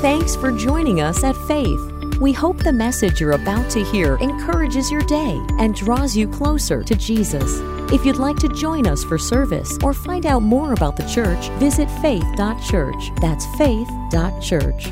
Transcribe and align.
Thanks 0.00 0.34
for 0.34 0.50
joining 0.50 1.02
us 1.02 1.22
at 1.24 1.36
Faith. 1.46 1.78
We 2.22 2.32
hope 2.32 2.56
the 2.56 2.72
message 2.72 3.20
you're 3.20 3.32
about 3.32 3.70
to 3.72 3.84
hear 3.84 4.16
encourages 4.16 4.90
your 4.90 5.02
day 5.02 5.38
and 5.58 5.74
draws 5.74 6.16
you 6.16 6.26
closer 6.26 6.82
to 6.82 6.94
Jesus. 6.94 7.58
If 7.92 8.06
you'd 8.06 8.16
like 8.16 8.38
to 8.38 8.48
join 8.48 8.86
us 8.86 9.04
for 9.04 9.18
service 9.18 9.76
or 9.82 9.92
find 9.92 10.24
out 10.24 10.40
more 10.40 10.72
about 10.72 10.96
the 10.96 11.06
church, 11.06 11.50
visit 11.58 11.86
faith.church. 12.00 13.10
That's 13.20 13.44
faith.church. 13.58 14.84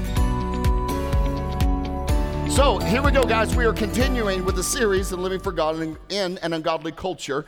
So 2.53 2.79
here 2.81 3.01
we 3.01 3.11
go, 3.11 3.25
guys. 3.25 3.57
We 3.57 3.65
are 3.65 3.73
continuing 3.73 4.45
with 4.45 4.57
the 4.57 4.63
series 4.63 5.11
of 5.11 5.21
Living 5.21 5.41
for 5.41 5.53
God 5.53 5.81
in, 5.81 5.97
in 6.11 6.37
an 6.43 6.53
Ungodly 6.53 6.93
Culture. 6.93 7.47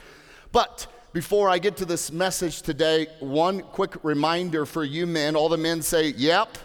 But 0.51 0.87
before 1.13 1.51
I 1.51 1.59
get 1.59 1.77
to 1.77 1.85
this 1.85 2.11
message 2.11 2.63
today, 2.63 3.09
one 3.19 3.61
quick 3.61 4.03
reminder 4.03 4.65
for 4.65 4.83
you 4.83 5.07
men. 5.07 5.37
All 5.37 5.51
the 5.51 5.59
men 5.59 5.83
say, 5.83 6.15
Yep. 6.17 6.57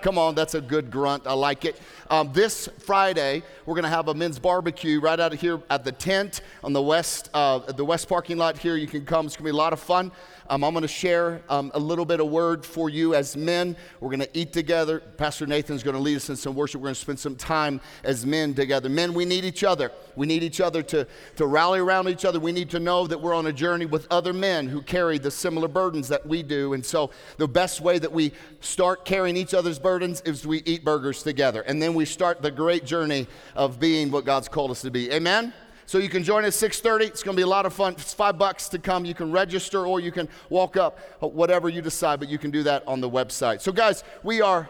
Come 0.00 0.16
on, 0.16 0.36
that's 0.36 0.54
a 0.54 0.60
good 0.60 0.92
grunt. 0.92 1.26
I 1.26 1.32
like 1.32 1.64
it. 1.64 1.80
Um, 2.08 2.32
this 2.32 2.68
Friday, 2.78 3.42
we're 3.66 3.74
going 3.74 3.82
to 3.82 3.90
have 3.90 4.06
a 4.06 4.14
men's 4.14 4.38
barbecue 4.38 5.00
right 5.00 5.18
out 5.18 5.32
of 5.32 5.40
here 5.40 5.60
at 5.70 5.82
the 5.82 5.90
tent 5.90 6.40
on 6.62 6.72
the 6.72 6.80
west, 6.80 7.30
uh, 7.34 7.58
the 7.72 7.84
west 7.84 8.08
parking 8.08 8.36
lot 8.36 8.56
here. 8.56 8.76
You 8.76 8.86
can 8.86 9.04
come. 9.04 9.26
It's 9.26 9.34
going 9.34 9.46
to 9.46 9.52
be 9.52 9.56
a 9.56 9.58
lot 9.58 9.72
of 9.72 9.80
fun. 9.80 10.12
Um, 10.50 10.64
I'm 10.64 10.72
going 10.72 10.82
to 10.82 10.88
share 10.88 11.42
um, 11.50 11.70
a 11.74 11.78
little 11.78 12.06
bit 12.06 12.20
of 12.20 12.28
word 12.28 12.64
for 12.64 12.88
you 12.88 13.14
as 13.14 13.36
men. 13.36 13.76
We're 14.00 14.08
going 14.08 14.20
to 14.20 14.38
eat 14.38 14.52
together. 14.52 15.00
Pastor 15.18 15.46
Nathan's 15.46 15.82
going 15.82 15.96
to 15.96 16.00
lead 16.00 16.16
us 16.16 16.30
in 16.30 16.36
some 16.36 16.54
worship. 16.54 16.80
We're 16.80 16.86
going 16.86 16.94
to 16.94 17.00
spend 17.00 17.18
some 17.18 17.36
time 17.36 17.82
as 18.02 18.24
men 18.24 18.54
together. 18.54 18.88
Men, 18.88 19.12
we 19.12 19.26
need 19.26 19.44
each 19.44 19.62
other. 19.62 19.92
We 20.16 20.26
need 20.26 20.42
each 20.42 20.62
other 20.62 20.82
to, 20.84 21.06
to 21.36 21.46
rally 21.46 21.80
around 21.80 22.08
each 22.08 22.24
other. 22.24 22.40
We 22.40 22.52
need 22.52 22.70
to 22.70 22.80
know 22.80 23.06
that 23.06 23.20
we're 23.20 23.34
on 23.34 23.46
a 23.46 23.52
journey 23.52 23.84
with 23.84 24.06
other 24.10 24.32
men 24.32 24.68
who 24.68 24.80
carry 24.80 25.18
the 25.18 25.30
similar 25.30 25.68
burdens 25.68 26.08
that 26.08 26.26
we 26.26 26.42
do. 26.42 26.72
And 26.72 26.84
so, 26.84 27.10
the 27.36 27.48
best 27.48 27.82
way 27.82 27.98
that 27.98 28.10
we 28.10 28.32
start 28.60 29.04
carrying 29.04 29.36
each 29.36 29.52
other's 29.52 29.78
burdens 29.78 30.22
is 30.22 30.46
we 30.46 30.62
eat 30.64 30.82
burgers 30.82 31.22
together. 31.22 31.60
And 31.60 31.82
then 31.82 31.92
we 31.92 32.06
start 32.06 32.40
the 32.40 32.50
great 32.50 32.86
journey 32.86 33.26
of 33.54 33.78
being 33.78 34.10
what 34.10 34.24
God's 34.24 34.48
called 34.48 34.70
us 34.70 34.80
to 34.82 34.90
be. 34.90 35.12
Amen? 35.12 35.52
So 35.88 35.96
you 35.96 36.10
can 36.10 36.22
join 36.22 36.44
us 36.44 36.54
6:30. 36.54 37.06
It's 37.06 37.22
going 37.22 37.34
to 37.34 37.40
be 37.40 37.44
a 37.44 37.46
lot 37.46 37.64
of 37.64 37.72
fun. 37.72 37.94
It's 37.94 38.12
five 38.12 38.36
bucks 38.36 38.68
to 38.68 38.78
come. 38.78 39.06
You 39.06 39.14
can 39.14 39.32
register 39.32 39.86
or 39.86 40.00
you 40.00 40.12
can 40.12 40.28
walk 40.50 40.76
up, 40.76 40.98
uh, 41.22 41.28
whatever 41.28 41.70
you 41.70 41.80
decide. 41.80 42.20
But 42.20 42.28
you 42.28 42.36
can 42.36 42.50
do 42.50 42.62
that 42.64 42.86
on 42.86 43.00
the 43.00 43.08
website. 43.08 43.62
So 43.62 43.72
guys, 43.72 44.04
we 44.22 44.42
are 44.42 44.68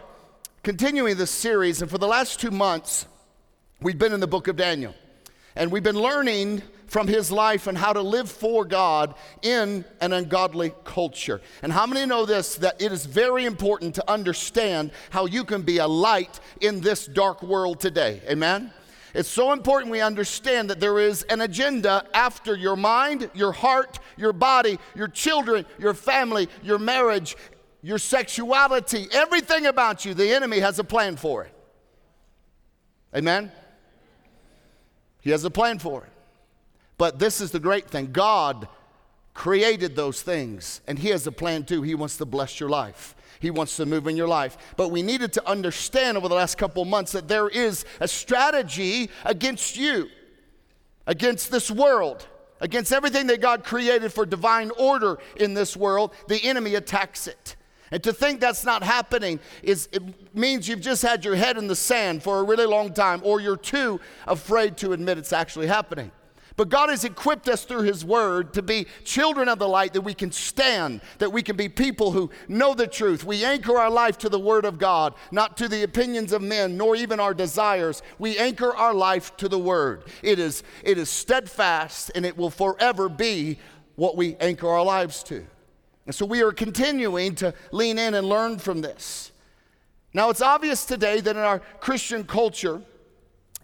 continuing 0.63 1.17
this 1.17 1.29
series, 1.29 1.81
and 1.81 1.91
for 1.91 1.97
the 1.97 2.07
last 2.07 2.39
two 2.39 2.51
months, 2.51 3.05
we've 3.81 3.97
been 3.97 4.13
in 4.13 4.21
the 4.21 4.27
book 4.27 4.47
of 4.47 4.55
Daniel, 4.55 4.95
and 5.57 5.73
we've 5.73 5.83
been 5.83 5.99
learning 5.99 6.61
from 6.87 7.09
his 7.09 7.33
life 7.33 7.67
and 7.67 7.77
how 7.77 7.91
to 7.91 8.01
live 8.01 8.31
for 8.31 8.63
God 8.63 9.13
in 9.41 9.83
an 9.99 10.13
ungodly 10.13 10.71
culture. 10.85 11.41
And 11.61 11.73
how 11.73 11.85
many 11.85 12.05
know 12.05 12.25
this 12.25 12.55
that 12.55 12.81
it 12.81 12.93
is 12.93 13.05
very 13.05 13.43
important 13.43 13.93
to 13.95 14.09
understand 14.09 14.91
how 15.09 15.25
you 15.25 15.43
can 15.43 15.63
be 15.63 15.79
a 15.79 15.87
light 15.87 16.39
in 16.61 16.79
this 16.79 17.07
dark 17.07 17.43
world 17.43 17.81
today? 17.81 18.21
Amen. 18.25 18.71
It's 19.13 19.29
so 19.29 19.51
important 19.53 19.91
we 19.91 20.01
understand 20.01 20.69
that 20.69 20.79
there 20.79 20.99
is 20.99 21.23
an 21.23 21.41
agenda 21.41 22.05
after 22.13 22.55
your 22.55 22.75
mind, 22.75 23.29
your 23.33 23.51
heart, 23.51 23.99
your 24.17 24.33
body, 24.33 24.77
your 24.95 25.07
children, 25.07 25.65
your 25.79 25.93
family, 25.93 26.47
your 26.61 26.77
marriage, 26.77 27.35
your 27.81 27.97
sexuality, 27.97 29.07
everything 29.11 29.65
about 29.65 30.05
you. 30.05 30.13
The 30.13 30.31
enemy 30.31 30.59
has 30.59 30.79
a 30.79 30.83
plan 30.83 31.15
for 31.15 31.45
it. 31.45 31.53
Amen? 33.15 33.51
He 35.21 35.31
has 35.31 35.43
a 35.43 35.49
plan 35.49 35.79
for 35.79 36.03
it. 36.03 36.11
But 36.97 37.17
this 37.17 37.41
is 37.41 37.51
the 37.51 37.59
great 37.59 37.89
thing 37.89 38.11
God 38.11 38.67
created 39.33 39.95
those 39.95 40.21
things, 40.21 40.81
and 40.85 40.99
He 40.99 41.09
has 41.09 41.25
a 41.25 41.31
plan 41.31 41.63
too. 41.63 41.81
He 41.81 41.95
wants 41.95 42.17
to 42.17 42.25
bless 42.25 42.59
your 42.59 42.69
life. 42.69 43.15
He 43.39 43.51
wants 43.51 43.77
to 43.77 43.85
move 43.85 44.07
in 44.07 44.17
your 44.17 44.27
life. 44.27 44.57
But 44.75 44.89
we 44.89 45.01
needed 45.01 45.33
to 45.33 45.47
understand 45.47 46.17
over 46.17 46.27
the 46.27 46.35
last 46.35 46.57
couple 46.57 46.83
months 46.85 47.13
that 47.13 47.27
there 47.27 47.47
is 47.47 47.85
a 47.99 48.07
strategy 48.07 49.09
against 49.23 49.77
you, 49.77 50.09
against 51.07 51.51
this 51.51 51.71
world, 51.71 52.27
against 52.59 52.91
everything 52.91 53.27
that 53.27 53.41
God 53.41 53.63
created 53.63 54.11
for 54.11 54.25
divine 54.25 54.71
order 54.77 55.17
in 55.37 55.53
this 55.53 55.77
world. 55.77 56.11
The 56.27 56.43
enemy 56.43 56.75
attacks 56.75 57.27
it. 57.27 57.55
And 57.91 58.03
to 58.03 58.13
think 58.13 58.39
that's 58.39 58.65
not 58.65 58.83
happening 58.83 59.39
is 59.63 59.89
it 59.91 60.03
means 60.35 60.67
you've 60.67 60.81
just 60.81 61.01
had 61.01 61.25
your 61.25 61.35
head 61.35 61.57
in 61.57 61.67
the 61.67 61.75
sand 61.75 62.21
for 62.21 62.39
a 62.39 62.43
really 62.43 62.65
long 62.65 62.93
time, 62.93 63.21
or 63.23 63.39
you're 63.39 63.57
too 63.57 63.99
afraid 64.27 64.77
to 64.77 64.91
admit 64.93 65.17
it's 65.17 65.33
actually 65.33 65.67
happening. 65.67 66.11
But 66.59 66.67
God 66.67 66.89
has 66.89 67.05
equipped 67.05 67.47
us 67.47 67.63
through 67.63 67.83
His 67.83 68.03
Word 68.03 68.53
to 68.55 68.61
be 68.61 68.85
children 69.05 69.47
of 69.47 69.59
the 69.59 69.67
light, 69.69 69.93
that 69.93 70.01
we 70.01 70.13
can 70.13 70.29
stand, 70.29 70.99
that 71.19 71.31
we 71.31 71.41
can 71.41 71.55
be 71.55 71.69
people 71.69 72.11
who 72.11 72.29
know 72.49 72.73
the 72.73 72.85
truth. 72.85 73.23
We 73.23 73.45
anchor 73.45 73.77
our 73.77 73.89
life 73.89 74.17
to 74.17 74.27
the 74.27 74.41
Word 74.41 74.65
of 74.65 74.77
God, 74.77 75.13
not 75.31 75.55
to 75.55 75.69
the 75.69 75.83
opinions 75.83 76.33
of 76.33 76.41
men, 76.41 76.75
nor 76.75 76.97
even 76.97 77.17
our 77.17 77.33
desires. 77.33 78.03
We 78.17 78.37
anchor 78.37 78.75
our 78.75 78.93
life 78.93 79.37
to 79.37 79.47
the 79.47 79.57
Word. 79.57 80.03
It 80.21 80.37
is, 80.37 80.63
it 80.83 80.97
is 80.97 81.09
steadfast, 81.09 82.11
and 82.13 82.25
it 82.25 82.35
will 82.35 82.49
forever 82.49 83.07
be 83.07 83.57
what 83.95 84.17
we 84.17 84.35
anchor 84.41 84.67
our 84.67 84.83
lives 84.83 85.23
to. 85.23 85.45
And 86.07 86.13
so 86.13 86.25
we 86.25 86.43
are 86.43 86.51
continuing 86.51 87.35
to 87.35 87.53
lean 87.71 87.97
in 87.97 88.15
and 88.15 88.27
learn 88.27 88.59
from 88.59 88.81
this. 88.81 89.31
Now, 90.13 90.29
it's 90.29 90.41
obvious 90.41 90.83
today 90.83 91.21
that 91.21 91.37
in 91.37 91.41
our 91.41 91.59
Christian 91.79 92.25
culture, 92.25 92.81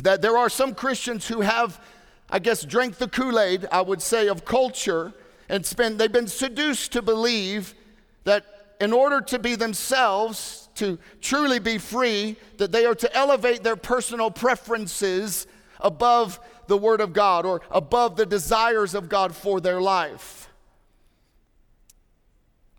that 0.02 0.22
there 0.22 0.38
are 0.38 0.50
some 0.50 0.74
Christians 0.74 1.28
who 1.28 1.42
have 1.42 1.82
I 2.30 2.40
guess, 2.40 2.64
drank 2.64 2.98
the 2.98 3.08
Kool 3.08 3.40
Aid, 3.40 3.68
I 3.72 3.82
would 3.82 4.02
say, 4.02 4.28
of 4.28 4.46
culture 4.46 5.14
and 5.48 5.66
spend, 5.66 6.00
they've 6.00 6.12
been 6.12 6.28
seduced 6.28 6.92
to 6.94 7.02
believe 7.02 7.76
that 8.24 8.76
in 8.82 8.92
order 8.92 9.22
to 9.22 9.40
be 9.40 9.56
themselves, 9.56 10.70
to 10.76 10.98
truly 11.22 11.60
be 11.60 11.78
free, 11.78 12.36
that 12.58 12.72
they 12.72 12.86
are 12.86 12.96
to 12.96 13.16
elevate 13.16 13.64
their 13.64 13.76
personal 13.76 14.32
preferences 14.32 15.48
above 15.80 16.40
the 16.68 16.78
Word 16.78 17.00
of 17.00 17.14
God 17.14 17.46
or 17.46 17.62
above 17.70 18.16
the 18.16 18.26
desires 18.26 18.96
of 18.96 19.08
God 19.08 19.36
for 19.36 19.62
their 19.62 19.80
life. 19.80 20.50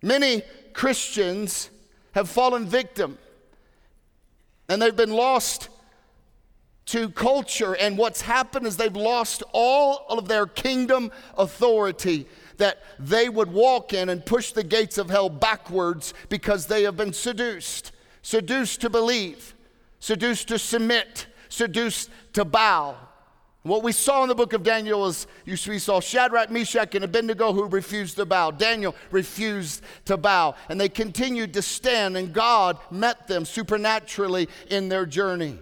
Many 0.03 0.43
Christians 0.73 1.71
have 2.13 2.29
fallen 2.29 2.67
victim 2.67 3.19
and 4.69 4.83
they've 4.83 4.97
been 4.97 5.13
lost 5.13 5.69
to 6.87 7.11
culture. 7.11 7.75
And 7.75 7.99
what's 7.99 8.21
happened 8.21 8.67
is 8.67 8.77
they've 8.77 8.95
lost 8.95 9.43
all 9.53 10.07
of 10.09 10.29
their 10.29 10.47
kingdom 10.47 11.11
authority 11.37 12.27
that 12.59 12.83
they 12.99 13.29
would 13.29 13.53
walk 13.53 13.93
in 13.93 14.09
and 14.09 14.25
push 14.25 14.53
the 14.53 14.65
gates 14.65 14.97
of 14.97 15.11
hell 15.11 15.29
backwards 15.29 16.15
because 16.29 16.67
they 16.67 16.85
have 16.85 16.97
been 16.97 17.13
seduced. 17.13 17.93
Seduced 18.23 18.81
to 18.81 18.91
believe, 18.91 19.55
seduced 20.01 20.49
to 20.49 20.59
submit, 20.59 21.27
seduced 21.49 22.11
to 22.33 22.45
bow. 22.45 22.97
What 23.63 23.83
we 23.83 23.93
saw 23.93 24.23
in 24.23 24.29
the 24.29 24.35
book 24.35 24.53
of 24.53 24.63
Daniel 24.63 25.07
is 25.07 25.27
we 25.45 25.79
saw 25.79 26.01
Shadrach, 26.01 26.51
Meshach, 26.51 26.95
and 26.95 27.05
Abednego 27.05 27.53
who 27.53 27.67
refused 27.67 28.17
to 28.17 28.25
bow. 28.25 28.53
Daniel 28.53 28.95
refused 29.11 29.83
to 30.05 30.17
bow. 30.17 30.55
And 30.69 30.81
they 30.81 30.89
continued 30.89 31.53
to 31.55 31.63
stand, 31.63 32.17
and 32.17 32.33
God 32.33 32.79
met 32.91 33.27
them 33.27 33.45
supernaturally 33.45 34.49
in 34.71 34.89
their 34.89 35.05
journey. 35.05 35.59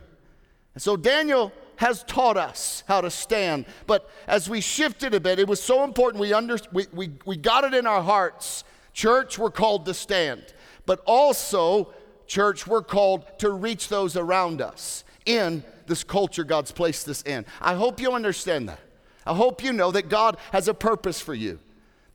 So 0.76 0.96
Daniel 0.96 1.52
has 1.76 2.02
taught 2.04 2.36
us 2.36 2.82
how 2.86 3.00
to 3.00 3.10
stand. 3.10 3.66
But 3.86 4.08
as 4.26 4.48
we 4.48 4.60
shifted 4.60 5.14
a 5.14 5.20
bit, 5.20 5.38
it 5.38 5.48
was 5.48 5.62
so 5.62 5.84
important 5.84 6.20
we, 6.20 6.32
under, 6.32 6.58
we, 6.72 6.86
we, 6.92 7.10
we 7.24 7.36
got 7.36 7.64
it 7.64 7.74
in 7.74 7.86
our 7.86 8.02
hearts. 8.02 8.64
Church, 8.92 9.38
we're 9.38 9.50
called 9.50 9.86
to 9.86 9.94
stand. 9.94 10.54
But 10.86 11.00
also, 11.06 11.92
church, 12.26 12.66
we're 12.66 12.82
called 12.82 13.24
to 13.38 13.50
reach 13.50 13.88
those 13.88 14.16
around 14.16 14.60
us 14.60 15.04
in 15.26 15.64
this 15.86 16.04
culture 16.04 16.44
God's 16.44 16.72
placed 16.72 17.08
us 17.08 17.22
in. 17.22 17.44
I 17.60 17.74
hope 17.74 18.00
you 18.00 18.12
understand 18.12 18.68
that. 18.68 18.80
I 19.26 19.34
hope 19.34 19.62
you 19.62 19.72
know 19.72 19.90
that 19.90 20.08
God 20.08 20.36
has 20.52 20.68
a 20.68 20.74
purpose 20.74 21.20
for 21.20 21.34
you 21.34 21.58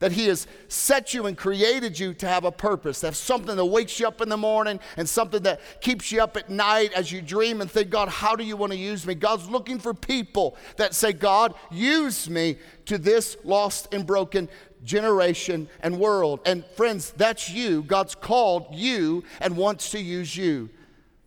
that 0.00 0.12
He 0.12 0.26
has 0.26 0.46
set 0.68 1.14
you 1.14 1.26
and 1.26 1.36
created 1.36 1.98
you 1.98 2.12
to 2.14 2.26
have 2.26 2.44
a 2.44 2.50
purpose, 2.50 3.00
to 3.00 3.06
have 3.06 3.16
something 3.16 3.54
that 3.54 3.64
wakes 3.64 4.00
you 4.00 4.08
up 4.08 4.20
in 4.20 4.28
the 4.28 4.36
morning 4.36 4.80
and 4.96 5.08
something 5.08 5.42
that 5.44 5.60
keeps 5.80 6.10
you 6.10 6.22
up 6.22 6.36
at 6.36 6.50
night 6.50 6.92
as 6.94 7.12
you 7.12 7.22
dream 7.22 7.60
and 7.60 7.70
think, 7.70 7.90
God, 7.90 8.08
how 8.08 8.34
do 8.34 8.42
you 8.42 8.56
want 8.56 8.72
to 8.72 8.78
use 8.78 9.06
me? 9.06 9.14
God's 9.14 9.48
looking 9.48 9.78
for 9.78 9.94
people 9.94 10.56
that 10.76 10.94
say, 10.94 11.12
God, 11.12 11.54
use 11.70 12.28
me 12.28 12.56
to 12.86 12.98
this 12.98 13.36
lost 13.44 13.92
and 13.94 14.06
broken 14.06 14.48
generation 14.84 15.68
and 15.82 15.98
world. 15.98 16.40
And 16.46 16.64
friends, 16.64 17.12
that's 17.16 17.50
you. 17.50 17.82
God's 17.82 18.14
called 18.14 18.66
you 18.72 19.24
and 19.40 19.56
wants 19.56 19.90
to 19.90 20.00
use 20.00 20.36
you. 20.36 20.70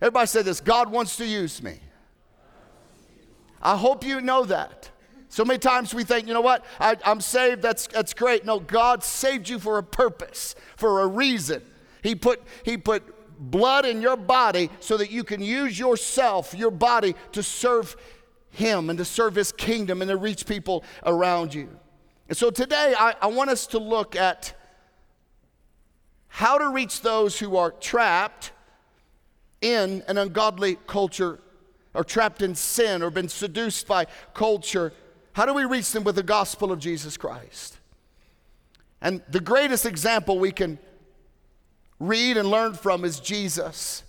Everybody 0.01 0.27
say 0.27 0.41
this 0.41 0.59
God 0.59 0.91
wants 0.91 1.15
to 1.17 1.25
use 1.25 1.61
me. 1.61 1.79
I 3.61 3.77
hope 3.77 4.03
you 4.03 4.19
know 4.19 4.43
that. 4.45 4.89
So 5.33 5.43
many 5.43 5.57
times 5.57 5.95
we 5.95 6.03
think, 6.03 6.27
you 6.27 6.33
know 6.35 6.41
what, 6.41 6.63
I, 6.79 6.95
am 7.05 7.19
saved, 7.19 7.63
that's, 7.63 7.87
that's 7.87 8.13
great. 8.13 8.45
No, 8.45 8.59
God 8.59 9.03
saved 9.03 9.49
you 9.49 9.57
for 9.57 9.79
a 9.79 9.83
purpose, 9.83 10.53
for 10.75 11.01
a 11.01 11.07
reason. 11.07 11.63
He 12.03 12.13
put, 12.13 12.43
he 12.61 12.77
put 12.77 13.03
blood 13.39 13.83
in 13.83 13.99
your 13.99 14.15
body 14.15 14.69
so 14.79 14.95
that 14.97 15.09
you 15.09 15.23
can 15.23 15.41
use 15.41 15.79
yourself, 15.79 16.53
your 16.53 16.69
body, 16.69 17.15
to 17.31 17.41
serve 17.41 17.95
Him 18.51 18.91
and 18.91 18.99
to 18.99 19.05
serve 19.05 19.33
His 19.33 19.51
kingdom 19.51 20.03
and 20.03 20.09
to 20.09 20.17
reach 20.17 20.45
people 20.45 20.83
around 21.03 21.55
you. 21.55 21.67
And 22.29 22.37
so 22.37 22.51
today 22.51 22.93
I, 22.95 23.15
I 23.19 23.25
want 23.25 23.49
us 23.49 23.65
to 23.67 23.79
look 23.79 24.15
at 24.15 24.53
how 26.27 26.59
to 26.59 26.69
reach 26.69 27.01
those 27.01 27.39
who 27.39 27.57
are 27.57 27.71
trapped 27.71 28.51
in 29.61 30.03
an 30.07 30.19
ungodly 30.19 30.77
culture 30.85 31.39
or 31.95 32.03
trapped 32.03 32.43
in 32.43 32.53
sin 32.53 33.01
or 33.01 33.09
been 33.09 33.29
seduced 33.29 33.87
by 33.87 34.05
culture, 34.35 34.93
how 35.33 35.45
do 35.45 35.53
we 35.53 35.65
reach 35.65 35.91
them 35.91 36.03
with 36.03 36.15
the 36.15 36.23
gospel 36.23 36.71
of 36.71 36.79
Jesus 36.79 37.17
Christ? 37.17 37.77
And 39.01 39.21
the 39.29 39.41
greatest 39.41 39.85
example 39.85 40.39
we 40.39 40.51
can 40.51 40.79
read 41.99 42.37
and 42.37 42.49
learn 42.49 42.73
from 42.73 43.03
is 43.03 43.19
Jesus. 43.19 44.03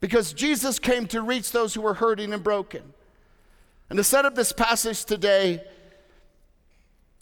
Because 0.00 0.32
Jesus 0.32 0.78
came 0.78 1.06
to 1.08 1.22
reach 1.22 1.52
those 1.52 1.74
who 1.74 1.80
were 1.80 1.94
hurting 1.94 2.32
and 2.32 2.42
broken. 2.42 2.82
And 3.88 3.96
to 3.96 4.04
set 4.04 4.24
up 4.24 4.34
this 4.34 4.52
passage 4.52 5.04
today, 5.04 5.62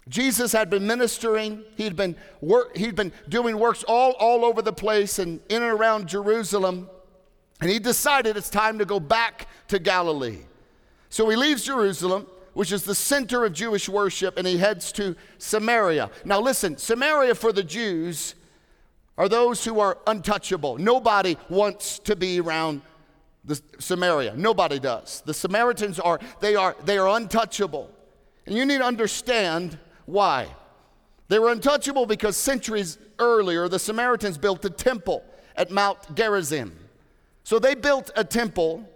Jesus 0.08 0.52
had 0.52 0.70
been 0.70 0.86
ministering, 0.86 1.64
he'd 1.76 1.96
been, 1.96 2.16
work, 2.40 2.76
he'd 2.76 2.96
been 2.96 3.12
doing 3.28 3.58
works 3.58 3.84
all, 3.84 4.12
all 4.12 4.44
over 4.44 4.62
the 4.62 4.72
place 4.72 5.18
and 5.18 5.40
in 5.48 5.62
and 5.62 5.72
around 5.72 6.08
Jerusalem. 6.08 6.88
And 7.60 7.70
he 7.70 7.78
decided 7.78 8.36
it's 8.36 8.50
time 8.50 8.78
to 8.78 8.84
go 8.84 9.00
back 9.00 9.48
to 9.68 9.78
Galilee. 9.78 10.38
So 11.10 11.28
he 11.28 11.36
leaves 11.36 11.64
Jerusalem, 11.64 12.26
which 12.54 12.72
is 12.72 12.82
the 12.82 12.94
center 12.94 13.44
of 13.44 13.52
Jewish 13.52 13.88
worship, 13.88 14.36
and 14.36 14.46
he 14.46 14.58
heads 14.58 14.92
to 14.92 15.16
Samaria. 15.38 16.10
Now, 16.24 16.40
listen, 16.40 16.76
Samaria 16.76 17.34
for 17.34 17.52
the 17.52 17.62
Jews 17.62 18.34
are 19.16 19.28
those 19.28 19.64
who 19.64 19.80
are 19.80 19.98
untouchable. 20.06 20.78
Nobody 20.78 21.36
wants 21.48 21.98
to 22.00 22.14
be 22.14 22.40
around 22.40 22.82
the 23.44 23.60
Samaria. 23.78 24.34
Nobody 24.36 24.78
does. 24.78 25.22
The 25.24 25.34
Samaritans 25.34 25.98
are 25.98 26.20
they 26.40 26.54
are 26.54 26.76
they 26.84 26.98
are 26.98 27.08
untouchable. 27.08 27.90
And 28.46 28.56
you 28.56 28.64
need 28.64 28.78
to 28.78 28.84
understand 28.84 29.78
why. 30.06 30.46
They 31.28 31.38
were 31.38 31.50
untouchable 31.50 32.06
because 32.06 32.36
centuries 32.36 32.98
earlier 33.18 33.68
the 33.68 33.78
Samaritans 33.78 34.38
built 34.38 34.64
a 34.64 34.70
temple 34.70 35.24
at 35.56 35.70
Mount 35.70 36.14
Gerizim. 36.14 36.76
So 37.42 37.58
they 37.58 37.74
built 37.74 38.10
a 38.14 38.24
temple, 38.24 38.88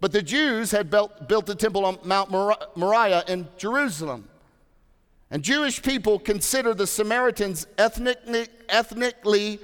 but 0.00 0.12
the 0.12 0.22
Jews 0.22 0.70
had 0.70 0.90
built, 0.90 1.28
built 1.28 1.48
a 1.48 1.54
temple 1.54 1.84
on 1.84 1.98
Mount 2.04 2.30
Moriah 2.30 3.24
in 3.26 3.48
Jerusalem. 3.56 4.28
And 5.30 5.42
Jewish 5.42 5.82
people 5.82 6.18
consider 6.18 6.72
the 6.72 6.86
Samaritans 6.86 7.66
ethnically, 7.76 8.46
ethnically 8.68 9.58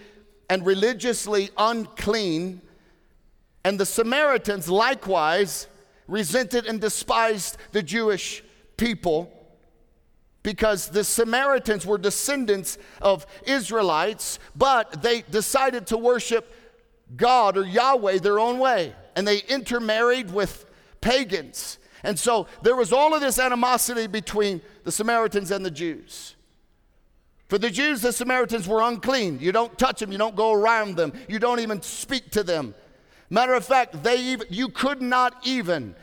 and 0.51 0.67
religiously 0.67 1.51
unclean, 1.57 2.61
and 3.65 3.81
the 3.81 3.87
Samaritans 3.87 4.69
likewise 4.69 5.69
resented 6.07 6.67
and 6.67 6.81
despised 6.81 7.57
the 7.73 7.83
Jewish 7.83 8.43
people 8.77 9.33
because 10.43 10.89
the 10.89 11.03
Samaritans 11.03 11.87
were 11.87 11.97
descendants 11.97 12.77
of 13.01 13.27
Israelites, 13.47 14.39
but 14.55 15.03
they 15.03 15.23
decided 15.23 15.87
to 15.87 15.97
worship 15.97 16.53
God 17.17 17.57
or 17.57 17.65
Yahweh 17.65 18.19
their 18.19 18.39
own 18.39 18.59
way. 18.59 18.93
And 19.17 19.27
they 19.27 19.39
intermarried 19.49 20.33
with 20.33 20.67
pagans. 21.01 21.79
And 22.03 22.19
so 22.19 22.47
there 22.63 22.77
was 22.77 22.93
all 22.93 23.15
of 23.15 23.21
this 23.21 23.39
animosity 23.39 24.07
between 24.07 24.61
the 24.85 24.93
Samaritans 24.93 25.51
and 25.51 25.65
the 25.65 25.71
Jews. 25.71 26.35
For 27.49 27.59
the 27.59 27.71
Jews, 27.71 28.03
the 28.03 28.13
Samaritans 28.13 28.67
were 28.67 28.83
unclean. 28.83 29.39
You 29.41 29.53
don't 29.53 29.79
touch 29.79 30.01
them, 30.01 30.11
you 30.13 30.19
don't 30.19 30.37
go 30.37 30.53
around 30.53 30.97
them, 30.97 31.13
you 31.29 31.39
don't 31.39 31.61
even 31.61 31.83
speak 31.83 32.31
to 32.33 32.43
them. 32.43 32.75
Matter 33.31 33.55
of 33.55 33.65
fact, 33.65 34.03
they 34.03 34.17
even, 34.17 34.47
you 34.51 34.69
could 34.69 35.01
not 35.01 35.37
even 35.45 35.95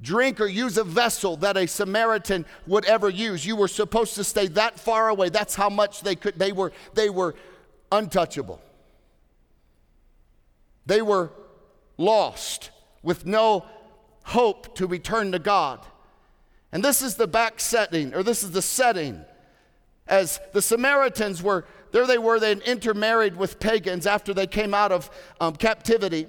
drink 0.00 0.40
or 0.40 0.46
use 0.46 0.76
a 0.76 0.84
vessel 0.84 1.36
that 1.36 1.56
a 1.56 1.66
Samaritan 1.66 2.44
would 2.66 2.84
ever 2.86 3.08
use. 3.08 3.46
You 3.46 3.56
were 3.56 3.68
supposed 3.68 4.14
to 4.16 4.24
stay 4.24 4.48
that 4.48 4.78
far 4.78 5.08
away. 5.08 5.28
That's 5.28 5.54
how 5.54 5.70
much 5.70 6.00
they 6.00 6.16
could 6.16 6.38
they 6.38 6.52
were 6.52 6.72
they 6.94 7.08
were 7.08 7.34
untouchable. 7.90 8.60
They 10.86 11.02
were 11.02 11.30
lost 12.02 12.70
with 13.02 13.26
no 13.26 13.64
hope 14.24 14.74
to 14.76 14.86
return 14.86 15.32
to 15.32 15.38
God. 15.38 15.80
And 16.72 16.82
this 16.82 17.02
is 17.02 17.16
the 17.16 17.26
back 17.26 17.60
setting, 17.60 18.14
or 18.14 18.22
this 18.22 18.42
is 18.42 18.52
the 18.52 18.62
setting, 18.62 19.24
as 20.06 20.40
the 20.52 20.62
Samaritans 20.62 21.42
were, 21.42 21.64
there 21.92 22.06
they 22.06 22.18
were, 22.18 22.40
they 22.40 22.52
intermarried 22.52 23.36
with 23.36 23.60
pagans 23.60 24.06
after 24.06 24.32
they 24.32 24.46
came 24.46 24.74
out 24.74 24.90
of 24.90 25.10
um, 25.40 25.54
captivity. 25.54 26.26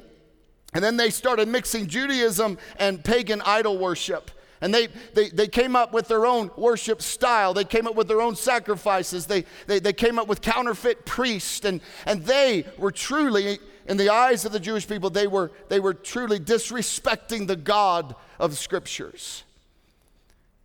And 0.74 0.84
then 0.84 0.98
they 0.98 1.10
started 1.10 1.48
mixing 1.48 1.88
Judaism 1.88 2.58
and 2.78 3.04
pagan 3.04 3.42
idol 3.46 3.78
worship. 3.78 4.31
And 4.62 4.74
they, 4.74 4.88
they, 5.14 5.30
they 5.30 5.48
came 5.48 5.75
up 5.75 5.94
with 5.94 6.08
their 6.08 6.25
own 6.25 6.50
worship 6.58 7.02
style. 7.02 7.54
They 7.54 7.66
came 7.66 7.86
up 7.86 7.96
with 7.96 8.08
their 8.08 8.22
own 8.22 8.36
sacrifices. 8.36 9.25
They, 9.25 9.46
they, 9.68 9.80
they 9.80 9.94
came 9.94 10.18
up 10.18 10.28
with 10.28 10.42
counterfeit 10.42 11.06
priests. 11.06 11.66
And, 11.66 11.81
and 12.06 12.24
they 12.25 12.66
were 12.78 12.92
truly 12.92 13.60
in 13.88 13.98
the 13.98 14.10
eyes 14.10 14.46
of 14.46 14.52
the 14.52 14.60
Jewish 14.60 14.88
people, 14.88 15.10
they 15.10 15.28
were, 15.28 15.52
they 15.70 15.80
were 15.80 15.94
truly 15.94 16.40
disrespecting 16.40 17.48
the 17.48 17.56
God 17.56 18.16
of 18.40 18.58
scriptures. 18.58 19.44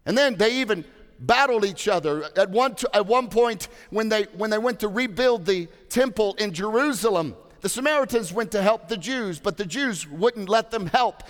And 0.06 0.16
then 0.16 0.36
they 0.36 0.60
even 0.60 0.84
battled 1.18 1.64
each 1.64 1.88
other. 1.88 2.24
At 2.36 2.50
one, 2.50 2.76
at 2.94 3.06
one 3.06 3.28
point, 3.28 3.68
when 3.90 4.08
they, 4.08 4.24
when 4.36 4.50
they 4.50 4.58
went 4.58 4.80
to 4.80 4.88
rebuild 4.88 5.46
the 5.46 5.68
temple 5.88 6.34
in 6.38 6.52
Jerusalem, 6.52 7.34
the 7.60 7.68
Samaritans 7.68 8.32
went 8.32 8.52
to 8.52 8.62
help 8.62 8.88
the 8.88 8.96
Jews, 8.96 9.40
but 9.40 9.56
the 9.56 9.66
Jews 9.66 10.06
wouldn't 10.08 10.48
let 10.48 10.70
them 10.70 10.86
help. 10.86 11.24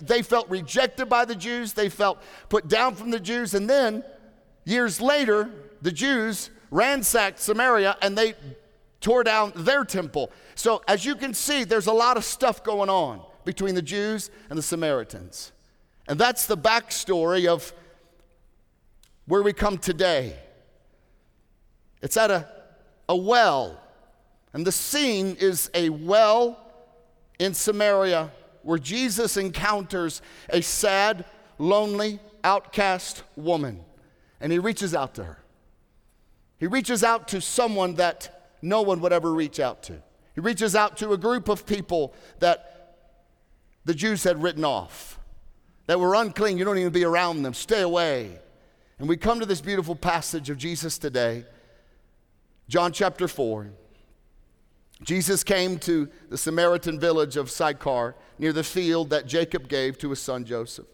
They 0.00 0.22
felt 0.22 0.48
rejected 0.48 1.10
by 1.10 1.26
the 1.26 1.34
Jews, 1.34 1.74
they 1.74 1.90
felt 1.90 2.22
put 2.48 2.68
down 2.68 2.94
from 2.94 3.10
the 3.10 3.20
Jews, 3.20 3.52
and 3.52 3.68
then 3.68 4.02
years 4.64 5.00
later, 5.00 5.50
the 5.82 5.92
Jews 5.92 6.48
ransacked 6.70 7.38
Samaria 7.38 7.96
and 8.02 8.16
they 8.16 8.34
tore 9.04 9.22
down 9.22 9.52
their 9.54 9.84
temple. 9.84 10.32
So, 10.54 10.82
as 10.88 11.04
you 11.04 11.14
can 11.14 11.34
see, 11.34 11.62
there's 11.62 11.86
a 11.86 11.92
lot 11.92 12.16
of 12.16 12.24
stuff 12.24 12.64
going 12.64 12.88
on 12.88 13.20
between 13.44 13.74
the 13.74 13.82
Jews 13.82 14.30
and 14.48 14.58
the 14.58 14.62
Samaritans. 14.62 15.52
And 16.08 16.18
that's 16.18 16.46
the 16.46 16.56
backstory 16.56 17.46
of 17.46 17.72
where 19.26 19.42
we 19.42 19.52
come 19.52 19.76
today. 19.76 20.36
It's 22.00 22.16
at 22.16 22.30
a, 22.30 22.48
a 23.08 23.14
well, 23.14 23.78
and 24.54 24.66
the 24.66 24.72
scene 24.72 25.36
is 25.38 25.70
a 25.74 25.90
well 25.90 26.58
in 27.38 27.52
Samaria 27.52 28.30
where 28.62 28.78
Jesus 28.78 29.36
encounters 29.36 30.22
a 30.48 30.62
sad, 30.62 31.26
lonely, 31.58 32.20
outcast 32.42 33.22
woman, 33.36 33.84
and 34.40 34.50
he 34.50 34.58
reaches 34.58 34.94
out 34.94 35.14
to 35.16 35.24
her. 35.24 35.38
He 36.58 36.66
reaches 36.66 37.04
out 37.04 37.28
to 37.28 37.42
someone 37.42 37.96
that 37.96 38.33
no 38.64 38.82
one 38.82 39.00
would 39.00 39.12
ever 39.12 39.32
reach 39.32 39.60
out 39.60 39.82
to. 39.84 40.02
He 40.34 40.40
reaches 40.40 40.74
out 40.74 40.96
to 40.96 41.12
a 41.12 41.18
group 41.18 41.48
of 41.48 41.66
people 41.66 42.14
that 42.40 42.96
the 43.84 43.94
Jews 43.94 44.24
had 44.24 44.42
written 44.42 44.64
off, 44.64 45.20
that 45.86 46.00
were 46.00 46.14
unclean. 46.14 46.58
You 46.58 46.64
don't 46.64 46.78
even 46.78 46.92
be 46.92 47.04
around 47.04 47.42
them, 47.42 47.54
stay 47.54 47.82
away. 47.82 48.38
And 48.98 49.08
we 49.08 49.16
come 49.16 49.38
to 49.40 49.46
this 49.46 49.60
beautiful 49.60 49.94
passage 49.94 50.48
of 50.50 50.56
Jesus 50.56 50.98
today, 50.98 51.44
John 52.68 52.92
chapter 52.92 53.28
4. 53.28 53.70
Jesus 55.02 55.44
came 55.44 55.78
to 55.80 56.08
the 56.30 56.38
Samaritan 56.38 56.98
village 56.98 57.36
of 57.36 57.50
Sychar 57.50 58.14
near 58.38 58.52
the 58.52 58.64
field 58.64 59.10
that 59.10 59.26
Jacob 59.26 59.68
gave 59.68 59.98
to 59.98 60.10
his 60.10 60.20
son 60.20 60.44
Joseph. 60.44 60.86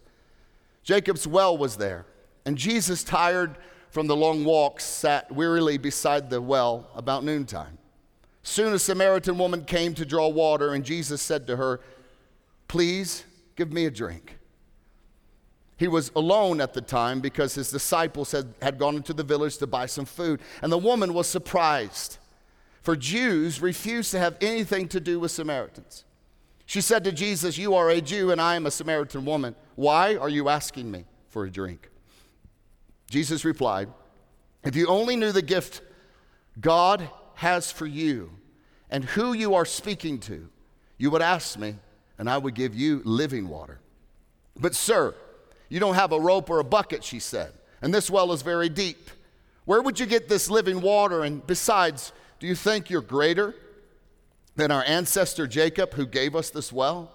Jacob's 0.83 1.25
well 1.25 1.57
was 1.57 1.77
there, 1.77 2.05
and 2.45 2.57
Jesus, 2.57 3.03
tired 3.03 3.57
from 3.91 4.07
the 4.07 4.15
long 4.15 4.45
walk 4.45 4.79
sat 4.79 5.31
wearily 5.31 5.77
beside 5.77 6.29
the 6.29 6.41
well 6.41 6.87
about 6.95 7.23
noontime. 7.23 7.77
Soon 8.41 8.73
a 8.73 8.79
Samaritan 8.79 9.37
woman 9.37 9.65
came 9.65 9.93
to 9.93 10.05
draw 10.05 10.29
water, 10.29 10.73
and 10.73 10.83
Jesus 10.83 11.21
said 11.21 11.45
to 11.47 11.57
her, 11.57 11.81
Please 12.67 13.25
give 13.55 13.71
me 13.71 13.85
a 13.85 13.91
drink. 13.91 14.37
He 15.75 15.89
was 15.89 16.09
alone 16.15 16.61
at 16.61 16.73
the 16.73 16.81
time 16.81 17.19
because 17.19 17.53
his 17.53 17.69
disciples 17.69 18.31
had, 18.31 18.53
had 18.61 18.79
gone 18.79 18.95
into 18.95 19.13
the 19.13 19.23
village 19.23 19.57
to 19.57 19.67
buy 19.67 19.87
some 19.87 20.05
food. 20.05 20.39
And 20.61 20.71
the 20.71 20.77
woman 20.77 21.13
was 21.13 21.27
surprised, 21.27 22.17
for 22.81 22.95
Jews 22.95 23.61
refused 23.61 24.11
to 24.11 24.19
have 24.19 24.37
anything 24.39 24.87
to 24.87 24.99
do 25.01 25.19
with 25.19 25.31
Samaritans. 25.31 26.05
She 26.65 26.79
said 26.79 27.03
to 27.03 27.11
Jesus, 27.11 27.57
You 27.57 27.75
are 27.75 27.89
a 27.89 27.99
Jew, 27.99 28.31
and 28.31 28.39
I 28.39 28.55
am 28.55 28.65
a 28.65 28.71
Samaritan 28.71 29.25
woman. 29.25 29.53
Why 29.75 30.15
are 30.15 30.29
you 30.29 30.47
asking 30.47 30.89
me 30.89 31.03
for 31.27 31.43
a 31.43 31.49
drink? 31.49 31.90
Jesus 33.11 33.43
replied, 33.43 33.89
If 34.63 34.73
you 34.77 34.87
only 34.87 35.17
knew 35.17 35.33
the 35.33 35.41
gift 35.41 35.81
God 36.61 37.09
has 37.35 37.69
for 37.69 37.85
you 37.85 38.31
and 38.89 39.03
who 39.03 39.33
you 39.33 39.53
are 39.53 39.65
speaking 39.65 40.17
to, 40.21 40.47
you 40.97 41.11
would 41.11 41.21
ask 41.21 41.59
me, 41.59 41.75
and 42.17 42.29
I 42.29 42.37
would 42.37 42.55
give 42.55 42.73
you 42.73 43.01
living 43.03 43.49
water. 43.49 43.81
But, 44.55 44.75
sir, 44.75 45.13
you 45.67 45.77
don't 45.81 45.95
have 45.95 46.13
a 46.13 46.19
rope 46.19 46.49
or 46.49 46.59
a 46.59 46.63
bucket, 46.63 47.03
she 47.03 47.19
said, 47.19 47.51
and 47.81 47.93
this 47.93 48.09
well 48.09 48.31
is 48.31 48.43
very 48.43 48.69
deep. 48.69 49.09
Where 49.65 49.81
would 49.81 49.99
you 49.99 50.05
get 50.05 50.29
this 50.29 50.49
living 50.49 50.79
water? 50.79 51.23
And 51.25 51.45
besides, 51.45 52.13
do 52.39 52.47
you 52.47 52.55
think 52.55 52.89
you're 52.89 53.01
greater 53.01 53.53
than 54.55 54.71
our 54.71 54.83
ancestor 54.85 55.47
Jacob 55.47 55.95
who 55.95 56.05
gave 56.05 56.33
us 56.33 56.49
this 56.49 56.71
well? 56.71 57.11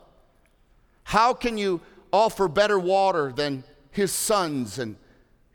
How 1.05 1.33
can 1.33 1.57
you 1.57 1.81
offer 2.13 2.49
better 2.49 2.79
water 2.79 3.33
than 3.33 3.65
his 3.93 4.13
sons 4.13 4.79
and 4.79 4.97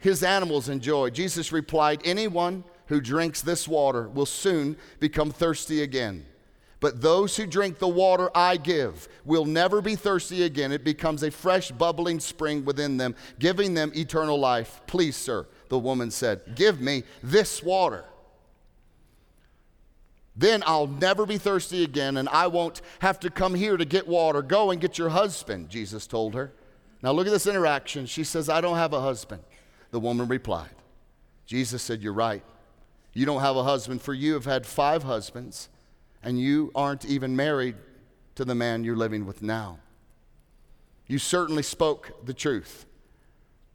his 0.01 0.23
animals 0.23 0.67
enjoy. 0.67 1.11
Jesus 1.11 1.51
replied, 1.51 2.01
Anyone 2.03 2.63
who 2.87 2.99
drinks 2.99 3.41
this 3.41 3.67
water 3.67 4.09
will 4.09 4.25
soon 4.25 4.75
become 4.99 5.31
thirsty 5.31 5.81
again. 5.81 6.25
But 6.81 6.99
those 6.99 7.37
who 7.37 7.45
drink 7.45 7.77
the 7.77 7.87
water 7.87 8.31
I 8.33 8.57
give 8.57 9.07
will 9.23 9.45
never 9.45 9.81
be 9.81 9.95
thirsty 9.95 10.43
again. 10.43 10.71
It 10.71 10.83
becomes 10.83 11.21
a 11.21 11.29
fresh, 11.29 11.71
bubbling 11.71 12.19
spring 12.19 12.65
within 12.65 12.97
them, 12.97 13.15
giving 13.37 13.75
them 13.75 13.91
eternal 13.95 14.39
life. 14.39 14.81
Please, 14.87 15.15
sir, 15.15 15.45
the 15.69 15.77
woman 15.77 16.09
said, 16.09 16.41
give 16.55 16.81
me 16.81 17.03
this 17.21 17.61
water. 17.61 18.03
Then 20.35 20.63
I'll 20.65 20.87
never 20.87 21.27
be 21.27 21.37
thirsty 21.37 21.83
again, 21.83 22.17
and 22.17 22.27
I 22.29 22.47
won't 22.47 22.81
have 22.99 23.19
to 23.19 23.29
come 23.29 23.53
here 23.53 23.77
to 23.77 23.85
get 23.85 24.07
water. 24.07 24.41
Go 24.41 24.71
and 24.71 24.81
get 24.81 24.97
your 24.97 25.09
husband, 25.09 25.69
Jesus 25.69 26.07
told 26.07 26.33
her. 26.33 26.51
Now 27.03 27.11
look 27.11 27.27
at 27.27 27.33
this 27.33 27.47
interaction. 27.47 28.07
She 28.07 28.23
says, 28.23 28.49
I 28.49 28.59
don't 28.59 28.77
have 28.77 28.93
a 28.93 29.01
husband. 29.01 29.43
The 29.91 29.99
woman 29.99 30.27
replied. 30.27 30.69
Jesus 31.45 31.81
said, 31.81 32.01
You're 32.01 32.13
right. 32.13 32.43
You 33.13 33.25
don't 33.25 33.41
have 33.41 33.57
a 33.57 33.63
husband, 33.63 34.01
for 34.01 34.13
you 34.13 34.33
have 34.33 34.45
had 34.45 34.65
five 34.65 35.03
husbands, 35.03 35.69
and 36.23 36.39
you 36.39 36.71
aren't 36.73 37.05
even 37.05 37.35
married 37.35 37.75
to 38.35 38.45
the 38.45 38.55
man 38.55 38.83
you're 38.83 38.95
living 38.95 39.25
with 39.25 39.41
now. 39.41 39.79
You 41.07 41.17
certainly 41.17 41.63
spoke 41.63 42.25
the 42.25 42.33
truth. 42.33 42.85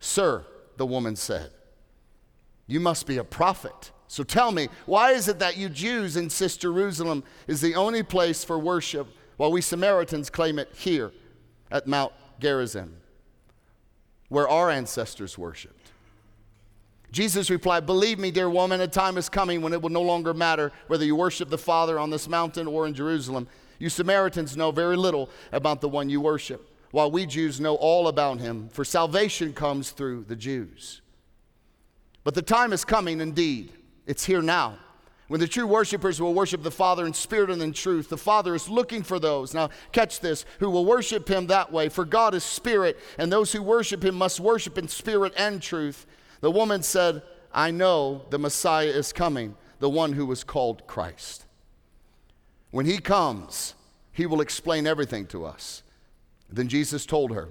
Sir, 0.01 0.47
the 0.79 0.87
woman 0.87 1.17
said, 1.17 1.51
You 2.67 2.81
must 2.81 3.07
be 3.07 3.19
a 3.19 3.25
prophet. 3.25 3.93
So 4.09 4.23
tell 4.23 4.53
me, 4.53 4.69
why 4.87 5.13
is 5.13 5.29
it 5.29 5.41
that 5.41 5.57
you 5.57 5.69
Jews 5.69 6.17
insist 6.17 6.61
Jerusalem 6.61 7.25
is 7.47 7.61
the 7.61 7.75
only 7.75 8.03
place 8.03 8.45
for 8.45 8.59
worship, 8.59 9.09
while 9.37 9.53
we 9.53 9.61
Samaritans 9.61 10.31
claim 10.31 10.59
it 10.59 10.71
here 10.75 11.13
at 11.71 11.87
Mount 11.87 12.13
Gerizim, 12.41 12.97
where 14.29 14.49
our 14.49 14.71
ancestors 14.71 15.37
worshiped? 15.37 15.75
Jesus 17.17 17.49
replied, 17.49 17.87
Believe 17.87 18.19
me, 18.19 18.31
dear 18.31 18.51
woman, 18.51 18.83
a 18.83 18.87
time 18.87 19.17
is 19.17 19.31
coming 19.31 19.63
when 19.63 19.73
it 19.73 19.81
will 19.81 19.89
no 19.89 20.03
longer 20.03 20.35
matter 20.35 20.71
whether 20.87 21.03
you 21.03 21.17
worship 21.17 21.49
the 21.49 21.57
Father 21.57 21.99
on 21.99 22.11
this 22.11 22.29
mountain 22.29 22.67
or 22.67 22.87
in 22.87 22.93
Jerusalem. 22.93 23.49
You 23.79 23.89
Samaritans 23.89 24.55
know 24.55 24.71
very 24.71 24.99
little 24.99 25.31
about 25.51 25.81
the 25.81 25.89
one 25.89 26.11
you 26.11 26.21
worship, 26.21 26.69
while 26.91 27.11
we 27.11 27.25
Jews 27.25 27.59
know 27.59 27.77
all 27.77 28.09
about 28.09 28.41
him, 28.41 28.69
for 28.69 28.85
salvation 28.85 29.55
comes 29.55 29.93
through 29.93 30.25
the 30.29 30.37
Jews. 30.37 31.01
But 32.23 32.35
the 32.35 32.43
time 32.43 32.75
is 32.75 32.85
coming 32.85 33.23
indeed 33.23 33.73
it's 34.07 34.27
here 34.27 34.43
now. 34.43 34.77
When 35.29 35.41
the 35.41 35.49
true 35.49 35.67
worshipers 35.67 36.21
will 36.21 36.35
worship 36.35 36.63
the 36.63 36.71
Father 36.71 37.07
in 37.07 37.15
spirit 37.15 37.49
and 37.49 37.63
in 37.63 37.73
truth, 37.73 38.11
the 38.11 38.19
Father 38.19 38.55
is 38.55 38.69
looking 38.69 39.03
for 39.03 39.19
those, 39.19 39.55
now 39.55 39.71
catch 39.91 40.21
this, 40.21 40.45
who 40.59 40.69
will 40.69 40.85
worship 40.85 41.27
Him 41.29 41.47
that 41.47 41.73
way. 41.73 41.89
For 41.89 42.05
God 42.05 42.35
is 42.35 42.45
spirit, 42.45 42.99
and 43.17 43.33
those 43.33 43.53
who 43.53 43.63
worship 43.63 44.05
Him 44.05 44.17
must 44.17 44.39
worship 44.39 44.77
in 44.77 44.87
spirit 44.87 45.33
and 45.39 45.63
truth. 45.63 46.07
The 46.40 46.50
woman 46.50 46.83
said, 46.83 47.23
I 47.52 47.71
know 47.71 48.23
the 48.31 48.38
Messiah 48.38 48.88
is 48.88 49.12
coming, 49.12 49.57
the 49.78 49.90
one 49.90 50.12
who 50.12 50.26
was 50.26 50.45
called 50.45 50.87
Christ. 50.87 51.47
When 52.71 52.87
He 52.87 52.99
comes, 52.99 53.75
He 54.12 54.26
will 54.26 54.40
explain 54.40 54.87
everything 54.87 55.26
to 55.28 55.45
us. 55.45 55.83
Then 56.50 56.69
Jesus 56.69 57.07
told 57.07 57.33
her, 57.33 57.49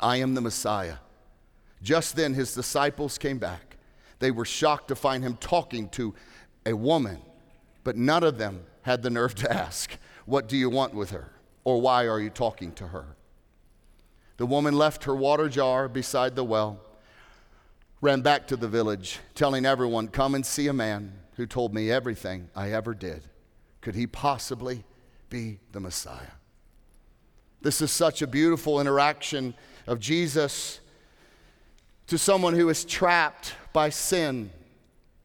I 0.00 0.16
am 0.16 0.34
the 0.34 0.40
Messiah. 0.40 0.96
Just 1.82 2.16
then, 2.16 2.34
His 2.34 2.54
disciples 2.54 3.18
came 3.18 3.38
back 3.38 3.70
they 4.20 4.30
were 4.30 4.44
shocked 4.44 4.88
to 4.88 4.94
find 4.94 5.24
him 5.24 5.36
talking 5.36 5.88
to 5.90 6.14
a 6.64 6.74
woman, 6.74 7.18
but 7.82 7.96
none 7.96 8.22
of 8.22 8.38
them 8.38 8.64
had 8.82 9.02
the 9.02 9.10
nerve 9.10 9.34
to 9.36 9.52
ask, 9.52 9.98
What 10.26 10.46
do 10.46 10.56
you 10.56 10.70
want 10.70 10.94
with 10.94 11.10
her? 11.10 11.32
or 11.64 11.80
Why 11.80 12.06
are 12.06 12.20
you 12.20 12.30
talking 12.30 12.72
to 12.72 12.88
her? 12.88 13.16
The 14.36 14.46
woman 14.46 14.76
left 14.76 15.04
her 15.04 15.14
water 15.14 15.48
jar 15.48 15.88
beside 15.88 16.36
the 16.36 16.44
well, 16.44 16.80
ran 18.00 18.22
back 18.22 18.46
to 18.48 18.56
the 18.56 18.68
village, 18.68 19.18
telling 19.34 19.66
everyone, 19.66 20.08
Come 20.08 20.34
and 20.34 20.44
see 20.44 20.68
a 20.68 20.72
man 20.72 21.12
who 21.34 21.46
told 21.46 21.74
me 21.74 21.90
everything 21.90 22.48
I 22.54 22.72
ever 22.72 22.94
did. 22.94 23.22
Could 23.80 23.94
he 23.94 24.06
possibly 24.06 24.84
be 25.28 25.58
the 25.72 25.80
Messiah? 25.80 26.32
This 27.62 27.80
is 27.80 27.90
such 27.90 28.22
a 28.22 28.26
beautiful 28.26 28.80
interaction 28.80 29.54
of 29.86 30.00
Jesus 30.00 30.80
to 32.06 32.18
someone 32.18 32.54
who 32.54 32.68
is 32.68 32.84
trapped 32.84 33.54
by 33.72 33.90
sin 33.90 34.50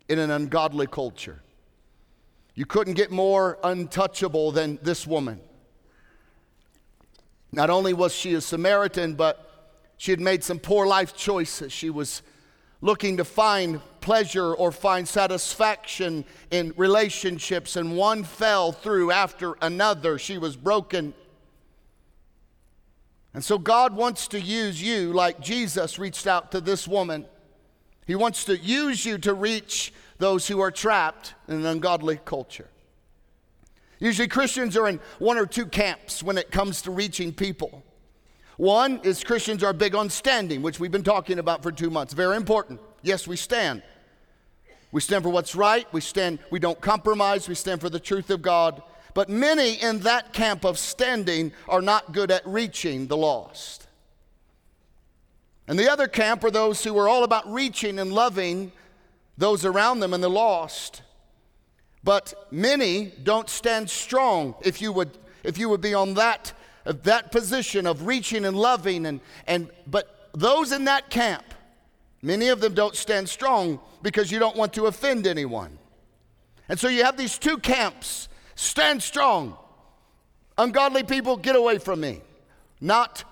in 0.08 0.20
an 0.20 0.32
ungodly 0.32 0.88
culture. 0.88 1.41
You 2.53 2.65
couldn't 2.65 2.94
get 2.94 3.12
more 3.12 3.58
untouchable 3.63 4.51
than 4.51 4.79
this 4.82 5.08
woman. 5.08 5.39
Not 7.51 7.70
only 7.70 7.94
was 7.94 8.13
she 8.13 8.34
a 8.34 8.41
Samaritan, 8.41 9.15
but 9.15 9.82
she 9.98 10.12
had 10.12 10.20
made 10.20 10.44
some 10.44 10.60
poor 10.60 10.86
life 10.86 11.15
choices. 11.15 11.72
She 11.72 11.89
was 11.89 12.22
looking 12.82 13.17
to 13.17 13.25
find 13.25 13.82
pleasure 14.01 14.53
or 14.53 14.72
find 14.72 15.08
satisfaction 15.08 16.25
in 16.51 16.74
relationships, 16.77 17.75
and 17.75 17.98
one 17.98 18.24
fell 18.24 18.72
through 18.72 19.12
after 19.12 19.55
another. 19.62 20.20
She 20.20 20.38
was 20.38 20.55
broken 20.55 21.13
and 23.36 23.44
so 23.44 23.58
God 23.58 23.94
wants 23.94 24.29
to 24.29 24.39
use 24.39 24.82
you 24.82 25.12
like 25.12 25.41
Jesus 25.41 26.00
reached 26.00 26.25
out 26.25 26.53
to 26.53 26.62
this 26.62 26.88
woman. 26.88 27.25
He 28.08 28.15
wants 28.15 28.46
to 28.46 28.58
use 28.58 29.05
you 29.05 29.17
to 29.20 29.34
reach 29.34 29.94
those 30.20 30.48
who 30.48 30.62
are 30.62 30.72
trapped 30.72 31.34
in 31.50 31.55
an 31.55 31.65
ungodly 31.65 32.17
culture. 32.24 32.70
Usually, 34.00 34.29
Christians 34.29 34.77
are 34.77 34.88
in 34.88 35.01
one 35.20 35.38
or 35.38 35.46
two 35.46 35.65
camps 35.65 36.24
when 36.24 36.38
it 36.38 36.50
comes 36.50 36.82
to 36.84 36.91
reaching 36.91 37.34
people. 37.34 37.84
One 38.58 39.02
is 39.04 39.24
Christians 39.24 39.64
are 39.64 39.74
big 39.74 39.96
on 39.96 40.10
standing, 40.10 40.62
which 40.62 40.80
we've 40.80 40.92
been 40.92 41.04
talking 41.04 41.40
about 41.40 41.62
for 41.62 41.72
two 41.72 41.90
months. 41.90 42.14
Very 42.14 42.38
important. 42.38 42.80
Yes, 43.02 43.28
we 43.28 43.36
stand. 43.36 43.84
We 44.92 45.02
stand 45.02 45.24
for 45.24 45.30
what's 45.30 45.56
right. 45.56 45.92
We 45.92 46.00
stand, 46.00 46.40
we 46.52 46.60
don't 46.60 46.80
compromise. 46.80 47.50
We 47.50 47.56
stand 47.56 47.82
for 47.82 47.90
the 47.90 48.00
truth 48.00 48.30
of 48.30 48.42
God. 48.42 48.82
But 49.14 49.30
many 49.30 49.74
in 49.74 50.00
that 50.02 50.32
camp 50.32 50.64
of 50.64 50.78
standing 50.78 51.52
are 51.68 51.82
not 51.82 52.14
good 52.14 52.32
at 52.32 52.46
reaching 52.48 53.08
the 53.08 53.18
lost. 53.18 53.88
And 55.68 55.78
the 55.80 55.92
other 55.92 56.08
camp 56.08 56.44
are 56.44 56.52
those 56.52 56.84
who 56.84 56.98
are 56.98 57.10
all 57.10 57.24
about 57.24 57.52
reaching 57.52 58.00
and 58.00 58.14
loving 58.14 58.72
those 59.38 59.66
around 59.66 60.00
them 60.00 60.14
and 60.14 60.24
the 60.24 60.30
lost. 60.30 61.02
But 62.04 62.48
many 62.52 63.12
don't 63.24 63.50
stand 63.50 63.90
strong 63.90 64.56
if 64.64 64.82
you 64.82 64.92
would, 64.92 65.18
if 65.44 65.58
you 65.58 65.70
would 65.70 65.82
be 65.82 65.94
on 65.94 66.14
that, 66.14 66.54
that 66.86 67.32
position 67.32 67.86
of 67.86 68.08
reaching 68.08 68.46
and 68.46 68.58
loving. 68.58 69.06
And, 69.06 69.20
and, 69.48 69.70
but 69.88 70.30
those 70.34 70.72
in 70.72 70.86
that 70.86 71.10
camp, 71.10 71.44
many 72.22 72.48
of 72.48 72.62
them 72.62 72.74
don't 72.74 72.96
stand 72.96 73.27
strong 73.27 73.80
because 74.01 74.32
you 74.32 74.39
don't 74.39 74.56
want 74.56 74.74
to 74.74 74.86
offend 74.86 75.27
anyone. 75.27 75.77
And 76.70 76.80
so 76.80 76.88
you 76.88 77.04
have 77.04 77.18
these 77.18 77.38
two 77.38 77.58
camps 77.58 78.30
Stand 78.56 79.04
strong. 79.04 79.58
Ungodly 80.58 81.04
people, 81.04 81.36
get 81.36 81.56
away 81.56 81.77
from 81.77 82.00
me. 82.00 82.22
Not 82.82 83.24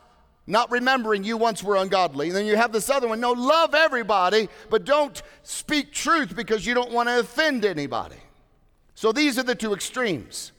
not 0.46 0.70
remembering 0.72 1.24
you 1.24 1.38
once 1.38 1.64
were 1.64 1.78
ungodly. 1.78 2.28
And 2.28 2.36
then 2.36 2.46
you 2.46 2.58
have 2.58 2.74
this 2.74 2.90
other 2.90 3.08
one. 3.08 3.22
No, 3.22 3.32
love 3.32 3.74
everybody, 3.74 4.50
but 4.70 4.84
don't 4.84 5.24
speak 5.44 5.94
truth 5.94 6.36
because 6.36 6.66
you 6.66 6.74
don't 6.74 6.92
want 6.92 7.08
to 7.08 7.20
offend 7.20 7.64
anybody. 7.64 8.18
So 8.94 9.14
these 9.14 9.40
are 9.40 9.44
the 9.44 9.56
two 9.56 9.74
extremes. 9.74 10.52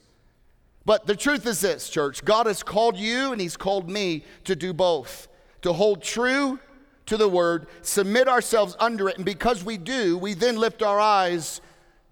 But 0.87 1.07
the 1.07 1.17
truth 1.17 1.47
is 1.47 1.61
this, 1.61 1.89
church 1.89 2.25
God 2.25 2.47
has 2.47 2.63
called 2.63 2.97
you 2.97 3.33
and 3.33 3.41
He's 3.41 3.57
called 3.57 3.89
me 3.89 4.25
to 4.45 4.55
do 4.55 4.73
both 4.73 5.29
to 5.65 5.73
hold 5.73 6.03
true 6.03 6.61
to 7.07 7.17
the 7.17 7.29
word, 7.29 7.67
submit 7.81 8.29
ourselves 8.29 8.77
under 8.79 9.09
it, 9.09 9.17
and 9.17 9.25
because 9.25 9.65
we 9.65 9.79
do, 9.79 10.19
we 10.19 10.35
then 10.35 10.57
lift 10.57 10.83
our 10.83 11.01
eyes 11.01 11.63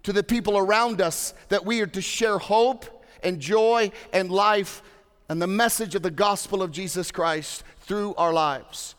to 0.01 0.11
the 0.11 0.23
people 0.23 0.57
around 0.57 1.01
us 1.01 1.35
that 1.49 1.63
we 1.63 1.79
are 1.79 1.87
to 1.87 2.01
share 2.01 2.39
hope 2.39 3.05
and 3.21 3.39
joy 3.39 3.91
and 4.11 4.31
life 4.31 4.81
and 5.29 5.39
the 5.39 5.47
message 5.47 5.93
of 5.93 6.01
the 6.01 6.11
gospel 6.11 6.63
of 6.63 6.71
Jesus 6.71 7.11
Christ 7.11 7.63
through 7.81 8.15
our 8.15 8.33
lives. 8.33 8.95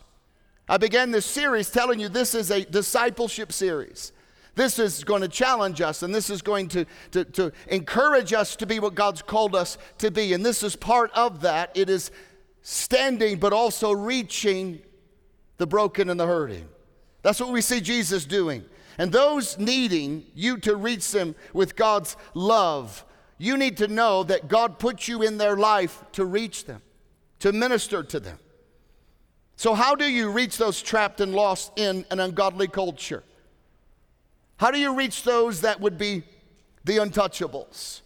I 0.68 0.76
began 0.76 1.10
this 1.10 1.26
series 1.26 1.68
telling 1.68 1.98
you 1.98 2.08
this 2.08 2.32
is 2.34 2.52
a 2.52 2.64
discipleship 2.64 3.52
series. 3.52 4.12
This 4.54 4.78
is 4.78 5.02
going 5.02 5.23
to 5.23 5.28
challenge 5.28 5.80
us 5.80 6.02
and 6.02 6.14
this 6.14 6.30
is 6.30 6.42
going 6.42 6.68
to, 6.68 6.87
to, 7.11 7.25
to 7.25 7.52
encourage 7.68 8.32
us 8.32 8.54
to 8.56 8.66
be 8.66 8.78
what 8.78 8.94
God's 8.94 9.23
called 9.23 9.54
us 9.54 9.78
to 9.99 10.11
be. 10.11 10.32
And 10.32 10.46
this 10.46 10.62
is 10.62 10.76
part 10.76 11.11
of 11.12 11.40
that. 11.40 11.70
It 11.75 11.90
is 11.90 12.11
standing, 12.62 13.38
but 13.38 13.52
also 13.52 13.92
reaching 13.92 14.80
the 15.58 15.66
broken 15.66 16.08
and 16.08 16.18
the 16.18 16.26
hurting. 16.26 16.68
That's 17.23 17.40
what 17.40 17.50
we 17.50 17.61
see 17.61 17.80
Jesus 17.80 18.25
doing. 18.25 18.64
And 18.96 19.11
those 19.11 19.58
needing 19.58 20.25
you 20.34 20.58
to 20.58 20.76
reach 20.76 21.11
them 21.11 21.34
with 21.52 21.75
God's 21.75 22.16
love, 22.34 23.04
you 23.38 23.56
need 23.56 23.76
to 23.78 23.88
know 23.88 24.23
that 24.25 24.46
God 24.46 24.78
put 24.78 25.08
you 25.08 25.23
in 25.23 25.38
their 25.38 25.56
life 25.56 26.04
to 26.12 26.25
reach 26.25 26.64
them, 26.66 26.80
to 27.40 27.52
minister 27.52 28.02
to 28.04 28.20
them. 28.20 28.38
So, 29.56 29.75
how 29.75 29.94
do 29.94 30.04
you 30.04 30.30
reach 30.30 30.58
those 30.58 30.82
trapped 30.82 31.20
and 31.20 31.34
lost 31.34 31.73
in 31.76 32.04
an 32.11 32.20
ungodly 32.20 32.68
culture? 32.68 33.25
How 34.56 34.70
do 34.70 34.78
you 34.78 34.94
reach 34.94 35.23
those 35.23 35.62
that 35.62 35.80
would 35.80 35.99
be 35.99 36.23
the 36.84 36.99
untouchables? 36.99 38.00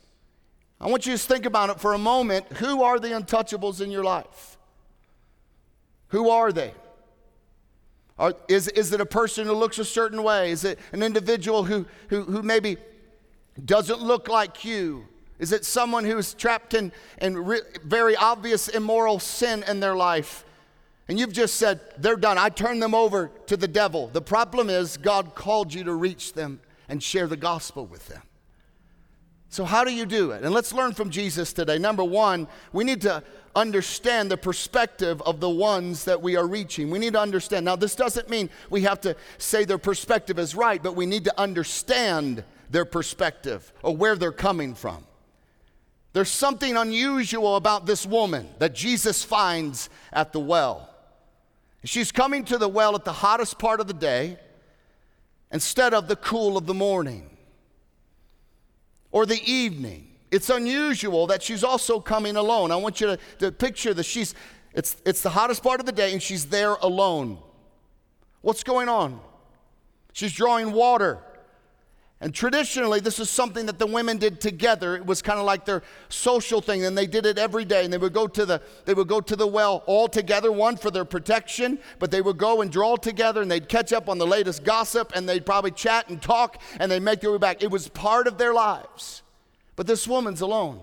I 0.81 0.89
want 0.89 1.07
you 1.07 1.13
to 1.13 1.19
think 1.19 1.45
about 1.45 1.71
it 1.71 1.81
for 1.81 1.93
a 1.93 1.99
moment. 1.99 2.47
Who 2.59 2.83
are 2.83 2.99
the 2.99 3.09
untouchables 3.09 3.81
in 3.81 3.91
your 3.91 4.05
life? 4.05 4.57
Who 6.09 6.31
are 6.31 6.53
they? 6.53 6.73
Or 8.17 8.35
is, 8.49 8.69
is 8.69 8.93
it 8.93 9.01
a 9.01 9.07
person 9.07 9.47
who 9.47 9.53
looks 9.53 9.79
a 9.79 9.85
certain 9.85 10.23
way? 10.23 10.51
Is 10.51 10.65
it 10.65 10.79
an 10.93 11.03
individual 11.03 11.65
who, 11.65 11.87
who, 12.09 12.23
who 12.23 12.43
maybe 12.43 12.77
doesn't 13.65 14.01
look 14.01 14.29
like 14.29 14.65
you? 14.65 15.07
Is 15.39 15.53
it 15.53 15.65
someone 15.65 16.05
who's 16.05 16.35
trapped 16.35 16.75
in, 16.75 16.91
in 17.21 17.39
re- 17.39 17.61
very 17.85 18.17
obvious 18.17 18.69
immoral 18.69 19.21
sin 19.21 19.65
in 19.69 19.81
their 19.81 19.95
life? 19.95 20.45
And 21.09 21.19
you've 21.19 21.33
just 21.33 21.55
said, 21.55 21.81
they're 21.97 22.17
done. 22.17 22.37
I 22.37 22.51
turn 22.51 22.81
them 22.81 22.95
over 22.95 23.31
to 23.47 23.57
the 23.57 23.69
devil. 23.69 24.09
The 24.09 24.21
problem 24.21 24.69
is, 24.69 24.99
God 24.99 25.35
called 25.35 25.73
you 25.73 25.85
to 25.85 25.93
reach 25.95 26.35
them 26.35 26.61
and 26.89 27.03
share 27.03 27.27
the 27.27 27.37
gospel 27.37 27.87
with 27.87 28.07
them. 28.09 28.23
So, 29.51 29.65
how 29.65 29.85
do 29.85 29.93
you 29.93 30.05
do 30.05 30.33
it? 30.33 30.45
And 30.45 30.53
let's 30.53 30.75
learn 30.75 30.93
from 30.93 31.09
Jesus 31.09 31.55
today. 31.55 31.79
Number 31.79 32.05
one, 32.05 32.47
we 32.73 32.85
need 32.85 33.01
to 33.03 33.23
understand 33.57 34.31
the 34.31 34.37
perspective 34.37 35.23
of 35.23 35.41
the 35.41 35.49
ones 35.49 36.05
that 36.05 36.21
we 36.21 36.37
are 36.37 36.47
reaching. 36.47 36.91
We 36.91 36.99
need 36.99 37.15
to 37.15 37.21
understand. 37.21 37.65
Now, 37.65 37.75
this 37.75 37.95
doesn't 37.95 38.29
mean 38.29 38.51
we 38.69 38.83
have 38.83 39.01
to 39.01 39.17
say 39.39 39.65
their 39.65 39.79
perspective 39.79 40.39
is 40.39 40.55
right, 40.55 40.83
but 40.83 40.95
we 40.95 41.07
need 41.07 41.25
to 41.25 41.41
understand 41.41 42.45
their 42.71 42.85
perspective 42.85 43.73
or 43.83 43.97
where 43.97 44.17
they're 44.17 44.33
coming 44.33 44.75
from. 44.75 45.05
There's 46.13 46.31
something 46.31 46.77
unusual 46.77 47.57
about 47.57 47.87
this 47.87 48.05
woman 48.05 48.49
that 48.59 48.75
Jesus 48.75 49.25
finds 49.25 49.89
at 50.13 50.33
the 50.33 50.41
well. 50.41 50.91
She's 51.85 52.11
coming 52.11 52.45
to 52.47 52.59
the 52.59 52.69
well 52.69 52.95
at 52.95 53.05
the 53.05 53.13
hottest 53.13 53.59
part 53.59 53.81
of 53.81 53.87
the 53.87 53.95
day 53.95 54.39
instead 55.53 55.95
of 55.95 56.09
the 56.09 56.17
cool 56.17 56.57
of 56.57 56.67
the 56.67 56.75
morning 56.75 57.31
or 59.11 59.27
the 59.27 59.41
evening. 59.51 60.07
It's 60.31 60.51
unusual 60.51 61.27
that 61.29 61.43
she's 61.43 61.65
also 61.65 62.01
coming 62.01 62.37
alone. 62.37 62.71
I 62.71 62.77
want 62.77 63.01
you 63.01 63.07
to, 63.07 63.19
to 63.39 63.53
picture 63.53 63.95
that 63.95 64.05
she's, 64.05 64.35
it's, 64.75 64.97
it's 65.07 65.23
the 65.23 65.31
hottest 65.31 65.63
part 65.63 65.81
of 65.81 65.87
the 65.87 65.93
day 65.93 66.13
and 66.13 66.23
she's 66.23 66.47
there 66.47 66.75
alone. 66.75 67.39
What's 68.43 68.63
going 68.63 68.89
on? 68.89 69.21
She's 70.13 70.33
drawing 70.33 70.73
water. 70.73 71.19
And 72.21 72.35
traditionally, 72.35 72.99
this 72.99 73.21
is 73.21 73.31
something 73.31 73.67
that 73.67 73.79
the 73.79 73.87
women 73.87 74.19
did 74.19 74.41
together. 74.41 74.97
It 74.97 75.07
was 75.07 75.23
kind 75.23 75.39
of 75.39 75.47
like 75.47 75.65
their 75.65 75.85
social 76.09 76.61
thing, 76.61 76.85
and 76.85 76.99
they 76.99 77.07
did 77.07 77.25
it 77.25 77.39
every 77.39 77.65
day. 77.65 77.85
And 77.85 77.93
they 77.93 77.99
would 77.99 78.13
go 78.13 78.27
to 78.27 78.45
the 78.45 78.61
they 78.87 78.95
would 78.95 79.07
go 79.07 79.21
to 79.21 79.37
the 79.37 79.47
well 79.47 79.85
all 79.87 80.09
together, 80.09 80.51
one 80.51 80.77
for 80.77 80.91
their 80.91 81.05
protection, 81.05 81.79
but 82.01 82.11
they 82.11 82.21
would 82.21 82.37
go 82.37 82.61
and 82.61 82.73
draw 82.73 82.97
together, 82.97 83.41
and 83.41 83.49
they'd 83.49 83.69
catch 83.69 83.93
up 83.93 84.09
on 84.09 84.19
the 84.19 84.27
latest 84.27 84.65
gossip, 84.65 85.13
and 85.15 85.29
they'd 85.29 85.47
probably 85.47 85.71
chat 85.71 86.09
and 86.09 86.21
talk, 86.21 86.61
and 86.81 86.91
they'd 86.91 87.03
make 87.03 87.21
their 87.21 87.31
way 87.31 87.39
back. 87.39 87.63
It 87.63 87.71
was 87.71 87.87
part 87.89 88.27
of 88.27 88.37
their 88.37 88.53
lives. 88.53 89.23
But 89.77 89.87
this 89.87 90.09
woman's 90.09 90.41
alone. 90.41 90.81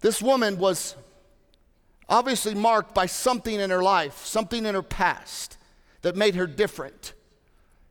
This 0.00 0.20
woman 0.20 0.58
was 0.58 0.96
obviously 2.08 2.54
marked 2.54 2.94
by 2.96 3.06
something 3.06 3.60
in 3.60 3.70
her 3.70 3.82
life, 3.82 4.26
something 4.26 4.66
in 4.66 4.74
her 4.74 4.82
past 4.82 5.56
that 6.02 6.16
made 6.16 6.34
her 6.34 6.48
different 6.48 7.14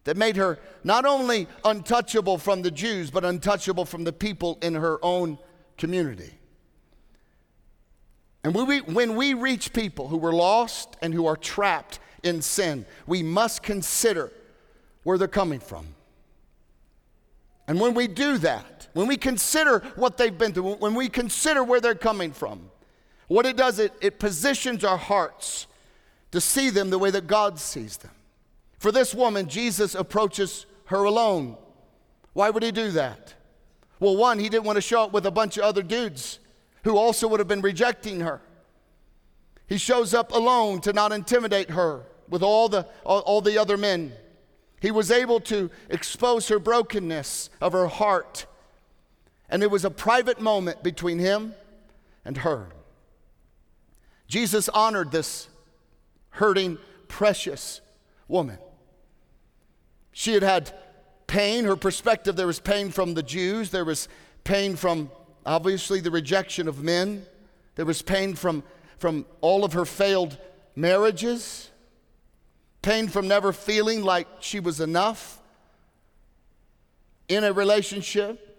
that 0.03 0.17
made 0.17 0.35
her 0.35 0.59
not 0.83 1.05
only 1.05 1.47
untouchable 1.63 2.37
from 2.37 2.61
the 2.61 2.71
Jews, 2.71 3.09
but 3.09 3.23
untouchable 3.23 3.85
from 3.85 4.03
the 4.03 4.13
people 4.13 4.57
in 4.61 4.75
her 4.75 4.99
own 5.03 5.37
community. 5.77 6.33
And 8.43 8.53
when 8.53 8.67
we, 8.67 8.79
when 8.81 9.15
we 9.15 9.33
reach 9.33 9.71
people 9.71 10.09
who 10.09 10.17
were 10.17 10.33
lost 10.33 10.97
and 11.01 11.13
who 11.13 11.25
are 11.25 11.37
trapped 11.37 11.99
in 12.23 12.41
sin, 12.41 12.85
we 13.07 13.23
must 13.23 13.63
consider 13.63 14.31
where 15.03 15.17
they're 15.17 15.27
coming 15.27 15.59
from. 15.59 15.87
And 17.67 17.79
when 17.79 17.93
we 17.93 18.07
do 18.07 18.37
that, 18.39 18.89
when 18.93 19.07
we 19.07 19.15
consider 19.15 19.79
what 19.95 20.17
they've 20.17 20.37
been 20.37 20.53
through, 20.53 20.75
when 20.75 20.95
we 20.95 21.07
consider 21.07 21.63
where 21.63 21.79
they're 21.79 21.95
coming 21.95 22.33
from, 22.33 22.69
what 23.27 23.45
it 23.45 23.55
does, 23.55 23.79
it, 23.79 23.93
it 24.01 24.19
positions 24.19 24.83
our 24.83 24.97
hearts 24.97 25.67
to 26.31 26.41
see 26.41 26.69
them 26.69 26.89
the 26.89 26.99
way 26.99 27.09
that 27.11 27.27
God 27.27 27.59
sees 27.59 27.97
them. 27.97 28.11
For 28.83 28.91
this 28.91 29.15
woman, 29.15 29.47
Jesus 29.47 29.95
approaches 29.95 30.65
her 30.87 31.05
alone. 31.05 31.55
Why 32.33 32.49
would 32.49 32.63
he 32.63 32.71
do 32.73 32.91
that? 32.91 33.33
Well, 34.01 34.17
one, 34.17 34.39
he 34.39 34.49
didn't 34.49 34.65
want 34.65 34.75
to 34.75 34.81
show 34.81 35.03
up 35.03 35.13
with 35.13 35.25
a 35.25 35.31
bunch 35.31 35.55
of 35.55 35.63
other 35.63 35.81
dudes 35.81 36.39
who 36.83 36.97
also 36.97 37.29
would 37.29 37.39
have 37.39 37.47
been 37.47 37.61
rejecting 37.61 38.19
her. 38.19 38.41
He 39.67 39.77
shows 39.77 40.13
up 40.13 40.33
alone 40.33 40.81
to 40.81 40.91
not 40.91 41.13
intimidate 41.13 41.69
her 41.69 42.03
with 42.27 42.43
all 42.43 42.67
the, 42.67 42.85
all, 43.05 43.21
all 43.21 43.39
the 43.39 43.57
other 43.57 43.77
men. 43.77 44.11
He 44.81 44.91
was 44.91 45.11
able 45.11 45.39
to 45.39 45.71
expose 45.89 46.49
her 46.49 46.59
brokenness 46.59 47.51
of 47.61 47.71
her 47.71 47.87
heart. 47.87 48.47
And 49.47 49.63
it 49.63 49.71
was 49.71 49.85
a 49.85 49.91
private 49.91 50.41
moment 50.41 50.83
between 50.83 51.19
him 51.19 51.55
and 52.25 52.39
her. 52.39 52.67
Jesus 54.27 54.67
honored 54.67 55.13
this 55.13 55.47
hurting, 56.31 56.79
precious 57.07 57.79
woman. 58.27 58.57
She 60.13 60.33
had 60.33 60.43
had 60.43 60.71
pain, 61.27 61.65
her 61.65 61.75
perspective, 61.75 62.35
there 62.35 62.47
was 62.47 62.59
pain 62.59 62.91
from 62.91 63.15
the 63.15 63.23
Jews, 63.23 63.71
there 63.71 63.83
was 63.83 64.07
pain 64.43 64.75
from 64.75 65.11
obviously 65.45 65.99
the 65.99 66.11
rejection 66.11 66.67
of 66.67 66.83
men, 66.83 67.25
there 67.75 67.85
was 67.85 68.03
pain 68.03 68.35
from, 68.35 68.63
from 68.99 69.25
all 69.41 69.65
of 69.65 69.73
her 69.73 69.85
failed 69.85 70.37
marriages, 70.75 71.71
pain 72.83 73.07
from 73.07 73.27
never 73.27 73.51
feeling 73.51 74.03
like 74.03 74.27
she 74.39 74.59
was 74.59 74.79
enough 74.79 75.41
in 77.27 77.43
a 77.43 77.51
relationship. 77.51 78.49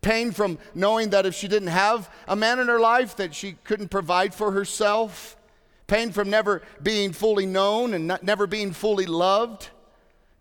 Pain 0.00 0.32
from 0.32 0.58
knowing 0.74 1.10
that 1.10 1.26
if 1.26 1.34
she 1.34 1.46
didn't 1.46 1.68
have 1.68 2.10
a 2.26 2.34
man 2.34 2.58
in 2.58 2.66
her 2.66 2.80
life 2.80 3.16
that 3.16 3.34
she 3.34 3.52
couldn't 3.64 3.88
provide 3.88 4.34
for 4.34 4.50
herself. 4.50 5.36
Pain 5.86 6.10
from 6.10 6.28
never 6.28 6.62
being 6.82 7.12
fully 7.12 7.46
known 7.46 7.94
and 7.94 8.08
not, 8.08 8.24
never 8.24 8.48
being 8.48 8.72
fully 8.72 9.06
loved 9.06 9.68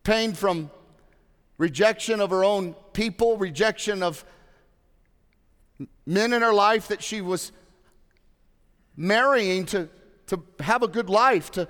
pain 0.04 0.34
from 0.34 0.70
rejection 1.58 2.20
of 2.20 2.30
her 2.32 2.44
own 2.44 2.74
people, 2.94 3.38
rejection 3.38 4.02
of 4.02 4.26
men 6.06 6.34
in 6.34 6.42
her 6.42 6.54
life 6.54 6.88
that 6.88 7.04
she 7.04 7.22
was 7.22 7.52
marrying 8.98 9.66
to, 9.66 9.88
to 10.28 10.42
have 10.60 10.84
a 10.84 10.88
good 10.88 11.10
life, 11.10 11.52
to, 11.52 11.68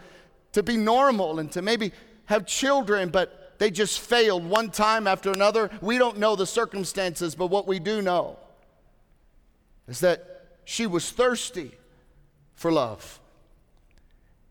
to 0.54 0.64
be 0.64 0.78
normal, 0.78 1.40
and 1.40 1.52
to 1.52 1.62
maybe 1.62 1.92
have 2.26 2.46
children, 2.46 3.10
but 3.10 3.56
they 3.60 3.70
just 3.70 4.00
failed 4.00 4.46
one 4.46 4.72
time 4.72 5.08
after 5.08 5.32
another. 5.32 5.70
We 5.82 5.98
don't 5.98 6.18
know 6.18 6.36
the 6.36 6.48
circumstances, 6.48 7.36
but 7.36 7.48
what 7.48 7.68
we 7.68 7.80
do 7.80 8.02
know 8.02 8.40
is 9.88 10.00
that 10.00 10.58
she 10.64 10.88
was 10.88 11.12
thirsty 11.12 11.72
for 12.56 12.72
love. 12.72 13.20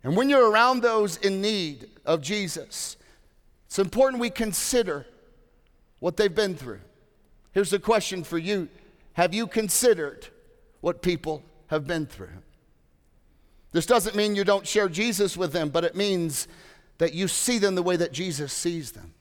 And 0.03 0.17
when 0.17 0.31
you're 0.31 0.51
around 0.51 0.83
those 0.83 1.17
in 1.17 1.41
need 1.41 1.89
of 2.05 2.21
Jesus, 2.21 2.97
it's 3.71 3.79
important 3.79 4.21
we 4.21 4.31
consider 4.31 5.07
what 6.01 6.17
they've 6.17 6.35
been 6.35 6.57
through. 6.57 6.81
Here's 7.53 7.73
a 7.73 7.79
question 7.79 8.25
for 8.25 8.37
you 8.37 8.69
Have 9.13 9.33
you 9.33 9.47
considered 9.47 10.27
what 10.81 11.03
people 11.03 11.45
have 11.69 11.87
been 11.87 12.07
through? 12.07 12.43
This 13.71 13.87
doesn't 13.87 14.17
mean 14.17 14.35
you 14.35 14.43
don't 14.43 14.67
share 14.67 14.89
Jesus 14.89 15.37
with 15.37 15.53
them, 15.53 15.69
but 15.69 15.85
it 15.85 15.95
means 15.95 16.49
that 16.99 17.15
you 17.15 17.29
see 17.29 17.59
them 17.59 17.77
the 17.77 17.83
way 17.85 17.95
that 17.95 18.11
Jesus 18.11 18.53
sees 18.53 18.91
them. 18.91 19.15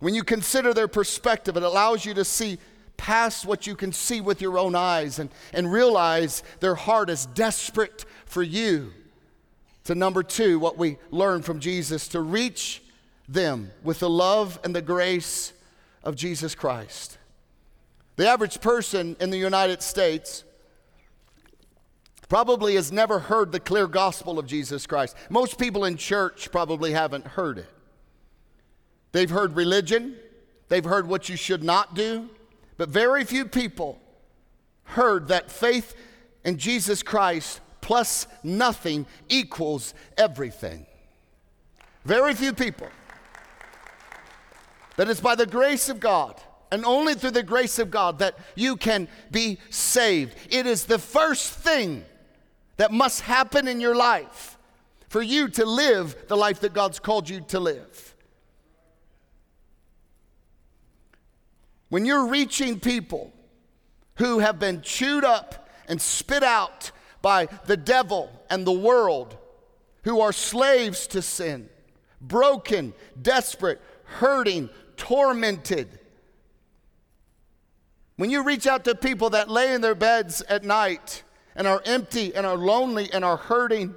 When 0.00 0.16
you 0.16 0.24
consider 0.24 0.74
their 0.74 0.88
perspective, 0.88 1.56
it 1.56 1.62
allows 1.62 2.04
you 2.04 2.12
to 2.14 2.24
see 2.24 2.58
past 2.96 3.46
what 3.46 3.68
you 3.68 3.76
can 3.76 3.92
see 3.92 4.20
with 4.20 4.42
your 4.42 4.58
own 4.58 4.74
eyes 4.74 5.20
and, 5.20 5.30
and 5.52 5.70
realize 5.70 6.42
their 6.58 6.74
heart 6.74 7.08
is 7.08 7.26
desperate 7.26 8.04
for 8.26 8.42
you. 8.42 8.92
To 9.84 9.94
number 9.94 10.24
two, 10.24 10.58
what 10.58 10.76
we 10.76 10.98
learn 11.12 11.42
from 11.42 11.60
Jesus 11.60 12.08
to 12.08 12.20
reach 12.20 12.82
them 13.28 13.70
with 13.82 14.00
the 14.00 14.10
love 14.10 14.58
and 14.64 14.74
the 14.74 14.82
grace 14.82 15.52
of 16.02 16.16
Jesus 16.16 16.54
Christ. 16.54 17.18
The 18.16 18.28
average 18.28 18.60
person 18.60 19.16
in 19.20 19.30
the 19.30 19.38
United 19.38 19.82
States 19.82 20.44
probably 22.28 22.74
has 22.74 22.92
never 22.92 23.18
heard 23.18 23.52
the 23.52 23.60
clear 23.60 23.86
gospel 23.86 24.38
of 24.38 24.46
Jesus 24.46 24.86
Christ. 24.86 25.16
Most 25.30 25.58
people 25.58 25.84
in 25.84 25.96
church 25.96 26.50
probably 26.52 26.92
haven't 26.92 27.26
heard 27.26 27.58
it. 27.58 27.68
They've 29.12 29.30
heard 29.30 29.54
religion, 29.56 30.16
they've 30.68 30.84
heard 30.84 31.06
what 31.06 31.28
you 31.28 31.36
should 31.36 31.62
not 31.62 31.94
do, 31.94 32.28
but 32.76 32.88
very 32.88 33.24
few 33.24 33.44
people 33.44 34.00
heard 34.84 35.28
that 35.28 35.50
faith 35.50 35.94
in 36.44 36.58
Jesus 36.58 37.02
Christ 37.02 37.60
plus 37.80 38.26
nothing 38.42 39.06
equals 39.28 39.94
everything. 40.16 40.86
Very 42.04 42.34
few 42.34 42.52
people. 42.52 42.88
That 44.96 45.08
it's 45.08 45.20
by 45.20 45.34
the 45.34 45.46
grace 45.46 45.88
of 45.88 46.00
God 46.00 46.40
and 46.70 46.84
only 46.84 47.14
through 47.14 47.30
the 47.30 47.42
grace 47.42 47.78
of 47.78 47.90
God 47.90 48.18
that 48.18 48.36
you 48.54 48.76
can 48.76 49.08
be 49.30 49.58
saved. 49.70 50.34
It 50.50 50.66
is 50.66 50.84
the 50.84 50.98
first 50.98 51.52
thing 51.52 52.04
that 52.76 52.92
must 52.92 53.20
happen 53.20 53.68
in 53.68 53.80
your 53.80 53.94
life 53.94 54.58
for 55.08 55.22
you 55.22 55.48
to 55.50 55.64
live 55.64 56.16
the 56.26 56.36
life 56.36 56.60
that 56.60 56.74
God's 56.74 56.98
called 56.98 57.28
you 57.28 57.40
to 57.42 57.60
live. 57.60 58.14
When 61.88 62.04
you're 62.04 62.26
reaching 62.26 62.80
people 62.80 63.32
who 64.16 64.40
have 64.40 64.58
been 64.58 64.82
chewed 64.82 65.24
up 65.24 65.68
and 65.86 66.00
spit 66.00 66.42
out 66.42 66.90
by 67.22 67.46
the 67.66 67.76
devil 67.76 68.32
and 68.50 68.66
the 68.66 68.72
world, 68.72 69.36
who 70.02 70.20
are 70.20 70.32
slaves 70.32 71.06
to 71.06 71.22
sin, 71.22 71.68
broken, 72.20 72.92
desperate, 73.20 73.80
hurting, 74.04 74.70
tormented. 74.96 75.98
When 78.16 78.30
you 78.30 78.44
reach 78.44 78.66
out 78.66 78.84
to 78.84 78.94
people 78.94 79.30
that 79.30 79.50
lay 79.50 79.74
in 79.74 79.80
their 79.80 79.94
beds 79.94 80.40
at 80.42 80.64
night 80.64 81.22
and 81.56 81.66
are 81.66 81.82
empty 81.84 82.34
and 82.34 82.46
are 82.46 82.56
lonely 82.56 83.10
and 83.12 83.24
are 83.24 83.36
hurting, 83.36 83.94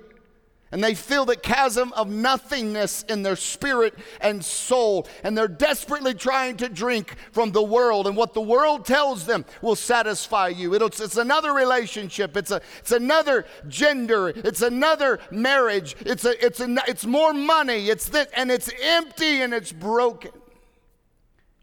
and 0.72 0.84
they 0.84 0.96
feel 0.96 1.24
the 1.24 1.38
chasm 1.38 1.94
of 1.94 2.10
nothingness 2.10 3.04
in 3.04 3.24
their 3.24 3.38
spirit 3.38 3.94
and 4.20 4.44
soul. 4.44 5.08
And 5.24 5.38
they're 5.38 5.48
desperately 5.48 6.14
trying 6.14 6.58
to 6.58 6.68
drink 6.68 7.16
from 7.32 7.54
the 7.54 7.64
world. 7.64 8.06
And 8.06 8.18
what 8.18 8.34
the 8.34 8.42
world 8.42 8.86
tells 8.86 9.26
them 9.26 9.46
will 9.62 9.78
satisfy 9.78 10.50
you. 10.50 10.74
It's, 10.74 11.00
it's 11.00 11.16
another 11.16 11.54
relationship. 11.54 12.36
It's, 12.36 12.52
a, 12.52 12.62
it's 12.80 12.92
another 12.92 13.46
gender. 13.70 14.30
It's 14.30 14.62
another 14.62 15.20
marriage. 15.32 15.96
It's, 16.02 16.26
a, 16.26 16.46
it's, 16.46 16.60
a, 16.60 16.76
it's 16.86 17.06
more 17.06 17.34
money. 17.34 17.88
It's 17.88 18.10
this, 18.10 18.28
and 18.36 18.52
it's 18.52 18.70
empty 18.82 19.42
and 19.42 19.54
it's 19.54 19.72
broken. 19.72 20.32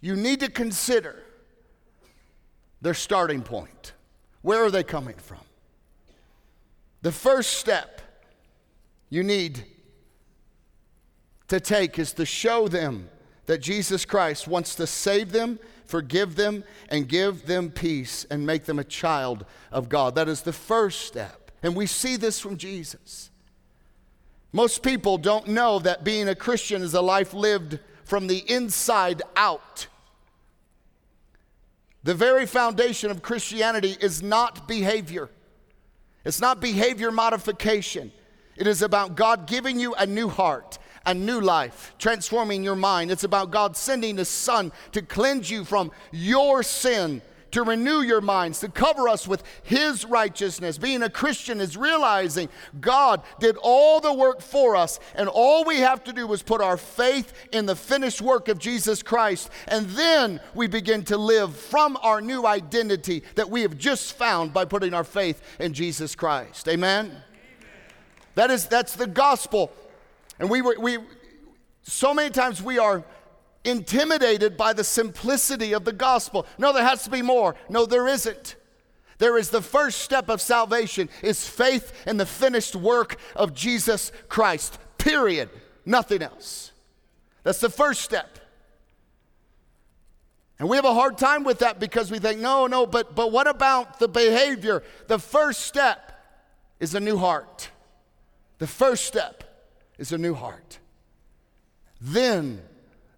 You 0.04 0.16
need 0.16 0.40
to 0.40 0.50
consider 0.50 1.16
their 2.82 2.92
starting 2.92 3.40
point. 3.40 3.94
Where 4.42 4.62
are 4.62 4.70
they 4.70 4.82
coming 4.82 5.16
from? 5.16 5.40
The 7.00 7.10
first 7.10 7.52
step 7.52 8.02
you 9.08 9.22
need 9.22 9.64
to 11.48 11.58
take 11.58 11.98
is 11.98 12.12
to 12.12 12.26
show 12.26 12.68
them 12.68 13.08
that 13.46 13.62
Jesus 13.62 14.04
Christ 14.04 14.46
wants 14.46 14.74
to 14.74 14.86
save 14.86 15.32
them, 15.32 15.58
forgive 15.86 16.36
them, 16.36 16.64
and 16.90 17.08
give 17.08 17.46
them 17.46 17.70
peace 17.70 18.26
and 18.30 18.44
make 18.44 18.66
them 18.66 18.78
a 18.78 18.84
child 18.84 19.46
of 19.72 19.88
God. 19.88 20.16
That 20.16 20.28
is 20.28 20.42
the 20.42 20.52
first 20.52 21.00
step. 21.06 21.50
And 21.62 21.74
we 21.74 21.86
see 21.86 22.16
this 22.16 22.38
from 22.38 22.58
Jesus. 22.58 23.30
Most 24.52 24.82
people 24.82 25.16
don't 25.16 25.48
know 25.48 25.78
that 25.78 26.04
being 26.04 26.28
a 26.28 26.34
Christian 26.34 26.82
is 26.82 26.92
a 26.92 27.00
life 27.00 27.32
lived 27.32 27.78
from 28.04 28.26
the 28.26 28.44
inside 28.52 29.22
out. 29.34 29.86
The 32.04 32.14
very 32.14 32.44
foundation 32.44 33.10
of 33.10 33.22
Christianity 33.22 33.96
is 33.98 34.22
not 34.22 34.68
behavior, 34.68 35.30
it's 36.24 36.40
not 36.40 36.60
behavior 36.60 37.10
modification. 37.10 38.12
It 38.56 38.68
is 38.68 38.82
about 38.82 39.16
God 39.16 39.48
giving 39.48 39.80
you 39.80 39.94
a 39.94 40.06
new 40.06 40.28
heart, 40.28 40.78
a 41.04 41.12
new 41.12 41.40
life, 41.40 41.92
transforming 41.98 42.62
your 42.62 42.76
mind. 42.76 43.10
It's 43.10 43.24
about 43.24 43.50
God 43.50 43.76
sending 43.76 44.16
His 44.16 44.28
Son 44.28 44.70
to 44.92 45.02
cleanse 45.02 45.50
you 45.50 45.64
from 45.64 45.90
your 46.12 46.62
sin, 46.62 47.20
to 47.54 47.62
renew 47.62 48.00
your 48.00 48.20
minds, 48.20 48.58
to 48.58 48.68
cover 48.68 49.08
us 49.08 49.28
with 49.28 49.44
His 49.62 50.04
righteousness. 50.04 50.76
Being 50.76 51.04
a 51.04 51.08
Christian 51.08 51.60
is 51.60 51.76
realizing 51.76 52.48
God 52.80 53.22
did 53.38 53.56
all 53.62 54.00
the 54.00 54.12
work 54.12 54.40
for 54.40 54.74
us, 54.74 54.98
and 55.14 55.28
all 55.28 55.64
we 55.64 55.78
have 55.78 56.02
to 56.04 56.12
do 56.12 56.32
is 56.32 56.42
put 56.42 56.60
our 56.60 56.76
faith 56.76 57.32
in 57.52 57.66
the 57.66 57.76
finished 57.76 58.20
work 58.20 58.48
of 58.48 58.58
Jesus 58.58 59.04
Christ, 59.04 59.50
and 59.68 59.86
then 59.90 60.40
we 60.52 60.66
begin 60.66 61.04
to 61.04 61.16
live 61.16 61.56
from 61.56 61.96
our 62.02 62.20
new 62.20 62.44
identity 62.44 63.22
that 63.36 63.48
we 63.48 63.62
have 63.62 63.78
just 63.78 64.14
found 64.14 64.52
by 64.52 64.64
putting 64.64 64.92
our 64.92 65.04
faith 65.04 65.40
in 65.60 65.72
Jesus 65.72 66.16
Christ. 66.16 66.68
Amen. 66.68 67.12
That 68.34 68.50
is, 68.50 68.66
that's 68.66 68.96
the 68.96 69.06
gospel. 69.06 69.70
And 70.40 70.50
we, 70.50 70.60
we, 70.60 70.98
so 71.82 72.12
many 72.12 72.30
times 72.30 72.60
we 72.60 72.80
are 72.80 73.04
intimidated 73.64 74.56
by 74.56 74.72
the 74.72 74.84
simplicity 74.84 75.72
of 75.72 75.84
the 75.84 75.92
gospel. 75.92 76.46
No, 76.58 76.72
there 76.72 76.84
has 76.84 77.04
to 77.04 77.10
be 77.10 77.22
more. 77.22 77.56
No, 77.68 77.86
there 77.86 78.06
isn't. 78.06 78.56
There 79.18 79.38
is 79.38 79.50
the 79.50 79.62
first 79.62 80.00
step 80.00 80.28
of 80.28 80.40
salvation 80.40 81.08
is 81.22 81.48
faith 81.48 81.92
in 82.06 82.16
the 82.16 82.26
finished 82.26 82.76
work 82.76 83.16
of 83.36 83.54
Jesus 83.54 84.12
Christ. 84.28 84.78
Period. 84.98 85.50
Nothing 85.86 86.22
else. 86.22 86.72
That's 87.42 87.60
the 87.60 87.70
first 87.70 88.00
step. 88.00 88.38
And 90.58 90.68
we 90.68 90.76
have 90.76 90.84
a 90.84 90.94
hard 90.94 91.18
time 91.18 91.44
with 91.44 91.58
that 91.60 91.80
because 91.80 92.10
we 92.10 92.18
think, 92.18 92.40
no, 92.40 92.66
no, 92.66 92.86
but 92.86 93.14
but 93.14 93.32
what 93.32 93.46
about 93.46 93.98
the 93.98 94.08
behavior? 94.08 94.82
The 95.08 95.18
first 95.18 95.60
step 95.60 96.12
is 96.80 96.94
a 96.94 97.00
new 97.00 97.18
heart. 97.18 97.70
The 98.58 98.66
first 98.66 99.04
step 99.04 99.44
is 99.98 100.12
a 100.12 100.18
new 100.18 100.34
heart. 100.34 100.78
Then 102.00 102.62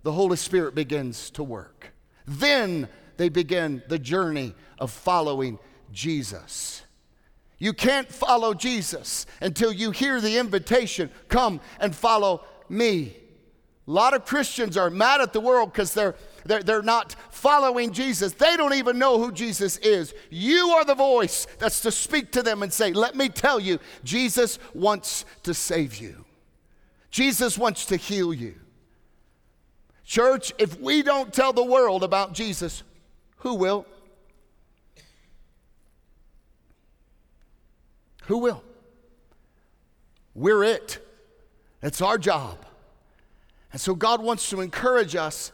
the 0.06 0.12
Holy 0.12 0.36
Spirit 0.36 0.76
begins 0.76 1.30
to 1.30 1.42
work. 1.42 1.92
Then 2.28 2.88
they 3.16 3.28
begin 3.28 3.82
the 3.88 3.98
journey 3.98 4.54
of 4.78 4.92
following 4.92 5.58
Jesus. 5.90 6.82
You 7.58 7.72
can't 7.72 8.08
follow 8.08 8.54
Jesus 8.54 9.26
until 9.40 9.72
you 9.72 9.90
hear 9.90 10.20
the 10.20 10.38
invitation 10.38 11.10
come 11.26 11.60
and 11.80 11.92
follow 11.92 12.44
me. 12.68 13.16
A 13.88 13.90
lot 13.90 14.14
of 14.14 14.24
Christians 14.24 14.76
are 14.76 14.90
mad 14.90 15.20
at 15.20 15.32
the 15.32 15.40
world 15.40 15.72
because 15.72 15.92
they're, 15.92 16.14
they're, 16.44 16.62
they're 16.62 16.82
not 16.82 17.16
following 17.32 17.92
Jesus. 17.92 18.32
They 18.32 18.56
don't 18.56 18.74
even 18.74 19.00
know 19.00 19.18
who 19.18 19.32
Jesus 19.32 19.76
is. 19.78 20.14
You 20.30 20.68
are 20.70 20.84
the 20.84 20.94
voice 20.94 21.48
that's 21.58 21.80
to 21.80 21.90
speak 21.90 22.30
to 22.30 22.44
them 22.44 22.62
and 22.62 22.72
say, 22.72 22.92
Let 22.92 23.16
me 23.16 23.28
tell 23.28 23.58
you, 23.58 23.80
Jesus 24.04 24.60
wants 24.72 25.24
to 25.42 25.52
save 25.52 25.96
you, 25.96 26.24
Jesus 27.10 27.58
wants 27.58 27.86
to 27.86 27.96
heal 27.96 28.32
you. 28.32 28.54
Church, 30.06 30.52
if 30.56 30.80
we 30.80 31.02
don't 31.02 31.34
tell 31.34 31.52
the 31.52 31.64
world 31.64 32.04
about 32.04 32.32
Jesus, 32.32 32.84
who 33.38 33.54
will? 33.54 33.84
Who 38.26 38.38
will? 38.38 38.62
We're 40.32 40.62
it. 40.62 41.04
It's 41.82 42.00
our 42.00 42.18
job. 42.18 42.64
And 43.72 43.80
so 43.80 43.96
God 43.96 44.22
wants 44.22 44.48
to 44.50 44.60
encourage 44.60 45.16
us 45.16 45.50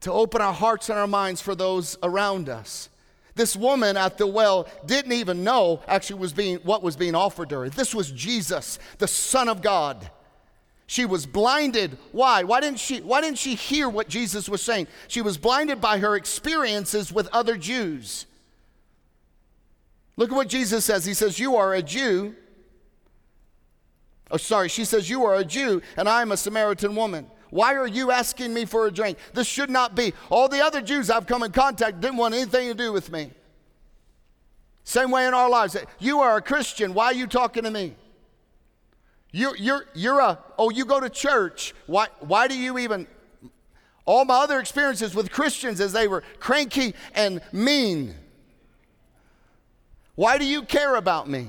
to 0.00 0.12
open 0.12 0.40
our 0.40 0.52
hearts 0.52 0.88
and 0.88 0.98
our 0.98 1.08
minds 1.08 1.40
for 1.40 1.56
those 1.56 1.98
around 2.02 2.48
us. 2.48 2.88
This 3.34 3.56
woman 3.56 3.96
at 3.96 4.18
the 4.18 4.26
well 4.26 4.68
didn't 4.86 5.12
even 5.12 5.42
know 5.42 5.80
actually 5.88 6.20
was 6.20 6.32
being 6.32 6.58
what 6.58 6.82
was 6.82 6.96
being 6.96 7.16
offered 7.16 7.48
to 7.48 7.60
her. 7.60 7.68
This 7.70 7.92
was 7.92 8.12
Jesus, 8.12 8.78
the 8.98 9.08
Son 9.08 9.48
of 9.48 9.62
God. 9.62 10.10
She 10.88 11.04
was 11.04 11.24
blinded. 11.26 11.98
Why? 12.10 12.42
Why 12.42 12.60
didn't 12.60 12.80
she 12.80 13.00
why 13.00 13.20
didn't 13.20 13.38
she 13.38 13.54
hear 13.54 13.88
what 13.88 14.08
Jesus 14.08 14.48
was 14.48 14.62
saying? 14.62 14.88
She 15.06 15.22
was 15.22 15.38
blinded 15.38 15.80
by 15.80 15.98
her 15.98 16.16
experiences 16.16 17.12
with 17.12 17.28
other 17.28 17.56
Jews. 17.56 18.26
Look 20.16 20.32
at 20.32 20.34
what 20.34 20.48
Jesus 20.48 20.84
says. 20.84 21.04
He 21.04 21.14
says, 21.14 21.38
"You 21.38 21.54
are 21.54 21.74
a 21.74 21.82
Jew, 21.82 22.34
Oh, 24.30 24.36
sorry, 24.36 24.68
she 24.68 24.84
says, 24.84 25.08
You 25.08 25.24
are 25.24 25.36
a 25.36 25.44
Jew 25.44 25.82
and 25.96 26.08
I 26.08 26.22
am 26.22 26.32
a 26.32 26.36
Samaritan 26.36 26.94
woman. 26.94 27.26
Why 27.50 27.74
are 27.74 27.86
you 27.86 28.10
asking 28.10 28.52
me 28.52 28.66
for 28.66 28.86
a 28.86 28.90
drink? 28.90 29.16
This 29.32 29.46
should 29.46 29.70
not 29.70 29.94
be. 29.94 30.12
All 30.28 30.48
the 30.48 30.62
other 30.62 30.82
Jews 30.82 31.08
I've 31.08 31.26
come 31.26 31.42
in 31.42 31.52
contact 31.52 32.00
didn't 32.00 32.18
want 32.18 32.34
anything 32.34 32.68
to 32.68 32.74
do 32.74 32.92
with 32.92 33.10
me. 33.10 33.30
Same 34.84 35.10
way 35.10 35.26
in 35.26 35.34
our 35.34 35.48
lives. 35.48 35.76
You 35.98 36.20
are 36.20 36.36
a 36.36 36.42
Christian. 36.42 36.92
Why 36.92 37.06
are 37.06 37.14
you 37.14 37.26
talking 37.26 37.62
to 37.64 37.70
me? 37.70 37.94
You, 39.30 39.54
you're, 39.58 39.84
you're 39.94 40.20
a, 40.20 40.38
oh, 40.58 40.70
you 40.70 40.84
go 40.84 41.00
to 41.00 41.10
church. 41.10 41.74
Why, 41.86 42.08
why 42.20 42.48
do 42.48 42.58
you 42.58 42.78
even, 42.78 43.06
all 44.04 44.24
my 44.24 44.36
other 44.36 44.58
experiences 44.58 45.14
with 45.14 45.30
Christians 45.30 45.80
is 45.80 45.92
they 45.92 46.08
were 46.08 46.22
cranky 46.38 46.94
and 47.14 47.40
mean. 47.52 48.14
Why 50.14 50.38
do 50.38 50.46
you 50.46 50.62
care 50.62 50.96
about 50.96 51.28
me? 51.28 51.48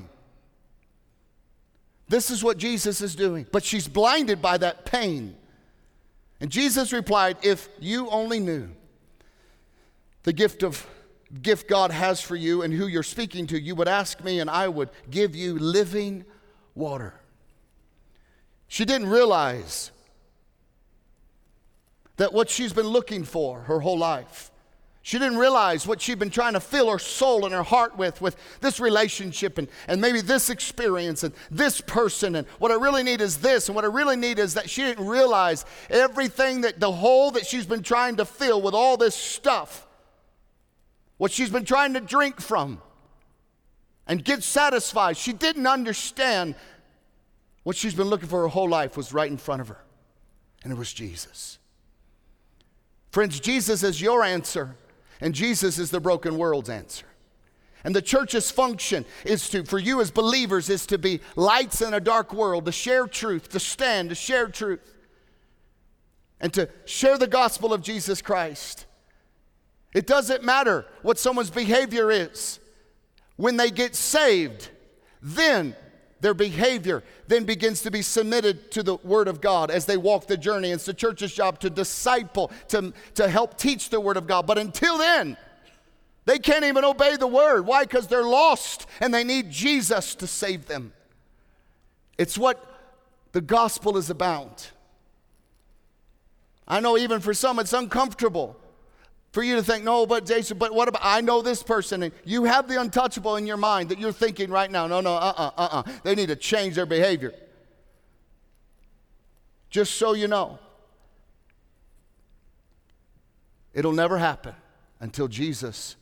This 2.10 2.32
is 2.32 2.44
what 2.44 2.58
Jesus 2.58 3.02
is 3.02 3.16
doing. 3.16 3.46
But 3.52 3.64
she's 3.64 3.88
blinded 3.88 4.42
by 4.42 4.58
that 4.58 4.86
pain. 4.86 5.36
And 6.42 6.50
Jesus 6.50 6.92
replied, 6.92 7.38
If 7.44 7.70
you 7.80 8.10
only 8.10 8.40
knew 8.40 8.70
the 10.24 10.34
gift 10.34 10.64
of 10.64 10.86
gift 11.42 11.70
God 11.70 11.92
has 11.92 12.20
for 12.20 12.36
you 12.36 12.64
and 12.64 12.74
who 12.74 12.88
you're 12.88 13.04
speaking 13.04 13.48
to, 13.48 13.60
you 13.60 13.76
would 13.76 13.88
ask 13.88 14.24
me 14.24 14.40
and 14.40 14.50
I 14.50 14.68
would 14.68 14.90
give 15.10 15.36
you 15.36 15.58
living 15.58 16.26
water. 16.76 17.19
She 18.70 18.86
didn't 18.86 19.10
realize 19.10 19.92
that 22.16 22.32
what 22.32 22.50
she's 22.50 22.72
been 22.72 22.88
looking 22.88 23.26
for 23.26 23.62
her 23.64 23.82
whole 23.82 23.98
life 23.98 24.50
she 25.10 25.18
didn't 25.18 25.38
realize 25.40 25.88
what 25.88 26.02
she'd 26.02 26.20
been 26.20 26.30
trying 26.30 26.54
to 26.54 26.60
fill 26.60 26.92
her 26.92 27.00
soul 27.00 27.46
and 27.46 27.54
her 27.54 27.64
heart 27.64 27.98
with, 27.98 28.22
with 28.22 28.36
this 28.60 28.80
relationship 28.80 29.58
and, 29.58 29.68
and 29.88 30.00
maybe 30.00 30.22
this 30.22 30.52
experience 30.52 31.24
and 31.24 31.34
this 31.50 31.82
person. 31.82 32.36
And 32.36 32.46
what 32.60 32.72
I 32.72 32.76
really 32.76 33.02
need 33.02 33.20
is 33.20 33.38
this. 33.38 33.70
And 33.70 33.76
what 33.76 33.86
I 33.86 33.88
really 33.88 34.18
need 34.18 34.38
is 34.38 34.54
that 34.54 34.70
she 34.70 34.84
didn't 34.84 35.08
realize 35.08 35.66
everything 35.90 36.62
that 36.62 36.80
the 36.80 36.92
hole 36.92 37.32
that 37.32 37.48
she's 37.48 37.66
been 37.66 37.82
trying 37.82 38.18
to 38.18 38.26
fill 38.26 38.62
with 38.62 38.76
all 38.76 38.98
this 38.98 39.16
stuff, 39.16 39.88
what 41.18 41.32
she's 41.32 41.50
been 41.50 41.66
trying 41.66 41.94
to 41.94 42.02
drink 42.02 42.42
from 42.42 42.82
and 44.06 44.24
get 44.24 44.44
satisfied. 44.44 45.16
She 45.18 45.34
didn't 45.34 45.66
understand 45.66 46.54
what 47.70 47.76
she's 47.76 47.94
been 47.94 48.08
looking 48.08 48.28
for 48.28 48.42
her 48.42 48.48
whole 48.48 48.68
life 48.68 48.98
was 48.98 49.14
right 49.14 49.30
in 49.30 49.38
front 49.38 49.62
of 49.62 49.68
her, 49.68 49.78
and 50.64 50.74
it 50.74 50.76
was 50.76 50.92
Jesus. 50.92 51.60
Friends, 53.12 53.40
Jesus 53.40 53.84
is 53.84 54.02
your 54.02 54.24
answer 54.24 54.76
and 55.22 55.36
Jesus 55.36 55.78
is 55.78 55.92
the 55.92 56.00
broken 56.00 56.40
world's 56.40 56.72
answer. 56.72 57.06
And 57.84 57.96
the 57.96 58.02
church's 58.02 58.50
function 58.50 59.06
is 59.24 59.52
to, 59.52 59.66
for 59.66 59.78
you 59.78 60.02
as 60.02 60.10
believers, 60.10 60.68
is 60.68 60.88
to 60.88 60.98
be 60.98 61.22
lights 61.36 61.84
in 61.84 61.94
a 61.94 62.00
dark 62.00 62.34
world, 62.34 62.66
to 62.66 62.72
share 62.72 63.06
truth, 63.06 63.50
to 63.50 63.60
stand, 63.60 64.10
to 64.10 64.16
share 64.16 64.48
truth, 64.48 64.98
and 66.42 66.52
to 66.56 66.70
share 66.86 67.20
the 67.20 67.28
gospel 67.28 67.72
of 67.72 67.84
Jesus 67.84 68.20
Christ. 68.20 68.88
It 69.94 70.08
doesn't 70.08 70.44
matter 70.44 70.88
what 71.04 71.20
someone's 71.20 71.52
behavior 71.52 72.10
is. 72.10 72.60
When 73.36 73.58
they 73.58 73.70
get 73.70 73.94
saved, 73.94 74.72
then 75.22 75.76
their 76.22 76.34
behavior 76.34 77.04
then 77.28 77.46
begins 77.46 77.82
to 77.84 77.92
be 77.92 78.02
submitted 78.02 78.72
to 78.72 78.84
the 78.84 78.96
Word 78.96 79.28
of 79.28 79.42
God 79.42 79.72
as 79.72 79.86
they 79.86 79.98
walk 79.98 80.28
the 80.28 80.38
journey. 80.38 80.72
It's 80.72 80.86
the 80.86 80.94
church's 80.94 81.34
job 81.34 81.60
to 81.60 81.70
disciple, 81.70 82.52
to, 82.70 82.94
to 83.16 83.30
help 83.30 83.58
teach 83.58 83.90
the 83.90 84.00
Word 84.00 84.18
of 84.18 84.28
God. 84.28 84.46
But 84.46 84.58
until 84.58 84.98
then, 84.98 85.38
they 86.26 86.40
can't 86.40 86.66
even 86.66 86.84
obey 86.84 87.16
the 87.16 87.28
Word. 87.28 87.66
Why? 87.66 87.84
Because 87.84 88.08
they're 88.08 88.24
lost 88.24 88.86
and 89.00 89.14
they 89.14 89.24
need 89.24 89.50
Jesus 89.50 90.16
to 90.16 90.28
save 90.28 90.68
them. 90.68 90.94
It's 92.18 92.38
what 92.38 92.66
the 93.32 93.42
gospel 93.42 93.98
is 93.98 94.10
about. 94.10 94.72
I 96.68 96.80
know 96.80 96.98
even 96.98 97.20
for 97.20 97.34
some 97.34 97.60
it's 97.60 97.74
uncomfortable 97.74 98.58
for 99.32 99.44
you 99.44 99.56
to 99.56 99.64
think, 99.64 99.84
no, 99.84 100.06
but 100.06 100.26
Jason, 100.26 100.58
but 100.58 100.74
what 100.74 100.88
about, 100.88 101.02
I 101.04 101.22
know 101.22 101.42
this 101.42 101.62
person, 101.62 102.04
and 102.04 102.14
you 102.26 102.46
have 102.46 102.68
the 102.68 102.82
untouchable 102.82 103.36
in 103.36 103.46
your 103.46 103.58
mind 103.58 103.90
that 103.90 104.00
you're 104.00 104.12
thinking 104.12 104.50
right 104.50 104.70
now, 104.70 104.88
no, 104.88 105.02
no, 105.02 105.14
uh 105.14 105.34
uh-uh, 105.38 105.52
uh, 105.58 105.62
uh 105.62 105.84
uh, 105.86 105.92
they 106.04 106.16
need 106.16 106.30
to 106.30 106.36
change 106.36 106.76
their 106.76 106.88
behavior. 106.88 107.34
Just 109.70 109.96
so 109.96 110.14
you 110.14 110.28
know, 110.28 110.58
it'll 113.74 113.92
never 113.92 114.18
happen 114.18 114.56
until 115.00 115.28
Jesus 115.28 115.96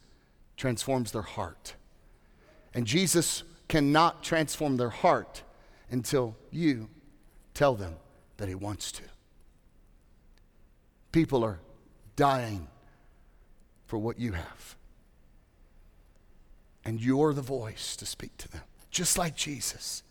transforms 0.56 1.12
their 1.12 1.22
heart. 1.22 1.76
And 2.74 2.88
Jesus 2.88 3.44
cannot 3.68 4.24
transform 4.24 4.78
their 4.78 4.90
heart 4.90 5.44
until 5.90 6.38
you 6.50 6.88
tell 7.54 7.76
them 7.76 7.96
that 8.38 8.48
He 8.48 8.56
wants 8.56 8.94
to. 8.94 9.04
People 11.12 11.44
are 11.44 11.60
dying 12.16 12.68
for 13.88 13.98
what 13.98 14.20
you 14.20 14.34
have. 14.34 14.76
And 16.86 17.02
you're 17.02 17.34
the 17.34 17.42
voice 17.42 17.96
to 17.96 18.06
speak 18.06 18.38
to 18.38 18.50
them, 18.50 18.62
just 18.92 19.18
like 19.18 19.36
Jesus. 19.36 20.04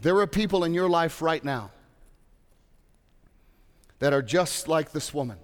There 0.00 0.18
are 0.18 0.26
people 0.26 0.64
in 0.64 0.74
your 0.74 0.88
life 0.88 1.22
right 1.22 1.42
now 1.42 1.70
that 3.98 4.12
are 4.12 4.22
just 4.22 4.68
like 4.68 4.92
this 4.92 5.14
woman. 5.14 5.38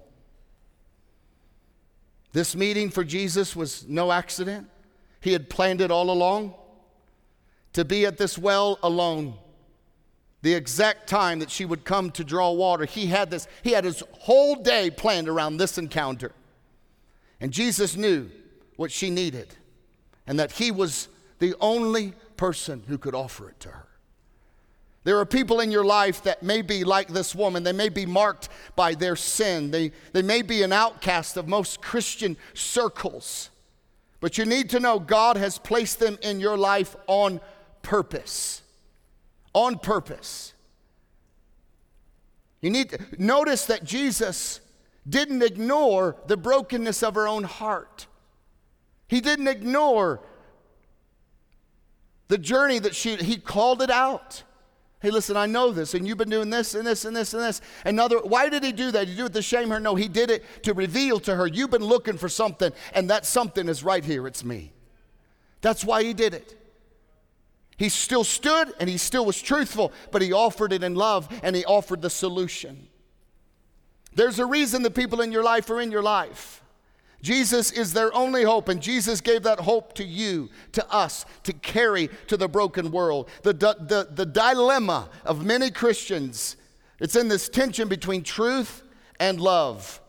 This 2.33 2.55
meeting 2.55 2.89
for 2.89 3.03
Jesus 3.03 3.55
was 3.55 3.87
no 3.87 4.11
accident. 4.11 4.67
He 5.21 5.33
had 5.33 5.49
planned 5.49 5.81
it 5.81 5.91
all 5.91 6.11
along 6.11 6.53
to 7.73 7.83
be 7.83 8.05
at 8.05 8.17
this 8.17 8.37
well 8.37 8.77
alone 8.83 9.35
the 10.43 10.53
exact 10.53 11.07
time 11.07 11.39
that 11.39 11.49
she 11.49 11.63
would 11.63 11.85
come 11.85 12.11
to 12.11 12.23
draw 12.23 12.51
water. 12.51 12.83
He 12.83 13.07
had 13.07 13.31
this, 13.31 13.47
he 13.63 13.71
had 13.71 13.85
his 13.85 14.03
whole 14.11 14.55
day 14.55 14.91
planned 14.91 15.29
around 15.29 15.57
this 15.57 15.77
encounter. 15.77 16.33
And 17.39 17.51
Jesus 17.51 17.95
knew 17.95 18.29
what 18.75 18.91
she 18.91 19.09
needed 19.09 19.55
and 20.27 20.37
that 20.39 20.51
he 20.51 20.69
was 20.69 21.07
the 21.39 21.55
only 21.61 22.13
person 22.35 22.83
who 22.87 22.97
could 22.97 23.15
offer 23.15 23.49
it 23.49 23.59
to 23.61 23.69
her. 23.69 23.87
There 25.05 25.17
are 25.17 25.25
people 25.25 25.61
in 25.61 25.71
your 25.71 25.85
life 25.85 26.23
that 26.23 26.43
may 26.43 26.61
be 26.61 26.83
like 26.83 27.07
this 27.07 27.33
woman. 27.33 27.63
They 27.63 27.71
may 27.71 27.89
be 27.89 28.05
marked 28.05 28.49
by 28.75 28.95
their 28.95 29.15
sin. 29.15 29.71
They, 29.71 29.91
they 30.11 30.21
may 30.21 30.41
be 30.41 30.61
an 30.63 30.73
outcast 30.73 31.37
of 31.37 31.47
most 31.47 31.81
Christian 31.81 32.35
circles. 32.53 33.49
But 34.19 34.37
you 34.37 34.45
need 34.45 34.69
to 34.71 34.79
know 34.81 34.99
God 34.99 35.37
has 35.37 35.57
placed 35.57 35.99
them 35.99 36.17
in 36.21 36.41
your 36.41 36.57
life 36.57 36.97
on 37.07 37.39
purpose 37.81 38.62
on 39.53 39.79
purpose. 39.79 40.53
You 42.61 42.69
need 42.69 42.89
to 42.89 42.99
notice 43.17 43.65
that 43.65 43.83
Jesus 43.83 44.61
didn't 45.07 45.43
ignore 45.43 46.15
the 46.27 46.37
brokenness 46.37 47.03
of 47.03 47.15
her 47.15 47.27
own 47.27 47.43
heart. 47.43 48.07
He 49.07 49.21
didn't 49.21 49.47
ignore 49.47 50.21
the 52.29 52.37
journey 52.37 52.79
that 52.79 52.95
she 52.95 53.17
he 53.17 53.37
called 53.37 53.81
it 53.81 53.91
out. 53.91 54.43
Hey, 55.01 55.11
listen, 55.11 55.35
I 55.35 55.47
know 55.47 55.71
this, 55.71 55.93
and 55.93 56.07
you've 56.07 56.17
been 56.17 56.29
doing 56.29 56.49
this 56.49 56.75
and 56.75 56.87
this 56.87 57.03
and 57.03 57.13
this 57.13 57.33
and 57.33 57.43
this. 57.43 57.59
Another, 57.83 58.19
why 58.19 58.47
did 58.47 58.63
he 58.63 58.71
do 58.71 58.89
that? 58.91 58.99
Did 59.01 59.09
he 59.09 59.17
do 59.17 59.25
it 59.25 59.33
to 59.33 59.41
shame 59.41 59.69
her? 59.69 59.79
No, 59.81 59.95
he 59.95 60.07
did 60.07 60.31
it 60.31 60.45
to 60.63 60.73
reveal 60.73 61.19
to 61.19 61.35
her, 61.35 61.45
you've 61.45 61.71
been 61.71 61.83
looking 61.83 62.17
for 62.17 62.29
something, 62.29 62.71
and 62.93 63.09
that 63.09 63.25
something 63.25 63.67
is 63.67 63.83
right 63.83 64.05
here. 64.05 64.25
It's 64.25 64.45
me. 64.45 64.71
That's 65.59 65.83
why 65.83 66.03
he 66.03 66.13
did 66.13 66.33
it. 66.33 66.57
He 67.77 67.89
still 67.89 68.23
stood 68.23 68.73
and 68.79 68.89
he 68.89 68.97
still 68.97 69.25
was 69.25 69.41
truthful, 69.41 69.91
but 70.11 70.21
he 70.21 70.31
offered 70.31 70.73
it 70.73 70.83
in 70.83 70.95
love 70.95 71.27
and 71.43 71.55
he 71.55 71.65
offered 71.65 72.01
the 72.01 72.09
solution. 72.09 72.87
There's 74.15 74.39
a 74.39 74.45
reason 74.45 74.83
the 74.83 74.91
people 74.91 75.21
in 75.21 75.31
your 75.31 75.43
life 75.43 75.69
are 75.69 75.81
in 75.81 75.91
your 75.91 76.03
life. 76.03 76.61
Jesus 77.21 77.71
is 77.71 77.93
their 77.93 78.13
only 78.13 78.43
hope, 78.43 78.67
and 78.67 78.81
Jesus 78.81 79.21
gave 79.21 79.43
that 79.43 79.61
hope 79.61 79.93
to 79.93 80.03
you, 80.03 80.49
to 80.73 80.85
us, 80.93 81.25
to 81.43 81.53
carry 81.53 82.09
to 82.27 82.35
the 82.35 82.49
broken 82.49 82.91
world. 82.91 83.29
The, 83.43 83.53
the, 83.53 84.09
the 84.11 84.25
dilemma 84.25 85.09
of 85.23 85.45
many 85.45 85.71
Christians, 85.71 86.57
it's 86.99 87.15
in 87.15 87.29
this 87.29 87.47
tension 87.47 87.87
between 87.87 88.23
truth 88.23 88.83
and 89.21 89.39
love. 89.39 90.01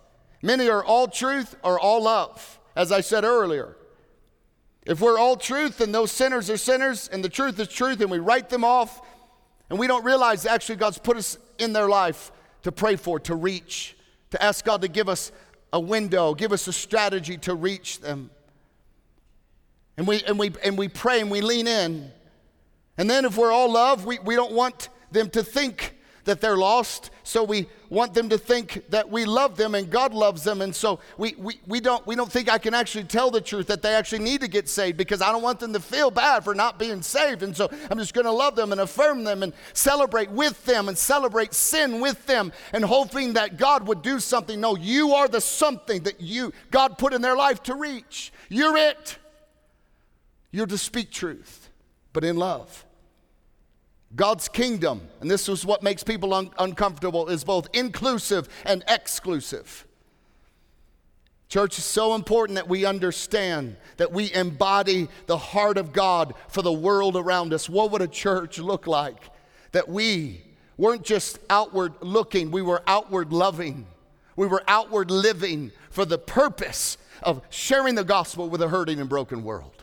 Many 0.43 0.69
are 0.69 0.85
all 0.85 1.07
truth 1.07 1.55
or 1.63 1.79
all 1.79 2.03
love, 2.03 2.59
as 2.75 2.91
I 2.91 3.01
said 3.01 3.23
earlier. 3.23 3.77
If 4.87 5.01
we're 5.01 5.19
all 5.19 5.37
truth 5.37 5.81
and 5.81 5.95
those 5.95 6.13
sinners 6.13 6.51
are 6.51 6.57
sinners 6.57 7.09
and 7.09 7.25
the 7.25 7.29
truth 7.29 7.59
is 7.59 7.69
truth 7.69 8.01
and 8.01 8.11
we 8.11 8.19
write 8.19 8.51
them 8.51 8.65
off 8.65 9.01
and 9.71 9.79
we 9.79 9.87
don't 9.87 10.05
realize 10.05 10.45
actually 10.45 10.77
God's 10.77 10.99
put 10.99 11.17
us 11.17 11.39
in 11.59 11.73
their 11.73 11.89
life 11.89 12.31
to 12.63 12.73
pray 12.73 12.97
for, 12.97 13.19
to 13.21 13.35
reach, 13.35 13.97
to 14.31 14.43
ask 14.43 14.65
God 14.65 14.83
to 14.83 14.89
give 14.89 15.09
us 15.09 15.33
a 15.73 15.81
window, 15.81 16.35
give 16.35 16.53
us 16.53 16.69
a 16.69 16.73
strategy 16.73 17.39
to 17.39 17.55
reach 17.55 18.01
them. 18.01 18.31
And 19.97 20.07
we, 20.07 20.23
and 20.25 20.39
we, 20.39 20.53
and 20.63 20.77
we 20.77 20.89
pray 20.89 21.21
and 21.21 21.31
we 21.31 21.41
lean 21.41 21.67
in. 21.67 22.11
And 22.99 23.09
then 23.09 23.25
if 23.25 23.39
we're 23.39 23.53
all 23.53 23.73
love, 23.73 24.05
we, 24.05 24.19
we 24.19 24.35
don't 24.35 24.53
want 24.53 24.89
them 25.11 25.31
to 25.31 25.43
think 25.43 25.94
that 26.25 26.41
they're 26.41 26.57
lost. 26.57 27.11
So 27.23 27.45
we 27.45 27.67
want 27.89 28.15
them 28.15 28.29
to 28.31 28.39
think 28.39 28.85
that 28.91 29.11
we 29.11 29.25
love 29.25 29.57
them 29.57 29.75
and 29.75 29.91
God 29.91 30.13
loves 30.13 30.43
them. 30.43 30.61
And 30.61 30.75
so 30.75 31.01
we, 31.17 31.35
we, 31.39 31.61
we, 31.67 31.81
don't, 31.81 32.07
we 32.07 32.17
don't 32.17 32.31
think 32.31 32.51
I 32.51 32.59
can 32.59 32.75
actually 32.75 33.05
tell 33.05 33.31
the 33.31 33.41
truth 33.41 33.67
that 33.69 33.83
they 33.83 33.95
actually 33.95 34.25
need 34.25 34.41
to 34.41 34.49
get 34.49 34.69
saved 34.69 34.97
because 34.97 35.23
I 35.23 35.33
don't 35.33 35.43
want 35.43 35.61
them 35.61 35.73
to 35.73 35.81
feel 35.81 36.11
bad 36.11 36.45
for 36.45 36.55
not 36.55 36.79
being 36.79 37.03
saved. 37.03 37.43
And 37.43 37.57
so 37.57 37.71
I'm 37.91 37.99
just 37.99 38.15
going 38.15 38.27
to 38.27 38.33
love 38.33 38.57
them 38.57 38.73
and 38.73 38.81
affirm 38.81 39.25
them 39.25 39.43
and 39.43 39.53
celebrate 39.73 40.31
with 40.31 40.65
them 40.65 40.89
and 40.89 40.99
celebrate 40.99 41.55
sin 41.55 42.01
with 42.01 42.27
them 42.27 42.53
and 42.73 42.85
hoping 42.85 43.35
that 43.35 43.57
God 43.57 43.87
would 43.87 44.03
do 44.03 44.19
something. 44.21 44.61
No, 44.61 44.77
you 44.77 45.15
are 45.15 45.29
the 45.29 45.41
something 45.41 46.03
that 46.03 46.21
you, 46.21 46.53
God 46.71 46.99
put 46.99 47.13
in 47.13 47.23
their 47.23 47.37
life 47.37 47.63
to 47.65 47.75
reach. 47.75 48.33
You're 48.49 48.77
it. 48.77 49.19
You're 50.51 50.67
to 50.67 50.79
speak 50.79 51.11
truth, 51.11 51.69
but 52.13 52.23
in 52.23 52.37
love. 52.37 52.85
God's 54.17 54.49
kingdom, 54.49 55.09
and 55.21 55.31
this 55.31 55.49
is 55.49 55.67
what 55.67 55.83
makes 55.83 56.05
people 56.05 56.33
un- 56.35 56.51
uncomfortable, 56.59 57.29
is 57.29 57.43
both 57.43 57.69
inclusive 57.73 58.49
and 58.65 58.85
exclusive. 58.87 59.87
Church 61.49 61.79
is 61.79 61.85
so 61.85 62.15
important 62.15 62.57
that 62.57 62.69
we 62.69 62.85
understand 62.85 63.77
that 63.97 64.13
we 64.13 64.33
embody 64.33 65.09
the 65.27 65.37
heart 65.37 65.79
of 65.79 65.93
God 65.93 66.35
for 66.49 66.63
the 66.63 66.73
world 66.73 67.17
around 67.17 67.53
us. 67.53 67.69
What 67.69 67.91
would 67.91 68.03
a 68.03 68.09
church 68.09 68.59
look 68.59 68.87
like? 68.87 69.31
That 69.73 69.89
we 69.89 70.43
weren't 70.77 71.05
just 71.05 71.39
outward 71.51 71.95
looking, 72.01 72.51
we 72.51 72.63
were 72.63 72.83
outward 72.87 73.33
loving. 73.33 73.87
We 74.37 74.47
were 74.47 74.65
outward 74.67 75.11
living 75.11 75.71
for 75.91 76.05
the 76.05 76.19
purpose 76.19 76.99
of 77.23 77.41
sharing 77.51 77.95
the 77.95 78.05
gospel 78.05 78.49
with 78.49 78.63
a 78.63 78.69
hurting 78.69 79.01
and 79.01 79.09
broken 79.09 79.45
world. 79.45 79.74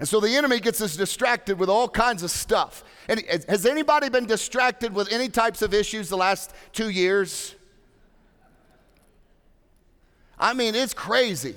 And 0.00 0.08
so 0.08 0.18
the 0.18 0.34
enemy 0.34 0.60
gets 0.60 0.80
us 0.80 0.96
distracted 0.96 1.58
with 1.58 1.68
all 1.68 1.86
kinds 1.86 2.22
of 2.22 2.30
stuff. 2.30 2.82
And 3.06 3.22
has 3.48 3.66
anybody 3.66 4.08
been 4.08 4.24
distracted 4.24 4.94
with 4.94 5.12
any 5.12 5.28
types 5.28 5.60
of 5.60 5.74
issues 5.74 6.08
the 6.08 6.16
last 6.16 6.54
two 6.72 6.88
years? 6.88 7.54
I 10.38 10.54
mean, 10.54 10.74
it's 10.74 10.94
crazy. 10.94 11.54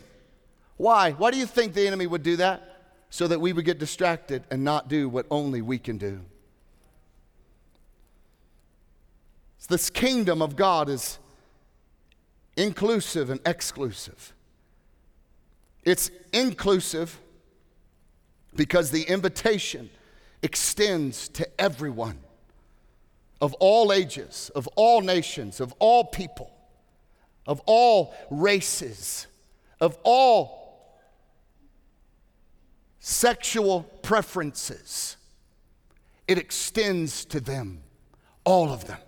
Why? 0.75 1.11
Why 1.11 1.31
do 1.31 1.37
you 1.37 1.45
think 1.45 1.73
the 1.73 1.87
enemy 1.87 2.05
would 2.05 2.21
do 2.21 2.35
that? 2.35 2.81
So 3.09 3.29
that 3.29 3.39
we 3.39 3.53
would 3.53 3.63
get 3.63 3.79
distracted 3.79 4.43
and 4.51 4.61
not 4.61 4.89
do 4.89 5.07
what 5.07 5.25
only 5.31 5.61
we 5.61 5.79
can 5.79 5.97
do. 5.97 6.19
This 9.69 9.89
kingdom 9.89 10.41
of 10.41 10.57
God 10.57 10.89
is 10.89 11.17
inclusive 12.57 13.29
and 13.29 13.39
exclusive. 13.45 14.33
It's 15.85 16.11
inclusive 16.33 17.17
because 18.55 18.91
the 18.91 19.03
invitation 19.03 19.89
extends 20.41 21.29
to 21.29 21.47
everyone 21.59 22.19
of 23.41 23.53
all 23.55 23.91
ages, 23.91 24.51
of 24.55 24.67
all 24.75 25.01
nations, 25.01 25.59
of 25.59 25.73
all 25.79 26.05
people, 26.05 26.51
of 27.45 27.61
all 27.65 28.15
races, 28.29 29.27
of 29.81 29.97
all 30.03 30.97
sexual 32.99 33.83
preferences. 34.01 35.17
It 36.27 36.37
extends 36.37 37.25
to 37.25 37.41
them, 37.41 37.83
all 38.45 38.69
of 38.71 38.87
them. 38.87 38.99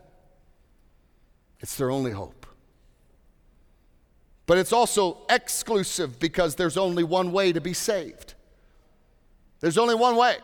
It's 1.62 1.78
their 1.78 1.90
only 1.90 2.12
hope. 2.12 2.46
But 4.46 4.58
it's 4.58 4.74
also 4.74 5.20
exclusive 5.30 6.20
because 6.20 6.56
there's 6.56 6.78
only 6.78 7.04
one 7.04 7.32
way 7.32 7.52
to 7.52 7.62
be 7.62 7.74
saved. 7.74 8.35
There's 9.60 9.78
only 9.78 9.96
one 9.96 10.16
way. 10.16 10.38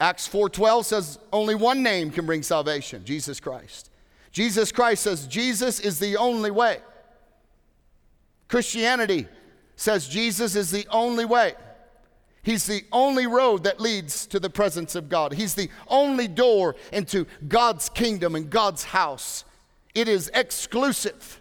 Acts 0.00 0.28
4:12 0.28 0.84
says 0.84 1.18
only 1.32 1.54
one 1.54 1.82
name 1.82 2.10
can 2.10 2.26
bring 2.26 2.42
salvation, 2.42 3.04
Jesus 3.04 3.40
Christ. 3.40 3.90
Jesus 4.30 4.70
Christ 4.70 5.02
says 5.02 5.26
Jesus 5.26 5.80
is 5.80 5.98
the 5.98 6.16
only 6.16 6.50
way. 6.50 6.80
Christianity 8.48 9.26
says 9.76 10.08
Jesus 10.08 10.54
is 10.54 10.70
the 10.70 10.86
only 10.90 11.24
way. 11.24 11.54
He's 12.42 12.66
the 12.66 12.84
only 12.92 13.26
road 13.26 13.64
that 13.64 13.80
leads 13.80 14.26
to 14.28 14.40
the 14.40 14.48
presence 14.48 14.94
of 14.94 15.08
God. 15.08 15.32
He's 15.32 15.54
the 15.54 15.68
only 15.88 16.28
door 16.28 16.76
into 16.92 17.26
God's 17.46 17.88
kingdom 17.88 18.34
and 18.34 18.48
God's 18.48 18.84
house. 18.84 19.44
It 19.94 20.08
is 20.08 20.30
exclusive. 20.32 21.37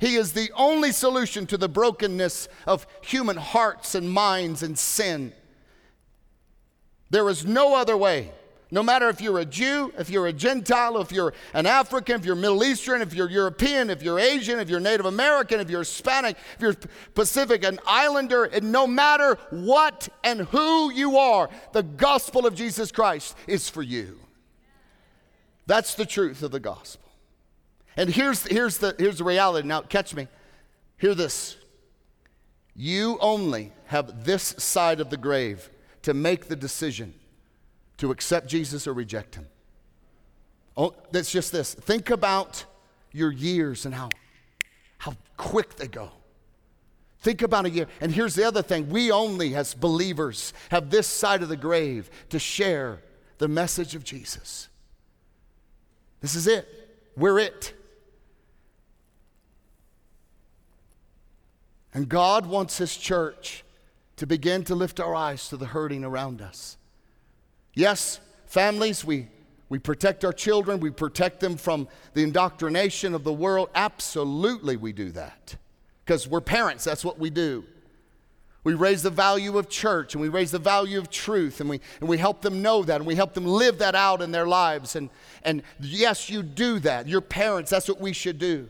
He 0.00 0.16
is 0.16 0.32
the 0.32 0.50
only 0.56 0.92
solution 0.92 1.46
to 1.46 1.58
the 1.58 1.68
brokenness 1.68 2.48
of 2.66 2.86
human 3.02 3.36
hearts 3.36 3.94
and 3.94 4.10
minds 4.10 4.62
and 4.62 4.78
sin. 4.78 5.34
There 7.10 7.28
is 7.28 7.44
no 7.44 7.76
other 7.76 7.96
way. 7.96 8.32
No 8.72 8.82
matter 8.84 9.08
if 9.08 9.20
you're 9.20 9.40
a 9.40 9.44
Jew, 9.44 9.92
if 9.98 10.08
you're 10.08 10.28
a 10.28 10.32
Gentile, 10.32 10.98
if 11.00 11.10
you're 11.10 11.34
an 11.54 11.66
African, 11.66 12.14
if 12.14 12.24
you're 12.24 12.36
Middle 12.36 12.62
Eastern, 12.62 13.02
if 13.02 13.12
you're 13.12 13.28
European, 13.28 13.90
if 13.90 14.00
you're 14.00 14.20
Asian, 14.20 14.60
if 14.60 14.70
you're 14.70 14.80
Native 14.80 15.06
American, 15.06 15.58
if 15.58 15.68
you're 15.68 15.80
Hispanic, 15.80 16.36
if 16.54 16.62
you're 16.62 16.76
Pacific, 17.14 17.64
an 17.64 17.80
islander, 17.84 18.44
and 18.44 18.70
no 18.70 18.86
matter 18.86 19.36
what 19.50 20.08
and 20.22 20.42
who 20.42 20.92
you 20.92 21.18
are, 21.18 21.50
the 21.72 21.82
gospel 21.82 22.46
of 22.46 22.54
Jesus 22.54 22.92
Christ 22.92 23.36
is 23.48 23.68
for 23.68 23.82
you. 23.82 24.20
That's 25.66 25.94
the 25.94 26.06
truth 26.06 26.42
of 26.44 26.52
the 26.52 26.60
gospel. 26.60 27.09
And 28.00 28.08
here's, 28.08 28.44
here's, 28.44 28.78
the, 28.78 28.94
here's 28.98 29.18
the 29.18 29.24
reality. 29.24 29.68
Now, 29.68 29.82
catch 29.82 30.14
me. 30.14 30.26
Hear 30.96 31.14
this. 31.14 31.58
You 32.74 33.18
only 33.20 33.74
have 33.88 34.24
this 34.24 34.54
side 34.56 35.00
of 35.00 35.10
the 35.10 35.18
grave 35.18 35.68
to 36.00 36.14
make 36.14 36.46
the 36.46 36.56
decision 36.56 37.12
to 37.98 38.10
accept 38.10 38.48
Jesus 38.48 38.86
or 38.86 38.94
reject 38.94 39.34
him. 39.34 39.46
Oh, 40.78 40.94
that's 41.10 41.30
just 41.30 41.52
this. 41.52 41.74
Think 41.74 42.08
about 42.08 42.64
your 43.12 43.30
years 43.30 43.84
and 43.84 43.94
how, 43.94 44.08
how 44.96 45.12
quick 45.36 45.76
they 45.76 45.86
go. 45.86 46.08
Think 47.18 47.42
about 47.42 47.66
a 47.66 47.70
year. 47.70 47.86
And 48.00 48.12
here's 48.12 48.34
the 48.34 48.44
other 48.44 48.62
thing 48.62 48.88
we 48.88 49.10
only, 49.10 49.54
as 49.54 49.74
believers, 49.74 50.54
have 50.70 50.88
this 50.88 51.06
side 51.06 51.42
of 51.42 51.50
the 51.50 51.56
grave 51.56 52.08
to 52.30 52.38
share 52.38 53.02
the 53.36 53.48
message 53.48 53.94
of 53.94 54.04
Jesus. 54.04 54.70
This 56.22 56.34
is 56.34 56.46
it. 56.46 56.66
We're 57.14 57.40
it. 57.40 57.74
And 61.92 62.08
God 62.08 62.46
wants 62.46 62.78
His 62.78 62.96
church 62.96 63.64
to 64.16 64.26
begin 64.26 64.64
to 64.64 64.74
lift 64.74 65.00
our 65.00 65.14
eyes 65.14 65.48
to 65.48 65.56
the 65.56 65.66
hurting 65.66 66.04
around 66.04 66.42
us. 66.42 66.76
Yes, 67.74 68.20
families, 68.46 69.04
we, 69.04 69.28
we 69.68 69.78
protect 69.78 70.24
our 70.24 70.32
children, 70.32 70.80
we 70.80 70.90
protect 70.90 71.40
them 71.40 71.56
from 71.56 71.88
the 72.14 72.22
indoctrination 72.22 73.14
of 73.14 73.24
the 73.24 73.32
world. 73.32 73.70
Absolutely, 73.74 74.76
we 74.76 74.92
do 74.92 75.10
that. 75.12 75.56
Because 76.04 76.28
we're 76.28 76.40
parents, 76.40 76.84
that's 76.84 77.04
what 77.04 77.18
we 77.18 77.30
do. 77.30 77.64
We 78.62 78.74
raise 78.74 79.02
the 79.02 79.10
value 79.10 79.56
of 79.56 79.70
church 79.70 80.14
and 80.14 80.20
we 80.20 80.28
raise 80.28 80.50
the 80.50 80.58
value 80.58 80.98
of 80.98 81.08
truth 81.08 81.60
and 81.60 81.70
we, 81.70 81.80
and 82.00 82.08
we 82.08 82.18
help 82.18 82.42
them 82.42 82.60
know 82.60 82.82
that 82.82 82.96
and 82.96 83.06
we 83.06 83.14
help 83.14 83.32
them 83.32 83.46
live 83.46 83.78
that 83.78 83.94
out 83.94 84.20
in 84.20 84.32
their 84.32 84.46
lives. 84.46 84.96
And, 84.96 85.08
and 85.44 85.62
yes, 85.80 86.28
you 86.28 86.42
do 86.42 86.78
that. 86.80 87.08
Your 87.08 87.22
parents, 87.22 87.70
that's 87.70 87.88
what 87.88 88.00
we 88.00 88.12
should 88.12 88.38
do. 88.38 88.68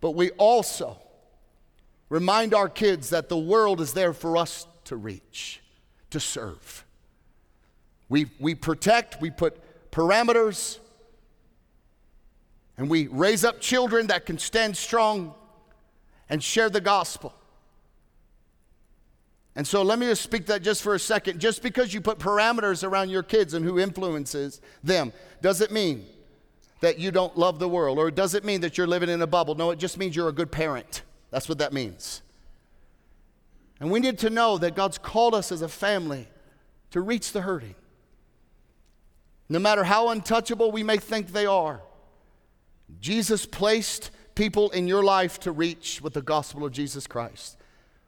But 0.00 0.12
we 0.12 0.30
also 0.30 0.98
remind 2.10 2.52
our 2.52 2.68
kids 2.68 3.10
that 3.10 3.30
the 3.30 3.38
world 3.38 3.80
is 3.80 3.94
there 3.94 4.12
for 4.12 4.36
us 4.36 4.66
to 4.84 4.96
reach, 4.96 5.62
to 6.10 6.20
serve. 6.20 6.84
We, 8.10 8.26
we 8.38 8.54
protect, 8.54 9.20
we 9.22 9.30
put 9.30 9.90
parameters, 9.90 10.78
and 12.76 12.90
we 12.90 13.06
raise 13.06 13.44
up 13.44 13.60
children 13.60 14.08
that 14.08 14.26
can 14.26 14.38
stand 14.38 14.76
strong 14.76 15.34
and 16.28 16.42
share 16.42 16.68
the 16.68 16.80
gospel. 16.80 17.32
And 19.56 19.66
so 19.66 19.82
let 19.82 19.98
me 19.98 20.06
just 20.06 20.22
speak 20.22 20.46
that 20.46 20.62
just 20.62 20.82
for 20.82 20.94
a 20.94 20.98
second. 20.98 21.40
Just 21.40 21.62
because 21.62 21.92
you 21.92 22.00
put 22.00 22.18
parameters 22.18 22.86
around 22.86 23.10
your 23.10 23.22
kids 23.22 23.54
and 23.54 23.64
who 23.64 23.78
influences 23.78 24.60
them, 24.82 25.12
does 25.42 25.60
it 25.60 25.70
mean 25.70 26.06
that 26.80 26.98
you 26.98 27.10
don't 27.10 27.36
love 27.36 27.58
the 27.58 27.68
world 27.68 27.98
or 27.98 28.10
does 28.10 28.34
it 28.34 28.44
mean 28.44 28.62
that 28.62 28.78
you're 28.78 28.86
living 28.86 29.08
in 29.08 29.20
a 29.22 29.26
bubble? 29.26 29.54
No, 29.54 29.70
it 29.70 29.78
just 29.78 29.98
means 29.98 30.16
you're 30.16 30.28
a 30.28 30.32
good 30.32 30.50
parent. 30.50 31.02
That's 31.30 31.48
what 31.48 31.58
that 31.58 31.72
means. 31.72 32.22
And 33.80 33.90
we 33.90 34.00
need 34.00 34.18
to 34.18 34.30
know 34.30 34.58
that 34.58 34.74
God's 34.74 34.98
called 34.98 35.34
us 35.34 35.50
as 35.50 35.62
a 35.62 35.68
family 35.68 36.28
to 36.90 37.00
reach 37.00 37.32
the 37.32 37.40
hurting. 37.42 37.74
No 39.48 39.58
matter 39.58 39.84
how 39.84 40.10
untouchable 40.10 40.70
we 40.70 40.82
may 40.82 40.98
think 40.98 41.28
they 41.28 41.46
are, 41.46 41.80
Jesus 43.00 43.46
placed 43.46 44.10
people 44.34 44.70
in 44.70 44.86
your 44.86 45.02
life 45.02 45.40
to 45.40 45.52
reach 45.52 46.00
with 46.02 46.14
the 46.14 46.22
gospel 46.22 46.64
of 46.64 46.72
Jesus 46.72 47.06
Christ. 47.06 47.56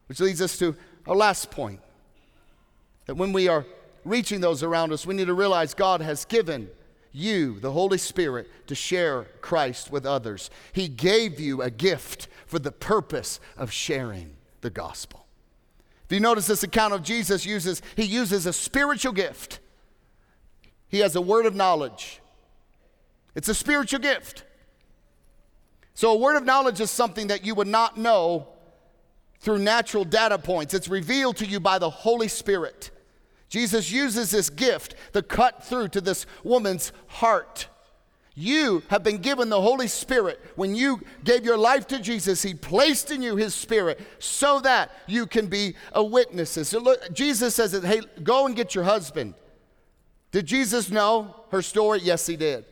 Which 0.06 0.20
leads 0.20 0.42
us 0.42 0.58
to 0.58 0.76
our 1.06 1.16
last 1.16 1.50
point 1.50 1.80
that 3.06 3.14
when 3.14 3.32
we 3.32 3.48
are 3.48 3.64
reaching 4.04 4.40
those 4.40 4.62
around 4.62 4.92
us, 4.92 5.06
we 5.06 5.14
need 5.14 5.26
to 5.26 5.35
realize 5.35 5.74
God 5.74 6.00
has 6.00 6.24
given 6.24 6.68
you, 7.12 7.61
the 7.61 7.72
Holy 7.72 7.98
Spirit, 7.98 8.51
to 8.66 8.75
share 8.75 9.25
Christ 9.40 9.90
with 9.90 10.07
others. 10.07 10.51
He 10.72 10.88
gave 10.88 11.38
you 11.38 11.62
a 11.62 11.70
gift 11.70 12.29
for 12.46 12.59
the 12.59 12.72
purpose 12.72 13.38
of 13.57 13.70
sharing 13.70 14.37
the 14.62 14.70
gospel. 14.70 15.27
If 16.07 16.12
you 16.12 16.20
notice 16.20 16.46
this 16.46 16.62
account 16.62 16.94
of 16.94 17.03
Jesus 17.03 17.46
uses, 17.46 17.83
he 17.96 18.05
uses 18.05 18.46
a 18.46 18.53
spiritual 18.53 19.12
gift. 19.12 19.61
He 20.88 20.98
has 20.98 21.16
a 21.16 21.20
word 21.20 21.46
of 21.46 21.55
knowledge. 21.55 22.20
It's 23.35 23.48
a 23.48 23.55
spiritual 23.55 24.01
gift. 24.01 24.44
So 25.94 26.12
a 26.12 26.16
word 26.16 26.37
of 26.37 26.44
knowledge 26.44 26.81
is 26.81 26.90
something 26.90 27.29
that 27.29 27.44
you 27.44 27.55
would 27.55 27.66
not 27.66 27.96
know 27.96 28.48
through 29.40 29.59
natural 29.59 30.05
data 30.05 30.38
points. 30.38 30.75
It's 30.75 30.88
revealed 30.88 31.37
to 31.38 31.46
you 31.46 31.61
by 31.61 31.79
the 31.79 31.90
Holy 31.90 32.29
Spirit. 32.29 32.90
Jesus 33.52 33.92
uses 33.92 34.30
this 34.30 34.48
gift 34.48 34.94
to 35.12 35.20
cut 35.20 35.62
through 35.62 35.88
to 35.88 36.00
this 36.00 36.24
woman's 36.42 36.90
heart. 37.06 37.68
You 38.34 38.82
have 38.88 39.02
been 39.02 39.18
given 39.18 39.50
the 39.50 39.60
Holy 39.60 39.88
Spirit. 39.88 40.40
When 40.56 40.74
you 40.74 41.02
gave 41.22 41.44
your 41.44 41.58
life 41.58 41.86
to 41.88 41.98
Jesus, 41.98 42.40
He 42.42 42.54
placed 42.54 43.10
in 43.10 43.20
you 43.20 43.36
His 43.36 43.54
Spirit 43.54 44.00
so 44.18 44.58
that 44.60 44.90
you 45.06 45.26
can 45.26 45.48
be 45.48 45.74
a 45.92 46.02
witness. 46.02 46.52
So 46.66 46.78
look, 46.78 47.12
Jesus 47.12 47.54
says, 47.54 47.72
that, 47.72 47.84
Hey, 47.84 48.00
go 48.22 48.46
and 48.46 48.56
get 48.56 48.74
your 48.74 48.84
husband. 48.84 49.34
Did 50.30 50.46
Jesus 50.46 50.90
know 50.90 51.36
her 51.50 51.60
story? 51.60 52.00
Yes, 52.02 52.26
He 52.26 52.36
did. 52.36 52.64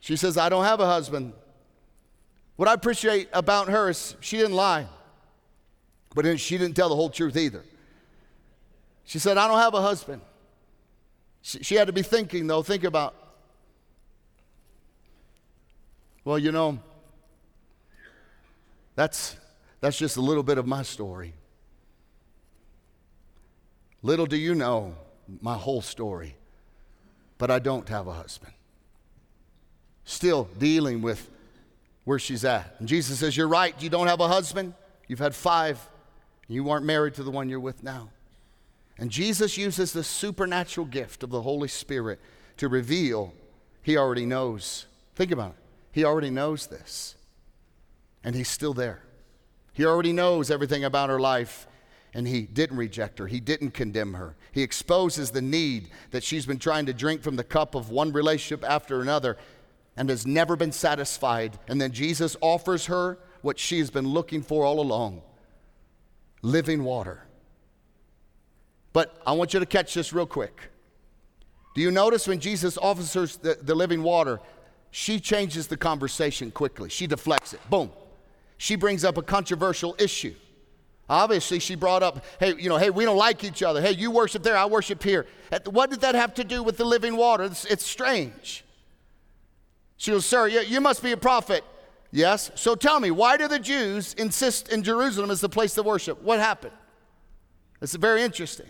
She 0.00 0.16
says, 0.16 0.38
I 0.38 0.48
don't 0.48 0.64
have 0.64 0.80
a 0.80 0.86
husband. 0.86 1.34
What 2.56 2.68
I 2.68 2.72
appreciate 2.72 3.28
about 3.34 3.68
her 3.68 3.90
is 3.90 4.16
she 4.20 4.38
didn't 4.38 4.56
lie, 4.56 4.86
but 6.14 6.40
she 6.40 6.56
didn't 6.56 6.74
tell 6.74 6.88
the 6.88 6.96
whole 6.96 7.10
truth 7.10 7.36
either. 7.36 7.64
She 9.04 9.18
said, 9.18 9.36
I 9.38 9.48
don't 9.48 9.58
have 9.58 9.74
a 9.74 9.82
husband. 9.82 10.22
She, 11.42 11.62
she 11.62 11.74
had 11.74 11.86
to 11.86 11.92
be 11.92 12.02
thinking, 12.02 12.46
though, 12.46 12.62
think 12.62 12.84
about 12.84 13.14
well, 16.24 16.38
you 16.38 16.52
know, 16.52 16.78
that's, 18.94 19.36
that's 19.80 19.96
just 19.96 20.16
a 20.16 20.20
little 20.20 20.42
bit 20.42 20.58
of 20.58 20.66
my 20.66 20.82
story. 20.82 21.34
Little 24.02 24.26
do 24.26 24.36
you 24.36 24.54
know 24.54 24.94
my 25.40 25.56
whole 25.56 25.80
story, 25.80 26.36
but 27.38 27.50
I 27.50 27.58
don't 27.58 27.88
have 27.88 28.06
a 28.06 28.12
husband. 28.12 28.52
Still 30.04 30.48
dealing 30.58 31.02
with 31.02 31.28
where 32.04 32.18
she's 32.18 32.44
at. 32.44 32.74
And 32.78 32.88
Jesus 32.88 33.20
says, 33.20 33.36
You're 33.36 33.48
right, 33.48 33.80
you 33.80 33.88
don't 33.88 34.08
have 34.08 34.20
a 34.20 34.28
husband. 34.28 34.74
You've 35.08 35.20
had 35.20 35.34
five, 35.34 35.80
you 36.48 36.64
weren't 36.64 36.84
married 36.84 37.14
to 37.14 37.22
the 37.22 37.30
one 37.30 37.48
you're 37.48 37.60
with 37.60 37.82
now. 37.82 38.10
And 39.02 39.10
Jesus 39.10 39.58
uses 39.58 39.92
the 39.92 40.04
supernatural 40.04 40.86
gift 40.86 41.24
of 41.24 41.30
the 41.30 41.42
Holy 41.42 41.66
Spirit 41.66 42.20
to 42.58 42.68
reveal 42.68 43.34
he 43.82 43.96
already 43.96 44.24
knows. 44.24 44.86
Think 45.16 45.32
about 45.32 45.50
it. 45.50 45.56
He 45.90 46.04
already 46.04 46.30
knows 46.30 46.68
this. 46.68 47.16
And 48.22 48.36
He's 48.36 48.46
still 48.46 48.72
there. 48.72 49.02
He 49.72 49.84
already 49.84 50.12
knows 50.12 50.52
everything 50.52 50.84
about 50.84 51.10
her 51.10 51.18
life. 51.18 51.66
And 52.14 52.28
He 52.28 52.42
didn't 52.42 52.76
reject 52.76 53.18
her, 53.18 53.26
He 53.26 53.40
didn't 53.40 53.72
condemn 53.72 54.14
her. 54.14 54.36
He 54.52 54.62
exposes 54.62 55.32
the 55.32 55.42
need 55.42 55.90
that 56.12 56.22
she's 56.22 56.46
been 56.46 56.60
trying 56.60 56.86
to 56.86 56.92
drink 56.92 57.22
from 57.22 57.34
the 57.34 57.42
cup 57.42 57.74
of 57.74 57.90
one 57.90 58.12
relationship 58.12 58.64
after 58.64 59.00
another 59.00 59.36
and 59.96 60.10
has 60.10 60.28
never 60.28 60.54
been 60.54 60.70
satisfied. 60.70 61.58
And 61.66 61.80
then 61.80 61.90
Jesus 61.90 62.36
offers 62.40 62.86
her 62.86 63.18
what 63.40 63.58
she 63.58 63.80
has 63.80 63.90
been 63.90 64.06
looking 64.06 64.42
for 64.42 64.64
all 64.64 64.78
along 64.78 65.22
living 66.40 66.84
water. 66.84 67.26
But 68.92 69.20
I 69.26 69.32
want 69.32 69.54
you 69.54 69.60
to 69.60 69.66
catch 69.66 69.94
this 69.94 70.12
real 70.12 70.26
quick. 70.26 70.70
Do 71.74 71.80
you 71.80 71.90
notice 71.90 72.26
when 72.26 72.40
Jesus 72.40 72.76
offers 72.76 73.36
the, 73.36 73.58
the 73.60 73.74
living 73.74 74.02
water, 74.02 74.40
she 74.90 75.18
changes 75.20 75.68
the 75.68 75.76
conversation 75.76 76.50
quickly. 76.50 76.90
She 76.90 77.06
deflects 77.06 77.54
it. 77.54 77.60
Boom. 77.70 77.90
She 78.58 78.76
brings 78.76 79.04
up 79.04 79.16
a 79.16 79.22
controversial 79.22 79.96
issue. 79.98 80.34
Obviously, 81.08 81.58
she 81.58 81.74
brought 81.74 82.02
up, 82.02 82.24
hey, 82.38 82.54
you 82.58 82.68
know, 82.68 82.76
hey, 82.76 82.90
we 82.90 83.04
don't 83.04 83.16
like 83.16 83.42
each 83.42 83.62
other. 83.62 83.80
Hey, 83.80 83.92
you 83.92 84.10
worship 84.10 84.42
there, 84.42 84.56
I 84.56 84.66
worship 84.66 85.02
here. 85.02 85.26
What 85.64 85.90
did 85.90 86.02
that 86.02 86.14
have 86.14 86.34
to 86.34 86.44
do 86.44 86.62
with 86.62 86.76
the 86.76 86.84
living 86.84 87.16
water? 87.16 87.44
It's, 87.44 87.64
it's 87.64 87.84
strange. 87.84 88.64
She 89.96 90.10
goes, 90.10 90.26
Sir, 90.26 90.46
you, 90.48 90.60
you 90.60 90.80
must 90.80 91.02
be 91.02 91.12
a 91.12 91.16
prophet. 91.16 91.64
Yes. 92.12 92.50
So 92.54 92.74
tell 92.74 93.00
me, 93.00 93.10
why 93.10 93.36
do 93.36 93.48
the 93.48 93.58
Jews 93.58 94.14
insist 94.14 94.68
in 94.68 94.82
Jerusalem 94.82 95.30
as 95.30 95.40
the 95.40 95.48
place 95.48 95.74
to 95.74 95.82
worship? 95.82 96.22
What 96.22 96.38
happened? 96.38 96.74
It's 97.80 97.94
very 97.94 98.22
interesting. 98.22 98.66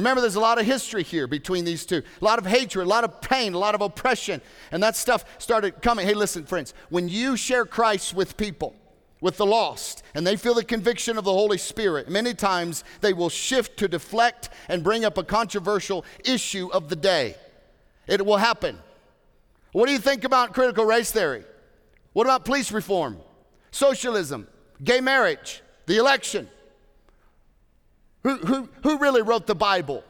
Remember, 0.00 0.22
there's 0.22 0.36
a 0.36 0.40
lot 0.40 0.58
of 0.58 0.64
history 0.64 1.02
here 1.02 1.26
between 1.26 1.66
these 1.66 1.84
two. 1.84 2.02
A 2.22 2.24
lot 2.24 2.38
of 2.38 2.46
hatred, 2.46 2.86
a 2.86 2.88
lot 2.88 3.04
of 3.04 3.20
pain, 3.20 3.52
a 3.52 3.58
lot 3.58 3.74
of 3.74 3.82
oppression. 3.82 4.40
And 4.72 4.82
that 4.82 4.96
stuff 4.96 5.26
started 5.36 5.82
coming. 5.82 6.06
Hey, 6.06 6.14
listen, 6.14 6.46
friends, 6.46 6.72
when 6.88 7.06
you 7.06 7.36
share 7.36 7.66
Christ 7.66 8.14
with 8.14 8.38
people, 8.38 8.74
with 9.20 9.36
the 9.36 9.44
lost, 9.44 10.02
and 10.14 10.26
they 10.26 10.36
feel 10.36 10.54
the 10.54 10.64
conviction 10.64 11.18
of 11.18 11.24
the 11.24 11.32
Holy 11.32 11.58
Spirit, 11.58 12.08
many 12.08 12.32
times 12.32 12.82
they 13.02 13.12
will 13.12 13.28
shift 13.28 13.76
to 13.76 13.88
deflect 13.88 14.48
and 14.68 14.82
bring 14.82 15.04
up 15.04 15.18
a 15.18 15.22
controversial 15.22 16.06
issue 16.24 16.70
of 16.72 16.88
the 16.88 16.96
day. 16.96 17.34
It 18.06 18.24
will 18.24 18.38
happen. 18.38 18.78
What 19.72 19.84
do 19.84 19.92
you 19.92 19.98
think 19.98 20.24
about 20.24 20.54
critical 20.54 20.86
race 20.86 21.12
theory? 21.12 21.44
What 22.14 22.26
about 22.26 22.46
police 22.46 22.72
reform, 22.72 23.18
socialism, 23.70 24.48
gay 24.82 25.02
marriage, 25.02 25.62
the 25.84 25.98
election? 25.98 26.48
Who, 28.22 28.36
who, 28.36 28.68
who 28.82 28.98
really 28.98 29.22
wrote 29.22 29.46
the 29.46 29.54
Bible? 29.54 30.04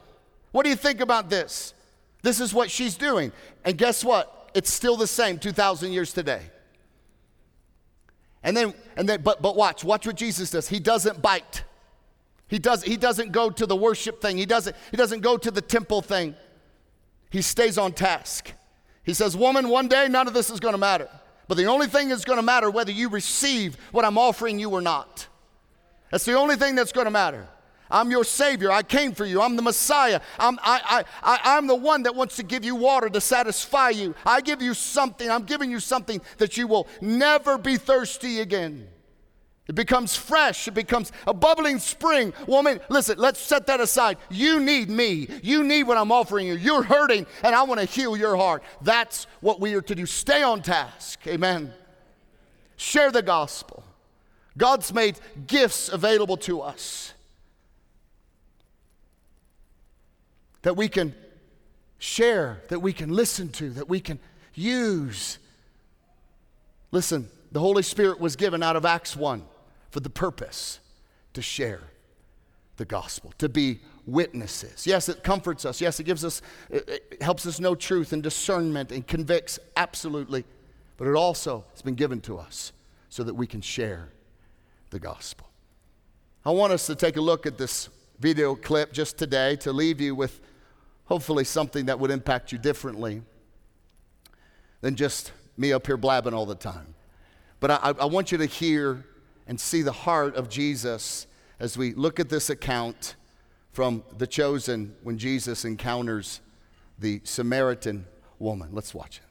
What 0.51 0.63
do 0.63 0.69
you 0.69 0.75
think 0.75 0.99
about 0.99 1.29
this? 1.29 1.73
This 2.21 2.39
is 2.39 2.53
what 2.53 2.69
she's 2.69 2.95
doing. 2.95 3.31
And 3.63 3.77
guess 3.77 4.03
what? 4.03 4.51
It's 4.53 4.71
still 4.71 4.97
the 4.97 5.07
same 5.07 5.39
2,000 5.39 5.91
years 5.91 6.13
today. 6.13 6.41
And 8.43 8.55
then, 8.57 8.73
and 8.97 9.07
then 9.07 9.21
but, 9.21 9.41
but 9.41 9.55
watch, 9.55 9.83
watch 9.83 10.05
what 10.05 10.15
Jesus 10.15 10.51
does. 10.51 10.67
He 10.67 10.79
doesn't 10.79 11.21
bite. 11.21 11.63
He, 12.47 12.59
does, 12.59 12.83
he 12.83 12.97
doesn't 12.97 13.31
go 13.31 13.49
to 13.49 13.65
the 13.65 13.75
worship 13.75 14.21
thing. 14.21 14.37
He 14.37 14.45
doesn't, 14.45 14.75
he 14.89 14.97
doesn't 14.97 15.21
go 15.21 15.37
to 15.37 15.51
the 15.51 15.61
temple 15.61 16.01
thing. 16.01 16.35
He 17.29 17.41
stays 17.41 17.77
on 17.77 17.93
task. 17.93 18.51
He 19.03 19.13
says, 19.13 19.37
Woman, 19.37 19.69
one 19.69 19.87
day 19.87 20.07
none 20.09 20.27
of 20.27 20.33
this 20.33 20.49
is 20.49 20.59
going 20.59 20.73
to 20.73 20.77
matter. 20.77 21.07
But 21.47 21.57
the 21.57 21.65
only 21.65 21.87
thing 21.87 22.09
that's 22.09 22.25
going 22.25 22.37
to 22.37 22.43
matter 22.43 22.69
whether 22.69 22.91
you 22.91 23.09
receive 23.09 23.77
what 23.91 24.05
I'm 24.05 24.17
offering 24.17 24.59
you 24.59 24.69
or 24.69 24.81
not. 24.81 25.27
That's 26.11 26.25
the 26.25 26.33
only 26.33 26.55
thing 26.55 26.75
that's 26.75 26.91
going 26.91 27.05
to 27.05 27.11
matter. 27.11 27.47
I'm 27.91 28.09
your 28.09 28.23
Savior. 28.23 28.71
I 28.71 28.83
came 28.83 29.13
for 29.13 29.25
you. 29.25 29.41
I'm 29.41 29.55
the 29.55 29.61
Messiah. 29.61 30.21
I'm, 30.39 30.57
I, 30.63 31.03
I, 31.23 31.33
I, 31.35 31.57
I'm 31.57 31.67
the 31.67 31.75
one 31.75 32.03
that 32.03 32.15
wants 32.15 32.37
to 32.37 32.43
give 32.43 32.63
you 32.63 32.75
water 32.75 33.09
to 33.09 33.21
satisfy 33.21 33.89
you. 33.89 34.15
I 34.25 34.41
give 34.41 34.61
you 34.61 34.73
something. 34.73 35.29
I'm 35.29 35.43
giving 35.43 35.69
you 35.69 35.79
something 35.79 36.21
that 36.37 36.57
you 36.57 36.67
will 36.67 36.87
never 37.01 37.57
be 37.57 37.77
thirsty 37.77 38.39
again. 38.39 38.87
It 39.67 39.75
becomes 39.75 40.15
fresh. 40.15 40.67
It 40.67 40.73
becomes 40.73 41.11
a 41.27 41.33
bubbling 41.33 41.79
spring. 41.79 42.33
Woman, 42.47 42.81
listen, 42.89 43.17
let's 43.17 43.39
set 43.39 43.67
that 43.67 43.79
aside. 43.79 44.17
You 44.29 44.59
need 44.59 44.89
me. 44.89 45.27
You 45.43 45.63
need 45.63 45.83
what 45.83 45.97
I'm 45.97 46.11
offering 46.11 46.47
you. 46.47 46.55
You're 46.55 46.83
hurting, 46.83 47.25
and 47.43 47.55
I 47.55 47.63
want 47.63 47.79
to 47.79 47.85
heal 47.85 48.17
your 48.17 48.35
heart. 48.35 48.63
That's 48.81 49.27
what 49.39 49.61
we 49.61 49.75
are 49.75 49.81
to 49.81 49.95
do. 49.95 50.05
Stay 50.05 50.41
on 50.43 50.61
task. 50.61 51.25
Amen. 51.27 51.73
Share 52.75 53.11
the 53.11 53.21
gospel. 53.21 53.83
God's 54.57 54.93
made 54.93 55.19
gifts 55.47 55.87
available 55.87 56.37
to 56.37 56.61
us. 56.61 57.13
That 60.61 60.75
we 60.75 60.87
can 60.87 61.15
share, 61.97 62.61
that 62.69 62.79
we 62.79 62.93
can 62.93 63.09
listen 63.09 63.49
to, 63.49 63.69
that 63.71 63.89
we 63.89 63.99
can 63.99 64.19
use. 64.53 65.37
Listen, 66.91 67.29
the 67.51 67.59
Holy 67.59 67.83
Spirit 67.83 68.19
was 68.19 68.35
given 68.35 68.63
out 68.63 68.75
of 68.75 68.85
Acts 68.85 69.15
1 69.15 69.43
for 69.89 69.99
the 69.99 70.09
purpose 70.09 70.79
to 71.33 71.41
share 71.41 71.81
the 72.77 72.85
gospel, 72.85 73.33
to 73.37 73.47
be 73.47 73.79
witnesses. 74.05 74.87
Yes, 74.87 75.09
it 75.09 75.23
comforts 75.23 75.65
us. 75.65 75.81
Yes, 75.81 75.99
it 75.99 76.03
gives 76.03 76.25
us, 76.25 76.41
it 76.69 77.17
helps 77.21 77.45
us 77.45 77.59
know 77.59 77.75
truth 77.75 78.13
and 78.13 78.23
discernment 78.23 78.91
and 78.91 79.05
convicts, 79.05 79.59
absolutely. 79.77 80.43
But 80.97 81.07
it 81.07 81.15
also 81.15 81.65
has 81.71 81.81
been 81.81 81.95
given 81.95 82.21
to 82.21 82.37
us 82.37 82.73
so 83.09 83.23
that 83.23 83.33
we 83.33 83.47
can 83.47 83.61
share 83.61 84.09
the 84.89 84.99
gospel. 84.99 85.47
I 86.45 86.51
want 86.51 86.73
us 86.73 86.87
to 86.87 86.95
take 86.95 87.17
a 87.17 87.21
look 87.21 87.45
at 87.45 87.57
this 87.57 87.89
video 88.19 88.55
clip 88.55 88.93
just 88.93 89.17
today 89.17 89.55
to 89.57 89.71
leave 89.71 90.01
you 90.01 90.15
with 90.15 90.41
hopefully 91.11 91.43
something 91.43 91.87
that 91.87 91.99
would 91.99 92.09
impact 92.09 92.53
you 92.53 92.57
differently 92.57 93.21
than 94.79 94.95
just 94.95 95.33
me 95.57 95.73
up 95.73 95.85
here 95.85 95.97
blabbing 95.97 96.33
all 96.33 96.45
the 96.45 96.55
time. 96.55 96.95
But 97.59 97.71
I, 97.71 97.93
I 97.99 98.05
want 98.05 98.31
you 98.31 98.37
to 98.37 98.45
hear 98.45 99.03
and 99.45 99.59
see 99.59 99.81
the 99.81 99.91
heart 99.91 100.37
of 100.37 100.47
Jesus 100.47 101.27
as 101.59 101.77
we 101.77 101.93
look 101.95 102.21
at 102.21 102.29
this 102.29 102.49
account 102.49 103.15
from 103.73 104.05
the 104.19 104.25
chosen 104.25 104.95
when 105.03 105.17
Jesus 105.17 105.65
encounters 105.65 106.39
the 106.97 107.19
Samaritan 107.25 108.05
woman. 108.39 108.69
Let's 108.71 108.93
watch 108.93 109.17
it. 109.17 109.30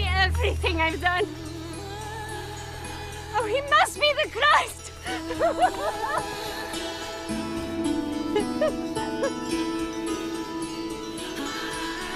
Me 0.00 0.08
everything 0.08 0.80
I've 0.80 1.00
done. 1.00 1.26
Oh, 3.36 3.46
he 3.46 3.60
must 3.70 4.00
be 4.00 4.12
the 4.22 4.30
Christ! 4.30 4.92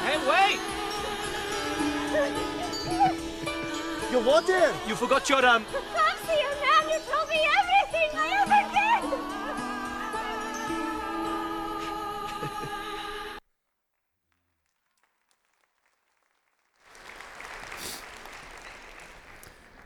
Hey, 0.03 0.16
wait! 0.26 0.59
You 4.11 4.18
what 4.26 4.47
there? 4.47 4.72
You 4.89 4.95
forgot 4.97 5.28
your 5.28 5.45
um. 5.45 5.66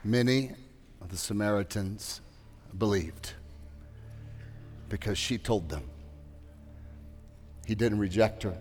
Many 0.05 0.52
of 1.00 1.09
the 1.09 1.16
Samaritans 1.16 2.20
believed 2.76 3.32
because 4.90 5.16
she 5.16 5.38
told 5.38 5.70
them. 5.70 5.82
He 7.66 7.74
didn't 7.74 7.98
reject 7.98 8.42
her, 8.42 8.57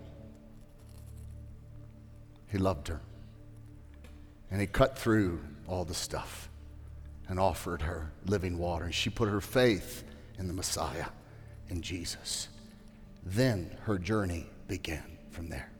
he 2.48 2.56
loved 2.56 2.88
her. 2.88 3.00
And 4.50 4.60
he 4.60 4.66
cut 4.66 4.98
through 4.98 5.40
all 5.66 5.84
the 5.84 5.94
stuff 5.94 6.48
and 7.28 7.40
offered 7.40 7.82
her 7.82 8.10
living 8.26 8.56
water. 8.56 8.84
And 8.84 8.94
she 8.94 9.10
put 9.10 9.28
her 9.28 9.40
faith 9.40 10.04
in 10.38 10.46
the 10.46 10.52
Messiah, 10.54 11.06
in 11.68 11.82
Jesus. 11.82 12.48
Then 13.24 13.76
her 13.82 13.98
journey 13.98 14.46
began 14.68 15.04
from 15.30 15.48
there. 15.48 15.70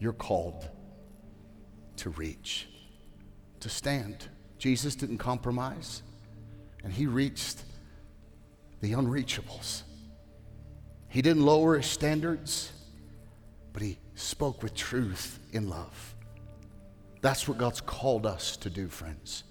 You're 0.00 0.12
called 0.12 0.68
to 1.98 2.10
reach, 2.10 2.68
to 3.60 3.68
stand. 3.68 4.28
Jesus 4.58 4.96
didn't 4.96 5.18
compromise, 5.18 6.02
and 6.82 6.92
he 6.92 7.06
reached 7.06 7.62
the 8.80 8.92
unreachables. 8.92 9.82
He 11.08 11.22
didn't 11.22 11.44
lower 11.44 11.76
his 11.76 11.86
standards, 11.86 12.72
but 13.72 13.82
he 13.82 13.98
spoke 14.14 14.62
with 14.62 14.74
truth 14.74 15.38
in 15.52 15.68
love. 15.68 16.14
That's 17.20 17.48
what 17.48 17.58
God's 17.58 17.80
called 17.80 18.26
us 18.26 18.56
to 18.58 18.70
do, 18.70 18.88
friends. 18.88 19.44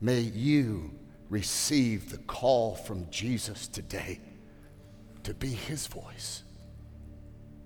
May 0.00 0.20
you 0.20 0.90
receive 1.30 2.10
the 2.10 2.18
call 2.18 2.74
from 2.74 3.08
Jesus 3.10 3.66
today 3.66 4.20
to 5.22 5.32
be 5.34 5.48
his 5.48 5.86
voice, 5.86 6.42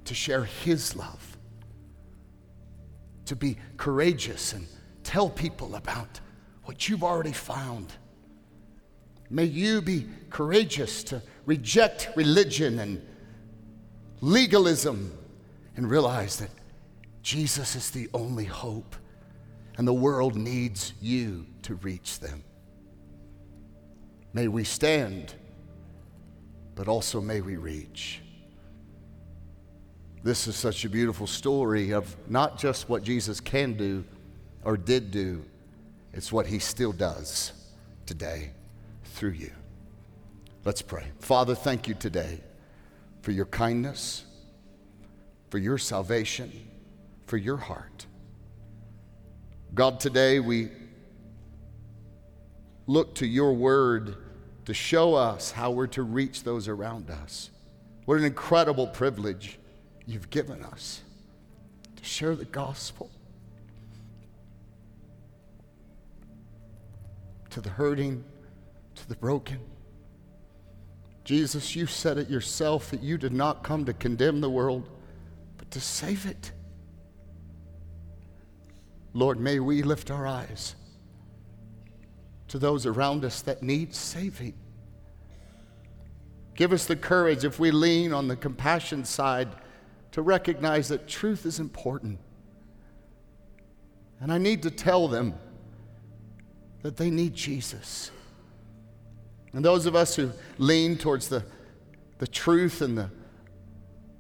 to 0.05 0.15
share 0.15 0.45
his 0.45 0.95
love, 0.95 1.37
to 3.25 3.35
be 3.35 3.57
courageous 3.77 4.53
and 4.53 4.67
tell 5.09 5.31
people 5.31 5.75
about 5.75 6.21
what 6.65 6.87
you've 6.87 7.03
already 7.03 7.33
found. 7.33 7.91
May 9.31 9.45
you 9.45 9.81
be 9.81 10.07
courageous 10.29 11.03
to 11.05 11.23
reject 11.47 12.11
religion 12.15 12.79
and 12.79 13.01
legalism 14.21 15.17
and 15.77 15.91
realize 15.91 16.37
that 16.37 16.51
Jesus 17.23 17.75
is 17.75 17.91
the 17.91 18.11
only 18.13 18.45
hope, 18.45 18.97
and 19.79 19.89
the 19.89 19.95
world 19.95 20.37
needs 20.37 20.93
you 21.01 21.47
to 21.63 21.77
reach 21.77 22.21
them. 22.21 22.45
May 24.35 24.49
we 24.49 24.63
stand, 24.63 25.35
but 26.75 26.87
also 26.87 27.19
may 27.19 27.41
we 27.41 27.57
reach. 27.57 28.21
This 30.23 30.47
is 30.47 30.55
such 30.55 30.85
a 30.85 30.91
beautiful 30.91 31.27
story 31.27 31.93
of 31.93 32.15
not 32.29 32.59
just 32.59 32.91
what 32.91 33.03
Jesus 33.03 33.41
can 33.41 33.73
do 33.73 34.05
or 34.69 34.77
did 34.77 35.11
do, 35.11 35.43
it's 36.13 36.31
what 36.31 36.47
he 36.47 36.59
still 36.59 36.93
does 36.93 37.55
today 38.05 38.51
through 39.03 39.31
you. 39.31 39.51
Let's 40.63 40.83
pray. 40.83 41.07
Father, 41.21 41.55
thank 41.55 41.89
you 41.89 41.95
today 41.95 42.41
for 43.23 43.31
your 43.31 43.47
kindness, 43.47 44.27
for 45.49 45.57
your 45.57 45.79
salvation, 45.79 46.53
for 47.25 47.39
your 47.39 47.57
heart. 47.57 48.05
God, 49.73 50.01
today 50.01 50.39
we 50.39 50.69
look 52.87 53.15
to 53.15 53.27
your 53.27 53.55
word 53.55 54.17
to 54.67 54.75
show 54.75 55.15
us 55.15 55.51
how 55.51 55.71
we're 55.71 55.87
to 55.87 56.03
reach 56.03 56.43
those 56.45 56.69
around 56.69 57.09
us. 57.09 57.49
What 58.05 58.19
an 58.19 58.25
incredible 58.25 58.89
privilege 58.89 59.59
you've 60.05 60.29
given 60.29 60.63
us 60.63 61.01
to 61.97 62.05
share 62.05 62.37
the 62.37 62.45
gospel 62.45 63.11
to 67.51 67.61
the 67.61 67.71
hurting, 67.71 68.25
to 68.95 69.09
the 69.09 69.17
broken. 69.17 69.61
Jesus, 71.25 71.77
you 71.77 71.87
said 71.87 72.19
it 72.19 72.31
yourself 72.31 72.91
that 72.91 73.03
you 73.03 73.19
did 73.19 73.33
not 73.33 73.63
come 73.63 73.85
to 73.85 73.93
condemn 73.93 74.41
the 74.41 74.51
world, 74.51 74.89
but 75.59 75.71
to 75.71 75.81
save 75.81 76.27
it. 76.27 76.53
Lord, 79.13 79.39
may 79.39 79.61
we 79.61 79.83
lift 79.83 80.11
our 80.11 80.27
eyes 80.27 80.75
to 82.49 82.59
those 82.59 82.87
around 82.87 83.25
us 83.25 83.43
that 83.43 83.63
need 83.63 83.95
saving. 83.95 84.55
Give 86.55 86.73
us 86.73 86.87
the 86.87 86.97
courage, 86.97 87.45
if 87.45 87.61
we 87.61 87.71
lean 87.71 88.13
on 88.13 88.27
the 88.27 88.37
compassion 88.37 89.05
side, 89.05 89.49
to 90.13 90.23
recognize 90.23 90.89
that 90.89 91.07
truth 91.07 91.47
is 91.47 91.61
important. 91.61 92.19
And 94.21 94.33
I 94.33 94.39
need 94.39 94.63
to 94.63 94.71
tell 94.71 95.09
them 95.09 95.35
that 96.83 96.97
they 96.97 97.11
need 97.11 97.35
Jesus. 97.35 98.11
And 99.53 99.65
those 99.65 99.87
of 99.87 99.97
us 99.97 100.17
who 100.17 100.31
lean 100.59 100.97
towards 100.97 101.29
the, 101.29 101.45
the 102.19 102.27
truth 102.27 102.83
and 102.83 102.97
the, 102.97 103.11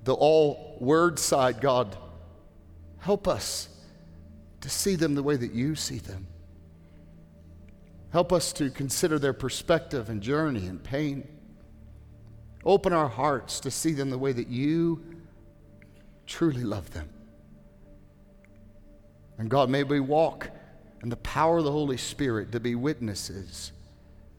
the 0.04 0.14
all 0.14 0.76
word 0.80 1.18
side, 1.18 1.60
God, 1.60 1.96
help 2.98 3.28
us 3.28 3.68
to 4.60 4.68
see 4.68 4.96
them 4.96 5.14
the 5.14 5.22
way 5.22 5.36
that 5.36 5.52
you 5.52 5.74
see 5.74 5.98
them. 5.98 6.26
Help 8.10 8.32
us 8.32 8.52
to 8.54 8.70
consider 8.70 9.18
their 9.18 9.34
perspective 9.34 10.08
and 10.08 10.22
journey 10.22 10.66
and 10.66 10.82
pain. 10.82 11.28
Open 12.64 12.92
our 12.92 13.08
hearts 13.08 13.60
to 13.60 13.70
see 13.70 13.92
them 13.92 14.10
the 14.10 14.18
way 14.18 14.32
that 14.32 14.48
you 14.48 15.04
truly 16.26 16.64
love 16.64 16.90
them. 16.92 17.08
And 19.36 19.48
God, 19.48 19.70
may 19.70 19.84
we 19.84 20.00
walk 20.00 20.50
in 21.02 21.08
the 21.08 21.16
power 21.16 21.58
of 21.58 21.64
the 21.64 21.72
Holy 21.72 21.96
Spirit 21.96 22.52
to 22.52 22.60
be 22.60 22.74
witnesses, 22.74 23.72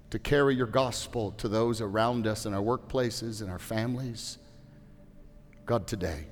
to 0.10 0.20
carry 0.20 0.56
your 0.56 0.68
gospel 0.68 1.32
to 1.34 1.48
those 1.48 1.82
around 1.82 2.28
us 2.28 2.46
in 2.46 2.54
our 2.54 2.62
workplaces, 2.62 3.42
in 3.42 3.50
our 3.50 3.60
families. 3.60 4.38
God, 5.66 5.88
today, 5.88 6.26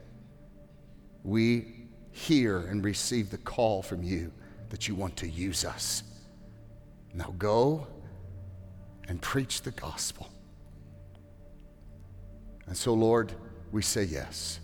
we 1.24 1.88
hear 2.12 2.60
and 2.60 2.84
receive 2.84 3.30
the 3.30 3.38
call 3.38 3.82
from 3.82 4.04
you 4.04 4.32
that 4.70 4.88
you 4.88 4.96
want 4.96 5.16
to 5.18 5.30
use 5.30 5.64
us. 5.64 6.04
Now 7.14 7.34
go 7.38 7.88
and 9.08 9.22
preach 9.22 9.62
the 9.62 9.72
gospel. 9.72 10.28
And 12.66 12.76
so, 12.76 12.94
Lord, 12.94 13.34
we 13.72 13.82
say 13.82 14.04
yes. 14.04 14.60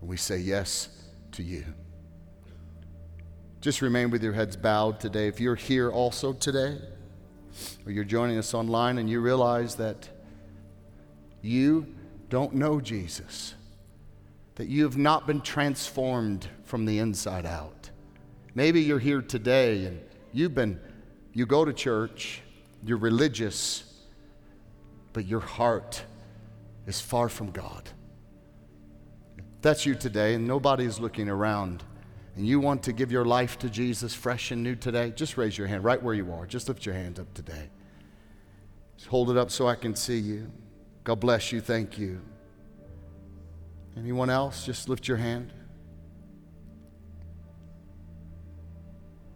And 0.00 0.08
we 0.08 0.16
say 0.16 0.38
yes 0.38 0.88
to 1.32 1.42
you. 1.42 1.64
Just 3.64 3.80
remain 3.80 4.10
with 4.10 4.22
your 4.22 4.34
heads 4.34 4.56
bowed 4.56 5.00
today. 5.00 5.26
If 5.26 5.40
you're 5.40 5.54
here 5.54 5.90
also 5.90 6.34
today, 6.34 6.76
or 7.86 7.92
you're 7.92 8.04
joining 8.04 8.36
us 8.36 8.52
online 8.52 8.98
and 8.98 9.08
you 9.08 9.22
realize 9.22 9.76
that 9.76 10.06
you 11.40 11.86
don't 12.28 12.52
know 12.52 12.78
Jesus, 12.78 13.54
that 14.56 14.68
you 14.68 14.82
have 14.82 14.98
not 14.98 15.26
been 15.26 15.40
transformed 15.40 16.46
from 16.64 16.84
the 16.84 16.98
inside 16.98 17.46
out. 17.46 17.88
Maybe 18.54 18.82
you're 18.82 18.98
here 18.98 19.22
today 19.22 19.86
and 19.86 19.98
you've 20.34 20.54
been, 20.54 20.78
you 21.32 21.46
go 21.46 21.64
to 21.64 21.72
church, 21.72 22.42
you're 22.84 22.98
religious, 22.98 23.84
but 25.14 25.24
your 25.24 25.40
heart 25.40 26.04
is 26.86 27.00
far 27.00 27.30
from 27.30 27.50
God. 27.50 27.88
That's 29.62 29.86
you 29.86 29.94
today, 29.94 30.34
and 30.34 30.46
nobody 30.46 30.84
is 30.84 31.00
looking 31.00 31.30
around, 31.30 31.82
and 32.36 32.46
you 32.46 32.58
want 32.58 32.82
to 32.84 32.92
give 32.92 33.12
your 33.12 33.24
life 33.24 33.58
to 33.60 33.70
Jesus 33.70 34.12
fresh 34.12 34.50
and 34.50 34.62
new 34.62 34.74
today, 34.74 35.12
just 35.14 35.36
raise 35.36 35.56
your 35.56 35.68
hand 35.68 35.84
right 35.84 36.02
where 36.02 36.14
you 36.14 36.32
are. 36.32 36.46
Just 36.46 36.68
lift 36.68 36.84
your 36.84 36.94
hand 36.94 37.20
up 37.20 37.32
today. 37.32 37.70
Just 38.96 39.08
hold 39.08 39.30
it 39.30 39.36
up 39.36 39.50
so 39.50 39.68
I 39.68 39.76
can 39.76 39.94
see 39.94 40.18
you. 40.18 40.50
God 41.04 41.20
bless 41.20 41.52
you. 41.52 41.60
Thank 41.60 41.98
you. 41.98 42.20
Anyone 43.96 44.30
else? 44.30 44.66
Just 44.66 44.88
lift 44.88 45.06
your 45.06 45.16
hand. 45.16 45.52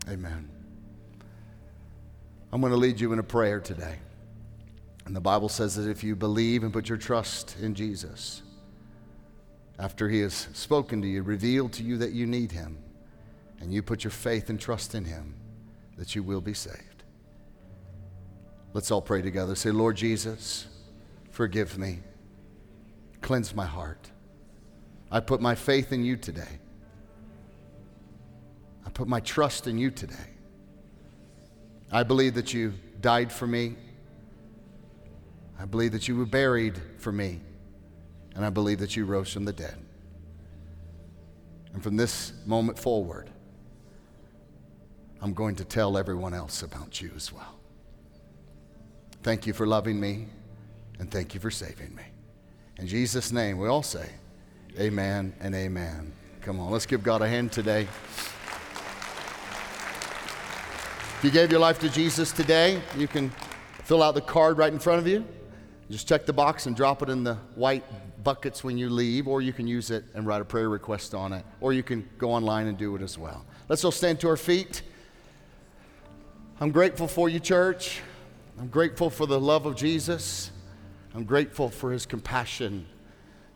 Amen. 0.08 0.48
I'm 2.52 2.60
going 2.60 2.72
to 2.72 2.78
lead 2.78 2.98
you 2.98 3.12
in 3.12 3.18
a 3.18 3.24
prayer 3.24 3.60
today. 3.60 3.96
And 5.04 5.14
the 5.14 5.20
Bible 5.20 5.48
says 5.48 5.76
that 5.76 5.88
if 5.88 6.02
you 6.02 6.16
believe 6.16 6.64
and 6.64 6.72
put 6.72 6.88
your 6.88 6.98
trust 6.98 7.56
in 7.60 7.74
Jesus, 7.74 8.42
after 9.78 10.08
he 10.08 10.20
has 10.20 10.48
spoken 10.54 11.00
to 11.02 11.08
you, 11.08 11.22
revealed 11.22 11.72
to 11.74 11.82
you 11.82 11.98
that 11.98 12.12
you 12.12 12.26
need 12.26 12.50
him, 12.50 12.78
and 13.60 13.72
you 13.72 13.82
put 13.82 14.04
your 14.04 14.10
faith 14.10 14.50
and 14.50 14.60
trust 14.60 14.94
in 14.94 15.04
him, 15.04 15.34
that 15.96 16.14
you 16.14 16.22
will 16.22 16.40
be 16.40 16.54
saved. 16.54 17.02
Let's 18.72 18.90
all 18.90 19.02
pray 19.02 19.22
together. 19.22 19.54
Say, 19.54 19.70
Lord 19.70 19.96
Jesus, 19.96 20.66
forgive 21.30 21.78
me, 21.78 22.00
cleanse 23.20 23.54
my 23.54 23.66
heart. 23.66 24.10
I 25.10 25.20
put 25.20 25.40
my 25.40 25.54
faith 25.54 25.92
in 25.92 26.04
you 26.04 26.16
today. 26.16 26.58
I 28.84 28.90
put 28.90 29.08
my 29.08 29.20
trust 29.20 29.66
in 29.66 29.78
you 29.78 29.90
today. 29.90 30.16
I 31.90 32.02
believe 32.02 32.34
that 32.34 32.52
you 32.52 32.74
died 33.00 33.32
for 33.32 33.46
me. 33.46 33.76
I 35.58 35.64
believe 35.64 35.92
that 35.92 36.06
you 36.06 36.16
were 36.16 36.26
buried 36.26 36.80
for 36.98 37.10
me. 37.10 37.40
And 38.34 38.44
I 38.44 38.50
believe 38.50 38.78
that 38.78 38.94
you 38.96 39.04
rose 39.04 39.32
from 39.32 39.44
the 39.44 39.52
dead. 39.52 39.76
And 41.72 41.82
from 41.82 41.96
this 41.96 42.32
moment 42.46 42.78
forward, 42.78 43.30
I'm 45.20 45.34
going 45.34 45.56
to 45.56 45.64
tell 45.64 45.98
everyone 45.98 46.34
else 46.34 46.62
about 46.62 47.00
you 47.00 47.10
as 47.16 47.32
well. 47.32 47.54
Thank 49.22 49.46
you 49.46 49.52
for 49.52 49.66
loving 49.66 49.98
me, 49.98 50.26
and 51.00 51.10
thank 51.10 51.34
you 51.34 51.40
for 51.40 51.50
saving 51.50 51.94
me. 51.94 52.04
In 52.78 52.86
Jesus' 52.86 53.32
name, 53.32 53.58
we 53.58 53.66
all 53.68 53.82
say, 53.82 54.08
Amen 54.78 55.34
and 55.40 55.54
amen. 55.56 56.12
Come 56.40 56.60
on, 56.60 56.70
let's 56.70 56.86
give 56.86 57.02
God 57.02 57.20
a 57.20 57.28
hand 57.28 57.50
today. 57.50 57.88
If 61.18 61.20
you 61.24 61.30
gave 61.32 61.50
your 61.50 61.58
life 61.58 61.80
to 61.80 61.88
Jesus 61.88 62.30
today, 62.30 62.80
you 62.96 63.08
can 63.08 63.30
fill 63.82 64.04
out 64.04 64.14
the 64.14 64.20
card 64.20 64.56
right 64.56 64.72
in 64.72 64.78
front 64.78 65.00
of 65.00 65.08
you. 65.08 65.24
Just 65.90 66.06
check 66.06 66.26
the 66.26 66.32
box 66.32 66.66
and 66.66 66.76
drop 66.76 67.02
it 67.02 67.08
in 67.08 67.24
the 67.24 67.34
white 67.56 67.82
buckets 68.22 68.62
when 68.62 68.78
you 68.78 68.88
leave, 68.88 69.26
or 69.26 69.42
you 69.42 69.52
can 69.52 69.66
use 69.66 69.90
it 69.90 70.04
and 70.14 70.26
write 70.26 70.40
a 70.40 70.44
prayer 70.44 70.68
request 70.68 71.14
on 71.14 71.32
it, 71.32 71.44
or 71.60 71.72
you 71.72 71.82
can 71.82 72.08
go 72.18 72.30
online 72.30 72.68
and 72.68 72.78
do 72.78 72.94
it 72.94 73.02
as 73.02 73.18
well. 73.18 73.44
Let's 73.68 73.84
all 73.84 73.90
stand 73.90 74.20
to 74.20 74.28
our 74.28 74.36
feet. 74.36 74.82
I'm 76.60 76.72
grateful 76.72 77.06
for 77.06 77.28
you, 77.28 77.38
church. 77.38 78.00
I'm 78.58 78.66
grateful 78.66 79.10
for 79.10 79.26
the 79.26 79.38
love 79.38 79.64
of 79.64 79.76
Jesus. 79.76 80.50
I'm 81.14 81.22
grateful 81.22 81.68
for 81.68 81.92
his 81.92 82.04
compassion 82.04 82.84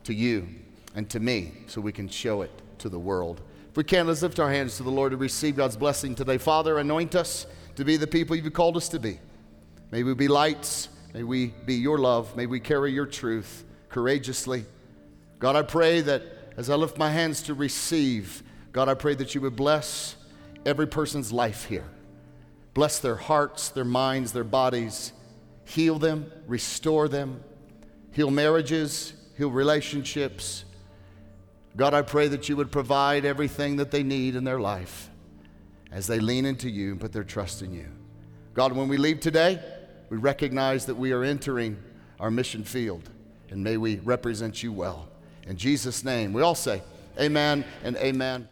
to 0.04 0.14
you 0.14 0.46
and 0.94 1.10
to 1.10 1.18
me 1.18 1.52
so 1.66 1.80
we 1.80 1.90
can 1.90 2.08
show 2.08 2.42
it 2.42 2.52
to 2.78 2.88
the 2.88 3.00
world. 3.00 3.40
If 3.68 3.76
we 3.76 3.82
can, 3.82 4.06
let's 4.06 4.22
lift 4.22 4.38
our 4.38 4.52
hands 4.52 4.76
to 4.76 4.84
the 4.84 4.90
Lord 4.90 5.10
to 5.10 5.16
receive 5.16 5.56
God's 5.56 5.76
blessing 5.76 6.14
today. 6.14 6.38
Father, 6.38 6.78
anoint 6.78 7.16
us 7.16 7.48
to 7.74 7.84
be 7.84 7.96
the 7.96 8.06
people 8.06 8.36
you've 8.36 8.52
called 8.52 8.76
us 8.76 8.88
to 8.90 9.00
be. 9.00 9.18
May 9.90 10.04
we 10.04 10.14
be 10.14 10.28
lights. 10.28 10.88
May 11.12 11.24
we 11.24 11.46
be 11.66 11.74
your 11.74 11.98
love. 11.98 12.36
May 12.36 12.46
we 12.46 12.60
carry 12.60 12.92
your 12.92 13.06
truth 13.06 13.64
courageously. 13.88 14.64
God, 15.40 15.56
I 15.56 15.62
pray 15.62 16.02
that 16.02 16.22
as 16.56 16.70
I 16.70 16.76
lift 16.76 16.98
my 16.98 17.10
hands 17.10 17.42
to 17.42 17.54
receive, 17.54 18.44
God, 18.70 18.88
I 18.88 18.94
pray 18.94 19.16
that 19.16 19.34
you 19.34 19.40
would 19.40 19.56
bless 19.56 20.14
every 20.64 20.86
person's 20.86 21.32
life 21.32 21.64
here. 21.64 21.84
Bless 22.74 22.98
their 22.98 23.16
hearts, 23.16 23.68
their 23.68 23.84
minds, 23.84 24.32
their 24.32 24.44
bodies. 24.44 25.12
Heal 25.64 25.98
them, 25.98 26.30
restore 26.46 27.08
them, 27.08 27.42
heal 28.12 28.30
marriages, 28.30 29.12
heal 29.36 29.50
relationships 29.50 30.64
God, 31.76 31.94
I 31.94 32.02
pray 32.02 32.28
that 32.28 32.48
you 32.48 32.56
would 32.56 32.70
provide 32.70 33.24
everything 33.24 33.76
that 33.76 33.90
they 33.90 34.02
need 34.02 34.36
in 34.36 34.44
their 34.44 34.60
life 34.60 35.08
as 35.90 36.06
they 36.06 36.20
lean 36.20 36.44
into 36.44 36.68
you 36.68 36.92
and 36.92 37.00
put 37.00 37.12
their 37.12 37.24
trust 37.24 37.62
in 37.62 37.72
you. 37.72 37.88
God, 38.52 38.72
when 38.72 38.88
we 38.88 38.98
leave 38.98 39.20
today, 39.20 39.58
we 40.10 40.18
recognize 40.18 40.84
that 40.86 40.94
we 40.94 41.12
are 41.12 41.22
entering 41.22 41.78
our 42.20 42.30
mission 42.30 42.62
field, 42.62 43.08
and 43.48 43.64
may 43.64 43.78
we 43.78 43.96
represent 44.00 44.62
you 44.62 44.70
well. 44.72 45.08
In 45.46 45.56
Jesus' 45.56 46.04
name, 46.04 46.34
we 46.34 46.42
all 46.42 46.54
say, 46.54 46.82
Amen 47.18 47.64
and 47.82 47.96
Amen. 47.96 48.48